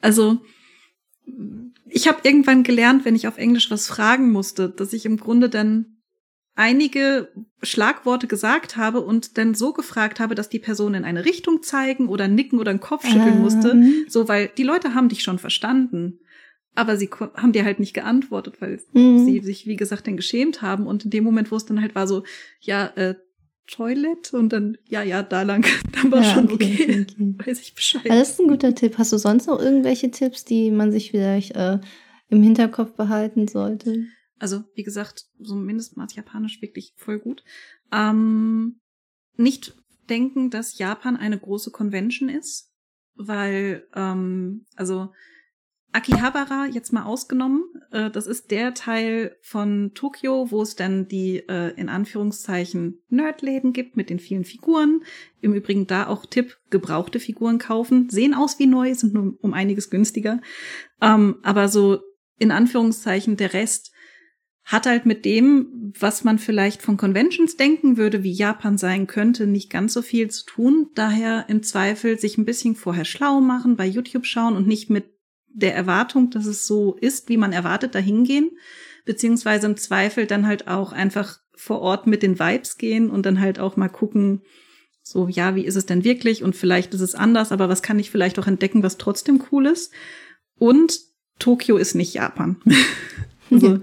also 0.00 0.38
ich 1.88 2.06
habe 2.06 2.20
irgendwann 2.22 2.62
gelernt, 2.62 3.04
wenn 3.04 3.16
ich 3.16 3.26
auf 3.26 3.38
Englisch 3.38 3.70
was 3.70 3.88
fragen 3.88 4.30
musste, 4.30 4.68
dass 4.68 4.92
ich 4.92 5.06
im 5.06 5.16
Grunde 5.16 5.48
dann 5.48 5.99
einige 6.54 7.28
Schlagworte 7.62 8.26
gesagt 8.26 8.76
habe 8.76 9.00
und 9.00 9.38
dann 9.38 9.54
so 9.54 9.72
gefragt 9.72 10.20
habe, 10.20 10.34
dass 10.34 10.48
die 10.48 10.58
Person 10.58 10.94
in 10.94 11.04
eine 11.04 11.24
Richtung 11.24 11.62
zeigen 11.62 12.08
oder 12.08 12.28
nicken 12.28 12.58
oder 12.58 12.70
einen 12.70 12.80
Kopf 12.80 13.04
schütteln 13.04 13.34
ähm. 13.34 13.40
musste. 13.42 13.82
So, 14.08 14.28
weil 14.28 14.50
die 14.56 14.62
Leute 14.62 14.94
haben 14.94 15.08
dich 15.08 15.22
schon 15.22 15.38
verstanden. 15.38 16.20
Aber 16.74 16.96
sie 16.96 17.10
haben 17.34 17.52
dir 17.52 17.64
halt 17.64 17.80
nicht 17.80 17.94
geantwortet, 17.94 18.60
weil 18.60 18.80
mhm. 18.92 19.24
sie 19.24 19.40
sich, 19.40 19.66
wie 19.66 19.76
gesagt, 19.76 20.06
dann 20.06 20.16
geschämt 20.16 20.62
haben. 20.62 20.86
Und 20.86 21.04
in 21.04 21.10
dem 21.10 21.24
Moment, 21.24 21.50
wo 21.50 21.56
es 21.56 21.66
dann 21.66 21.80
halt 21.80 21.94
war 21.94 22.06
so, 22.06 22.22
ja, 22.60 22.86
äh, 22.94 23.14
Toilet 23.66 24.34
und 24.34 24.52
dann, 24.52 24.78
ja, 24.88 25.02
ja, 25.02 25.22
da 25.22 25.42
lang. 25.42 25.64
Dann 25.92 26.10
war 26.10 26.22
ja, 26.22 26.34
schon 26.34 26.50
okay, 26.50 26.72
okay. 26.72 27.06
okay, 27.08 27.34
Weiß 27.46 27.60
ich 27.60 27.74
Bescheid. 27.74 28.02
Das 28.06 28.30
ist 28.30 28.40
ein 28.40 28.48
guter 28.48 28.74
Tipp. 28.74 28.98
Hast 28.98 29.12
du 29.12 29.18
sonst 29.18 29.46
noch 29.46 29.60
irgendwelche 29.60 30.10
Tipps, 30.10 30.44
die 30.44 30.72
man 30.72 30.90
sich 30.90 31.12
vielleicht 31.12 31.54
äh, 31.54 31.78
im 32.28 32.42
Hinterkopf 32.42 32.94
behalten 32.94 33.46
sollte? 33.46 34.06
Also, 34.40 34.64
wie 34.74 34.82
gesagt, 34.82 35.26
so 35.38 35.54
Mindestmaß 35.54 36.14
Japanisch 36.14 36.60
wirklich 36.62 36.94
voll 36.96 37.18
gut. 37.18 37.44
Ähm, 37.92 38.80
nicht 39.36 39.74
denken, 40.08 40.50
dass 40.50 40.78
Japan 40.78 41.16
eine 41.16 41.38
große 41.38 41.70
Convention 41.70 42.28
ist, 42.28 42.72
weil, 43.14 43.86
ähm, 43.94 44.64
also 44.76 45.12
Akihabara 45.92 46.66
jetzt 46.66 46.92
mal 46.92 47.04
ausgenommen, 47.04 47.64
äh, 47.90 48.10
das 48.10 48.26
ist 48.26 48.50
der 48.52 48.74
Teil 48.74 49.36
von 49.42 49.92
Tokio, 49.94 50.50
wo 50.50 50.62
es 50.62 50.76
dann 50.76 51.08
die 51.08 51.38
äh, 51.48 51.74
in 51.74 51.88
Anführungszeichen 51.88 53.02
Nerdläden 53.08 53.72
gibt 53.72 53.96
mit 53.96 54.08
den 54.08 54.20
vielen 54.20 54.44
Figuren. 54.44 55.02
Im 55.40 55.52
Übrigen 55.52 55.86
da 55.88 56.06
auch 56.06 56.26
Tipp, 56.26 56.58
gebrauchte 56.70 57.18
Figuren 57.18 57.58
kaufen, 57.58 58.08
sehen 58.08 58.34
aus 58.34 58.58
wie 58.60 58.66
neu, 58.66 58.94
sind 58.94 59.14
nur 59.14 59.36
um 59.40 59.52
einiges 59.52 59.90
günstiger. 59.90 60.40
Ähm, 61.00 61.38
aber 61.42 61.68
so 61.68 62.00
in 62.38 62.52
Anführungszeichen 62.52 63.36
der 63.36 63.52
Rest 63.52 63.89
hat 64.70 64.86
halt 64.86 65.04
mit 65.04 65.24
dem, 65.24 65.92
was 65.98 66.22
man 66.22 66.38
vielleicht 66.38 66.80
von 66.80 66.96
Conventions 66.96 67.56
denken 67.56 67.96
würde, 67.96 68.22
wie 68.22 68.30
Japan 68.30 68.78
sein 68.78 69.08
könnte, 69.08 69.48
nicht 69.48 69.68
ganz 69.68 69.92
so 69.92 70.00
viel 70.00 70.30
zu 70.30 70.44
tun. 70.46 70.90
Daher 70.94 71.46
im 71.48 71.64
Zweifel 71.64 72.20
sich 72.20 72.38
ein 72.38 72.44
bisschen 72.44 72.76
vorher 72.76 73.04
schlau 73.04 73.40
machen, 73.40 73.76
bei 73.76 73.84
YouTube 73.84 74.26
schauen 74.26 74.54
und 74.54 74.68
nicht 74.68 74.88
mit 74.88 75.06
der 75.48 75.74
Erwartung, 75.74 76.30
dass 76.30 76.46
es 76.46 76.68
so 76.68 76.94
ist, 77.00 77.28
wie 77.28 77.36
man 77.36 77.52
erwartet, 77.52 77.96
dahin 77.96 78.22
gehen. 78.22 78.52
Beziehungsweise 79.04 79.66
im 79.66 79.76
Zweifel 79.76 80.26
dann 80.26 80.46
halt 80.46 80.68
auch 80.68 80.92
einfach 80.92 81.40
vor 81.56 81.80
Ort 81.80 82.06
mit 82.06 82.22
den 82.22 82.38
Vibes 82.38 82.78
gehen 82.78 83.10
und 83.10 83.26
dann 83.26 83.40
halt 83.40 83.58
auch 83.58 83.76
mal 83.76 83.88
gucken, 83.88 84.42
so, 85.02 85.26
ja, 85.26 85.56
wie 85.56 85.64
ist 85.64 85.74
es 85.74 85.86
denn 85.86 86.04
wirklich? 86.04 86.44
Und 86.44 86.54
vielleicht 86.54 86.94
ist 86.94 87.00
es 87.00 87.16
anders, 87.16 87.50
aber 87.50 87.68
was 87.68 87.82
kann 87.82 87.98
ich 87.98 88.12
vielleicht 88.12 88.38
auch 88.38 88.46
entdecken, 88.46 88.84
was 88.84 88.98
trotzdem 88.98 89.42
cool 89.50 89.66
ist? 89.66 89.92
Und 90.60 91.00
Tokio 91.40 91.76
ist 91.76 91.96
nicht 91.96 92.14
Japan. 92.14 92.62
also, 93.62 93.80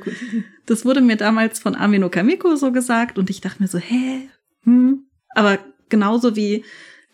das 0.65 0.85
wurde 0.85 1.01
mir 1.01 1.15
damals 1.15 1.59
von 1.59 1.75
Amino 1.75 2.09
Kamiko 2.09 2.55
so 2.55 2.71
gesagt 2.71 3.17
und 3.17 3.29
ich 3.29 3.41
dachte 3.41 3.61
mir 3.61 3.67
so, 3.67 3.77
hä? 3.77 4.29
Hm? 4.63 5.03
Aber 5.35 5.59
genauso 5.89 6.35
wie 6.35 6.63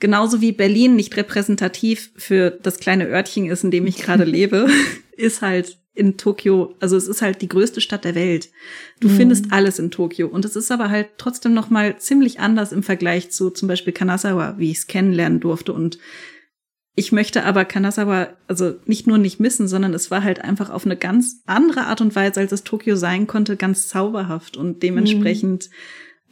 genauso 0.04 0.41
wie 0.41 0.51
Berlin 0.51 0.97
nicht 0.97 1.16
repräsentativ 1.16 2.12
für 2.18 2.51
das 2.51 2.78
kleine 2.78 3.08
Örtchen 3.08 3.45
ist, 3.45 3.64
in 3.64 3.72
dem 3.72 3.88
ich 3.88 3.97
gerade 3.97 4.24
lebe, 4.26 4.68
ist 5.18 5.41
halt 5.41 5.78
in 5.95 6.18
Tokio, 6.18 6.76
also 6.82 6.97
es 6.97 7.08
ist 7.08 7.22
halt 7.22 7.41
die 7.41 7.47
größte 7.47 7.80
Stadt 7.80 8.04
der 8.04 8.14
Welt. 8.14 8.49
Du 8.99 9.08
mhm. 9.08 9.16
findest 9.16 9.45
alles 9.51 9.80
in 9.80 9.91
Tokio 9.91 10.28
und 10.28 10.43
es 10.43 10.58
ist 10.58 10.72
aber 10.72 10.89
halt 10.89 11.08
trotzdem 11.18 11.54
noch 11.54 11.70
mal 11.70 11.97
ziemlich 11.99 12.41
anders 12.41 12.74
im 12.74 12.84
Vergleich 12.84 13.32
zu 13.32 13.49
zum 13.49 13.70
Beispiel 13.70 13.93
Kanazawa, 13.93 14.56
wie 14.58 14.72
ich 14.72 14.80
es 14.80 14.88
kennenlernen 14.88 15.39
durfte 15.39 15.72
und 15.72 15.99
ich 16.96 17.12
möchte 17.12 17.44
aber 17.44 17.66
Kanazawa 17.66 18.30
also 18.48 18.76
nicht 18.86 19.08
nur 19.08 19.18
nicht 19.18 19.39
missen, 19.39 19.68
sondern 19.68 19.94
es 19.94 20.12
war 20.12 20.24
halt 20.24 20.41
einfach 20.41 20.70
auf 20.70 20.86
eine 20.86 20.96
ganz 20.96 21.41
andere 21.46 21.86
Art 21.86 22.02
und 22.02 22.16
Weise, 22.16 22.39
als 22.39 22.52
es 22.52 22.64
Tokio 22.64 22.96
sein 22.96 23.26
konnte, 23.26 23.58
ganz 23.58 23.88
zauberhaft 23.88 24.58
und 24.58 24.84
dementsprechend, 24.84 25.70
mhm. 25.70 25.76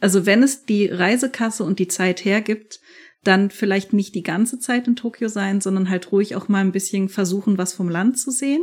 also 0.00 0.24
wenn 0.24 0.42
es 0.42 0.64
die 0.64 0.86
Reisekasse 0.86 1.64
und 1.64 1.80
die 1.80 1.88
Zeit 1.88 2.24
hergibt, 2.24 2.80
dann 3.24 3.50
vielleicht 3.50 3.92
nicht 3.92 4.14
die 4.14 4.22
ganze 4.22 4.58
Zeit 4.58 4.86
in 4.86 4.96
Tokio 4.96 5.28
sein, 5.28 5.60
sondern 5.60 5.88
halt 5.88 6.10
ruhig 6.12 6.36
auch 6.36 6.48
mal 6.48 6.60
ein 6.60 6.72
bisschen 6.72 7.08
versuchen, 7.08 7.58
was 7.58 7.72
vom 7.72 7.88
Land 7.88 8.18
zu 8.18 8.30
sehen. 8.30 8.62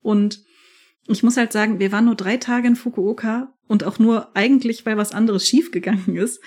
Und 0.00 0.42
ich 1.06 1.22
muss 1.22 1.36
halt 1.36 1.52
sagen, 1.52 1.78
wir 1.78 1.92
waren 1.92 2.06
nur 2.06 2.16
drei 2.16 2.36
Tage 2.36 2.68
in 2.68 2.76
Fukuoka 2.76 3.52
und 3.66 3.84
auch 3.84 3.98
nur 3.98 4.36
eigentlich, 4.36 4.86
weil 4.86 4.96
was 4.96 5.12
anderes 5.12 5.46
schiefgegangen 5.46 6.16
ist. 6.16 6.40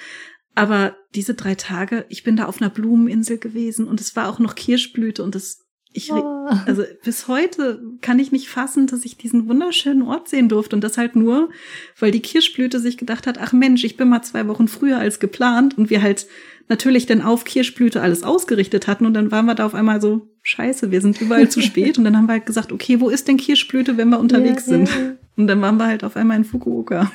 Aber 0.56 0.96
diese 1.14 1.34
drei 1.34 1.56
Tage, 1.56 2.06
ich 2.10 2.24
bin 2.24 2.38
da 2.38 2.46
auf 2.46 2.62
einer 2.62 2.70
Blumeninsel 2.70 3.38
gewesen 3.38 3.88
und 3.88 4.00
es 4.00 4.16
war 4.16 4.30
auch 4.30 4.40
noch 4.40 4.56
Kirschblüte 4.56 5.24
und 5.24 5.36
das 5.36 5.66
ich, 5.98 6.12
oh. 6.12 6.50
also 6.66 6.84
bis 7.06 7.30
heute 7.30 7.82
kann 8.02 8.20
ich 8.20 8.34
nicht 8.34 8.50
fassen, 8.50 8.86
dass 8.86 9.06
ich 9.06 9.16
diesen 9.16 9.48
wunderschönen 9.48 10.02
Ort 10.02 10.28
sehen 10.28 10.50
durfte 10.50 10.76
und 10.76 10.84
das 10.84 10.98
halt 10.98 11.16
nur, 11.16 11.50
weil 11.98 12.12
die 12.12 12.20
Kirschblüte 12.20 12.82
sich 12.82 12.98
gedacht 12.98 13.28
hat, 13.28 13.38
ach 13.40 13.54
Mensch, 13.54 13.86
ich 13.86 13.96
bin 13.96 14.10
mal 14.10 14.22
zwei 14.22 14.46
Wochen 14.50 14.68
früher 14.68 15.00
als 15.00 15.22
geplant 15.22 15.78
und 15.78 15.90
wir 15.90 16.02
halt 16.02 16.28
natürlich 16.68 17.06
dann 17.06 17.22
auf 17.22 17.46
Kirschblüte 17.46 18.02
alles 18.02 18.24
ausgerichtet 18.24 18.88
hatten 18.88 19.06
und 19.06 19.14
dann 19.14 19.32
waren 19.32 19.46
wir 19.46 19.56
da 19.56 19.66
auf 19.66 19.74
einmal 19.74 20.02
so, 20.02 20.28
scheiße, 20.42 20.92
wir 20.92 21.00
sind 21.00 21.22
überall 21.22 21.50
zu 21.50 21.62
spät 21.62 21.98
und 21.98 22.04
dann 22.04 22.18
haben 22.18 22.28
wir 22.28 22.34
halt 22.34 22.46
gesagt, 22.46 22.74
okay, 22.74 23.00
wo 23.00 23.10
ist 23.10 23.30
denn 23.30 23.38
Kirschblüte, 23.38 23.96
wenn 23.96 24.10
wir 24.10 24.20
unterwegs 24.20 24.66
ja, 24.66 24.74
sind? 24.74 24.90
Ja. 24.90 25.16
Und 25.38 25.48
dann 25.48 25.62
waren 25.62 25.78
wir 25.78 25.86
halt 25.86 26.04
auf 26.04 26.18
einmal 26.18 26.38
in 26.38 26.44
Fukuoka. 26.44 27.10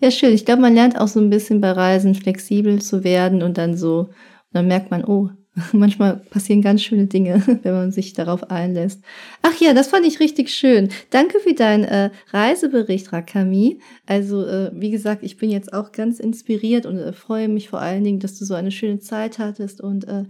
Ja, 0.00 0.10
schön. 0.10 0.34
Ich 0.34 0.44
glaube, 0.44 0.62
man 0.62 0.74
lernt 0.74 1.00
auch 1.00 1.08
so 1.08 1.20
ein 1.20 1.30
bisschen 1.30 1.60
bei 1.60 1.72
Reisen 1.72 2.14
flexibel 2.14 2.80
zu 2.80 3.04
werden 3.04 3.42
und 3.42 3.58
dann 3.58 3.76
so, 3.76 4.00
und 4.00 4.10
dann 4.52 4.68
merkt 4.68 4.90
man, 4.90 5.04
oh, 5.04 5.30
Manchmal 5.72 6.16
passieren 6.16 6.62
ganz 6.62 6.82
schöne 6.82 7.06
Dinge, 7.06 7.42
wenn 7.62 7.72
man 7.72 7.92
sich 7.92 8.12
darauf 8.12 8.50
einlässt. 8.50 9.02
Ach 9.42 9.58
ja, 9.60 9.74
das 9.74 9.88
fand 9.88 10.06
ich 10.06 10.20
richtig 10.20 10.50
schön. 10.50 10.88
Danke 11.10 11.38
für 11.40 11.54
deinen 11.54 11.84
äh, 11.84 12.10
Reisebericht, 12.30 13.12
Rakami. 13.12 13.80
Also, 14.06 14.44
äh, 14.44 14.70
wie 14.74 14.90
gesagt, 14.90 15.22
ich 15.22 15.36
bin 15.36 15.50
jetzt 15.50 15.72
auch 15.72 15.92
ganz 15.92 16.20
inspiriert 16.20 16.86
und 16.86 16.98
äh, 16.98 17.12
freue 17.12 17.48
mich 17.48 17.68
vor 17.68 17.80
allen 17.80 18.04
Dingen, 18.04 18.20
dass 18.20 18.38
du 18.38 18.44
so 18.44 18.54
eine 18.54 18.70
schöne 18.70 18.98
Zeit 19.00 19.38
hattest 19.38 19.80
und 19.80 20.06
äh, 20.06 20.24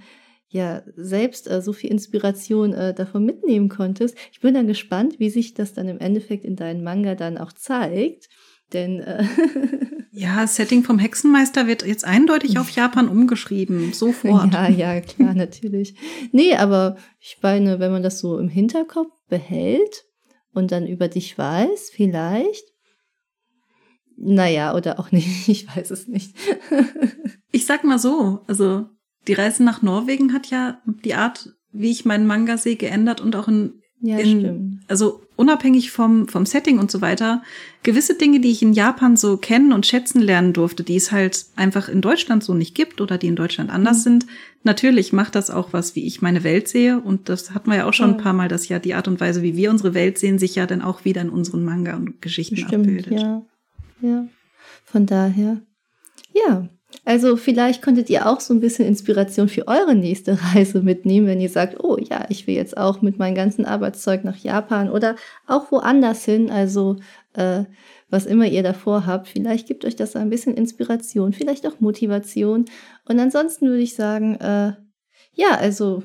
ja, 0.51 0.83
selbst 0.97 1.51
äh, 1.51 1.61
so 1.61 1.75
viel 1.75 1.91
Inspiration 1.91 2.73
äh, 2.73 2.95
davon 2.95 3.27
mitnehmen 3.27 3.69
konntest. 3.69 4.17
Ich 4.33 4.41
bin 4.41 4.55
dann 4.55 4.67
gespannt, 4.67 5.19
wie 5.19 5.29
sich 5.29 5.53
das 5.53 5.75
dann 5.75 5.89
im 5.89 5.99
Endeffekt 5.99 6.47
in 6.47 6.57
deinem 6.57 6.83
Manga 6.83 7.15
dann 7.15 7.37
auch 7.37 7.53
zeigt. 7.53 8.29
Denn 8.73 9.01
äh, 9.01 9.25
ja, 10.13 10.47
Setting 10.47 10.83
vom 10.83 10.99
Hexenmeister 10.99 11.67
wird 11.67 11.87
jetzt 11.87 12.05
eindeutig 12.05 12.59
auf 12.59 12.71
Japan 12.71 13.09
umgeschrieben, 13.09 13.93
sofort. 13.93 14.53
Ja, 14.53 14.69
ja, 14.69 15.01
klar, 15.01 15.35
natürlich. 15.35 15.95
Nee, 16.33 16.55
aber 16.55 16.97
ich 17.21 17.39
meine, 17.43 17.81
wenn 17.81 17.93
man 17.93 18.03
das 18.03 18.21
so 18.21 18.39
im 18.39 18.49
Hinterkopf 18.49 19.13
behält 19.29 20.05
und 20.53 20.73
dann 20.73 20.87
über 20.87 21.09
dich 21.09 21.39
weiß, 21.39 21.91
vielleicht. 21.93 22.65
Naja, 24.17 24.75
oder 24.75 24.99
auch 24.99 25.13
nicht, 25.13 25.49
ich 25.49 25.67
weiß 25.75 25.91
es 25.91 26.09
nicht. 26.09 26.35
ich 27.53 27.67
sag 27.67 27.85
mal 27.85 27.99
so, 27.99 28.41
also 28.47 28.87
die 29.27 29.35
Reise 29.35 29.63
nach 29.63 29.83
Norwegen 29.83 30.33
hat 30.33 30.49
ja 30.49 30.81
die 31.05 31.15
Art, 31.15 31.51
wie 31.73 31.91
ich 31.91 32.05
meinen 32.05 32.27
Manga 32.27 32.57
sehe, 32.57 32.77
geändert 32.77 33.21
und 33.21 33.37
auch 33.37 33.49
in 33.49 33.81
ja, 34.01 34.19
in, 34.19 34.41
stimmt. 34.41 34.81
Also 34.89 35.23
unabhängig 35.39 35.93
vom, 35.93 36.27
vom 36.27 36.45
Setting 36.45 36.81
und 36.81 36.91
so 36.91 37.01
weiter, 37.01 37.43
gewisse 37.85 38.17
Dinge, 38.17 38.41
die 38.41 38.51
ich 38.51 38.61
in 38.61 38.73
Japan 38.73 39.17
so 39.17 39.37
kennen 39.37 39.73
und 39.73 39.87
schätzen 39.87 40.21
lernen 40.21 40.53
durfte, 40.53 40.83
die 40.83 40.97
es 40.97 41.13
halt 41.13 41.47
einfach 41.55 41.89
in 41.89 42.01
Deutschland 42.01 42.43
so 42.43 42.55
nicht 42.55 42.75
gibt 42.75 43.01
oder 43.01 43.19
die 43.19 43.29
in 43.29 43.37
Deutschland 43.37 43.71
anders 43.71 43.99
mhm. 43.99 44.03
sind. 44.03 44.27
Natürlich 44.65 45.13
macht 45.13 45.37
das 45.37 45.49
auch 45.49 45.73
was, 45.73 45.95
wie 45.95 46.05
ich 46.05 46.21
meine 46.23 46.43
Welt 46.43 46.67
sehe. 46.67 46.99
Und 47.01 47.29
das 47.29 47.53
hatten 47.53 47.71
wir 47.71 47.77
ja 47.77 47.89
auch 47.89 47.93
schon 47.93 48.11
ein 48.11 48.17
paar 48.17 48.33
Mal, 48.33 48.49
dass 48.49 48.69
ja 48.69 48.81
die 48.81 48.95
Art 48.95 49.07
und 49.07 49.21
Weise, 49.21 49.43
wie 49.43 49.57
wir 49.57 49.71
unsere 49.71 49.95
Welt 49.95 50.19
sehen, 50.19 50.41
sich 50.41 50.57
ja 50.57 50.67
dann 50.67 50.83
auch 50.83 51.05
wieder 51.05 51.23
in 51.23 51.31
unseren 51.31 51.65
Manga 51.65 51.95
und 51.95 52.21
Geschichten 52.21 52.57
Stimmt, 52.57 52.75
abbildet. 52.75 53.21
Ja. 53.21 53.43
ja. 54.03 54.27
Von 54.85 55.07
daher. 55.07 55.61
Ja, 56.35 56.69
also 57.05 57.37
vielleicht 57.37 57.83
konntet 57.83 58.11
ihr 58.11 58.27
auch 58.27 58.41
so 58.41 58.53
ein 58.53 58.61
bisschen 58.61 58.87
Inspiration 58.87 59.49
für 59.49 59.67
eure 59.67 59.95
nächste 59.95 60.39
Reise 60.55 60.83
mitnehmen, 60.83 61.27
wenn 61.27 61.41
ihr 61.41 61.49
sagt, 61.49 61.83
oh 61.83 61.97
ja, 61.99 62.27
ich 62.29 62.47
will 62.47 62.55
jetzt 62.55 62.77
auch 62.77 63.03
mit 63.03 63.19
meinem 63.19 63.35
ganzen 63.35 63.65
Arbeitszeug 63.65 64.25
nach 64.25 64.37
Japan 64.37 64.91
oder 64.91 65.17
auch 65.47 65.71
woanders 65.73 66.25
hin. 66.25 66.51
Also 66.51 66.97
äh, 67.35 67.65
was 68.11 68.27
immer 68.27 68.47
ihr 68.47 68.63
davor 68.63 69.07
habt, 69.07 69.29
vielleicht 69.29 69.69
gibt 69.69 69.85
euch 69.85 69.97
das 69.97 70.17
ein 70.17 70.31
bisschen 70.31 70.55
Inspiration, 70.55 71.33
vielleicht 71.33 71.67
auch 71.67 71.81
Motivation. 71.81 72.65
Und 73.05 73.21
ansonsten 73.21 73.69
würde 73.69 73.83
ich 73.83 73.95
sagen, 73.95 74.37
äh, 74.37 74.73
ja, 75.33 75.57
also 75.59 76.03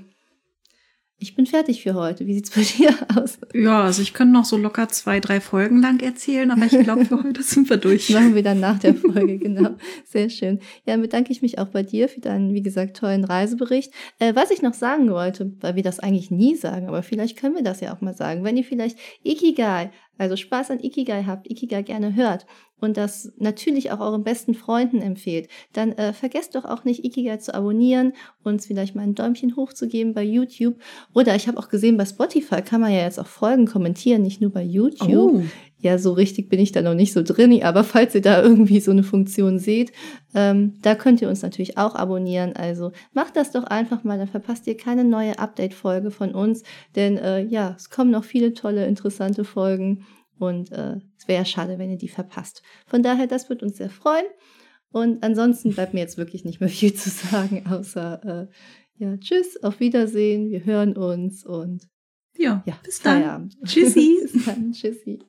ich 1.17 1.35
bin 1.35 1.45
fertig 1.45 1.83
für 1.83 1.93
heute. 1.93 2.25
Wie 2.25 2.33
sieht's 2.33 2.51
bei 2.51 2.61
dir 2.61 2.93
aus? 3.15 3.37
Ja, 3.53 3.83
also 3.83 4.01
ich 4.01 4.13
könnte 4.13 4.33
noch 4.33 4.45
so 4.45 4.57
locker 4.57 4.89
zwei, 4.89 5.19
drei 5.19 5.39
Folgen 5.39 5.81
lang 5.81 6.01
erzählen, 6.01 6.51
aber 6.51 6.65
ich 6.65 6.77
glaube, 6.79 7.05
für 7.05 7.23
heute 7.23 7.41
sind 7.43 7.69
wir 7.69 7.77
durch. 7.77 8.09
Machen 8.09 8.35
wir 8.35 8.43
dann 8.43 8.59
nach 8.59 8.79
der 8.79 8.95
Folge, 8.95 9.37
genau. 9.37 9.71
Sehr 10.05 10.29
schön. 10.29 10.59
Ja, 10.85 10.97
bedanke 10.97 11.31
ich 11.31 11.41
mich 11.41 11.59
auch 11.59 11.69
bei 11.69 11.83
dir 11.83 12.09
für 12.09 12.19
deinen, 12.19 12.53
wie 12.53 12.61
gesagt, 12.61 12.97
tollen 12.97 13.23
Reisebericht. 13.23 13.93
Äh, 14.19 14.35
was 14.35 14.51
ich 14.51 14.61
noch 14.61 14.73
sagen 14.73 15.09
wollte, 15.11 15.53
weil 15.61 15.75
wir 15.75 15.83
das 15.83 15.99
eigentlich 15.99 16.29
nie 16.29 16.55
sagen, 16.55 16.87
aber 16.87 17.03
vielleicht 17.03 17.37
können 17.37 17.55
wir 17.55 17.63
das 17.63 17.79
ja 17.79 17.95
auch 17.95 18.01
mal 18.01 18.15
sagen. 18.15 18.43
Wenn 18.43 18.57
ihr 18.57 18.65
vielleicht 18.65 18.97
Ikigai, 19.23 19.91
also 20.17 20.35
Spaß 20.35 20.71
an 20.71 20.79
Ikigai 20.79 21.23
habt, 21.23 21.49
Ikigai 21.49 21.81
gerne 21.81 22.15
hört 22.15 22.45
und 22.79 22.97
das 22.97 23.31
natürlich 23.37 23.91
auch 23.91 23.99
euren 23.99 24.23
besten 24.23 24.53
Freunden 24.53 25.01
empfehlt, 25.01 25.47
dann 25.71 25.93
äh, 25.93 26.13
vergesst 26.13 26.55
doch 26.55 26.65
auch 26.65 26.83
nicht, 26.83 27.05
Ikigai 27.05 27.37
zu 27.37 27.53
abonnieren, 27.53 28.13
uns 28.43 28.65
vielleicht 28.65 28.93
mal 28.93 29.03
ein 29.03 29.15
Däumchen 29.15 29.55
hoch 29.55 29.73
zu 29.73 29.87
geben 29.87 30.13
bei 30.13 30.23
YouTube. 30.23 30.75
Oder 31.13 31.35
ich 31.35 31.47
habe 31.47 31.57
auch 31.57 31.69
gesehen, 31.69 31.97
bei 31.97 32.05
Spotify 32.05 32.61
kann 32.61 32.81
man 32.81 32.91
ja 32.91 32.99
jetzt 32.99 33.19
auch 33.19 33.27
Folgen 33.27 33.65
kommentieren, 33.65 34.21
nicht 34.21 34.41
nur 34.41 34.51
bei 34.51 34.63
YouTube. 34.63 35.35
Oh. 35.35 35.43
Ja, 35.83 35.97
so 35.97 36.13
richtig 36.13 36.47
bin 36.47 36.61
ich 36.61 36.71
da 36.71 36.81
noch 36.81 36.93
nicht 36.93 37.11
so 37.11 37.21
drin, 37.23 37.61
aber 37.61 37.83
falls 37.83 38.15
ihr 38.15 38.21
da 38.21 38.41
irgendwie 38.41 38.79
so 38.79 38.91
eine 38.91 39.03
Funktion 39.03 39.59
seht, 39.59 39.91
ähm, 40.33 40.75
da 40.81 40.95
könnt 40.95 41.21
ihr 41.21 41.27
uns 41.27 41.41
natürlich 41.41 41.77
auch 41.77 41.93
abonnieren. 41.93 42.55
Also 42.55 42.93
macht 43.11 43.35
das 43.35 43.51
doch 43.51 43.65
einfach 43.65 44.05
mal, 44.05 44.17
dann 44.17 44.29
verpasst 44.29 44.65
ihr 44.65 44.77
keine 44.77 45.03
neue 45.03 45.37
Update-Folge 45.37 46.09
von 46.09 46.33
uns, 46.33 46.63
denn 46.95 47.17
äh, 47.17 47.41
ja, 47.41 47.75
es 47.77 47.89
kommen 47.89 48.11
noch 48.11 48.23
viele 48.23 48.53
tolle, 48.53 48.87
interessante 48.87 49.43
Folgen 49.43 50.05
und 50.39 50.71
äh, 50.71 50.95
es 51.17 51.27
wäre 51.27 51.45
schade, 51.45 51.77
wenn 51.77 51.91
ihr 51.91 51.97
die 51.97 52.07
verpasst. 52.07 52.63
Von 52.87 53.03
daher, 53.03 53.27
das 53.27 53.49
wird 53.49 53.61
uns 53.61 53.77
sehr 53.77 53.89
freuen. 53.89 54.25
Und 54.89 55.21
ansonsten 55.23 55.73
bleibt 55.73 55.93
mir 55.93 55.99
jetzt 55.99 56.17
wirklich 56.17 56.45
nicht 56.45 56.61
mehr 56.61 56.69
viel 56.69 56.93
zu 56.93 57.09
sagen, 57.09 57.65
außer 57.69 58.47
äh, 58.49 59.03
ja, 59.03 59.17
tschüss, 59.17 59.61
auf 59.63 59.81
Wiedersehen, 59.81 60.49
wir 60.49 60.63
hören 60.63 60.95
uns 60.95 61.45
und 61.45 61.89
ja, 62.37 62.63
ja 62.65 62.77
bis 62.83 63.01
dann. 63.01 63.21
Bis 64.31 64.45
dann, 64.45 64.71
tschüssi. 64.71 65.19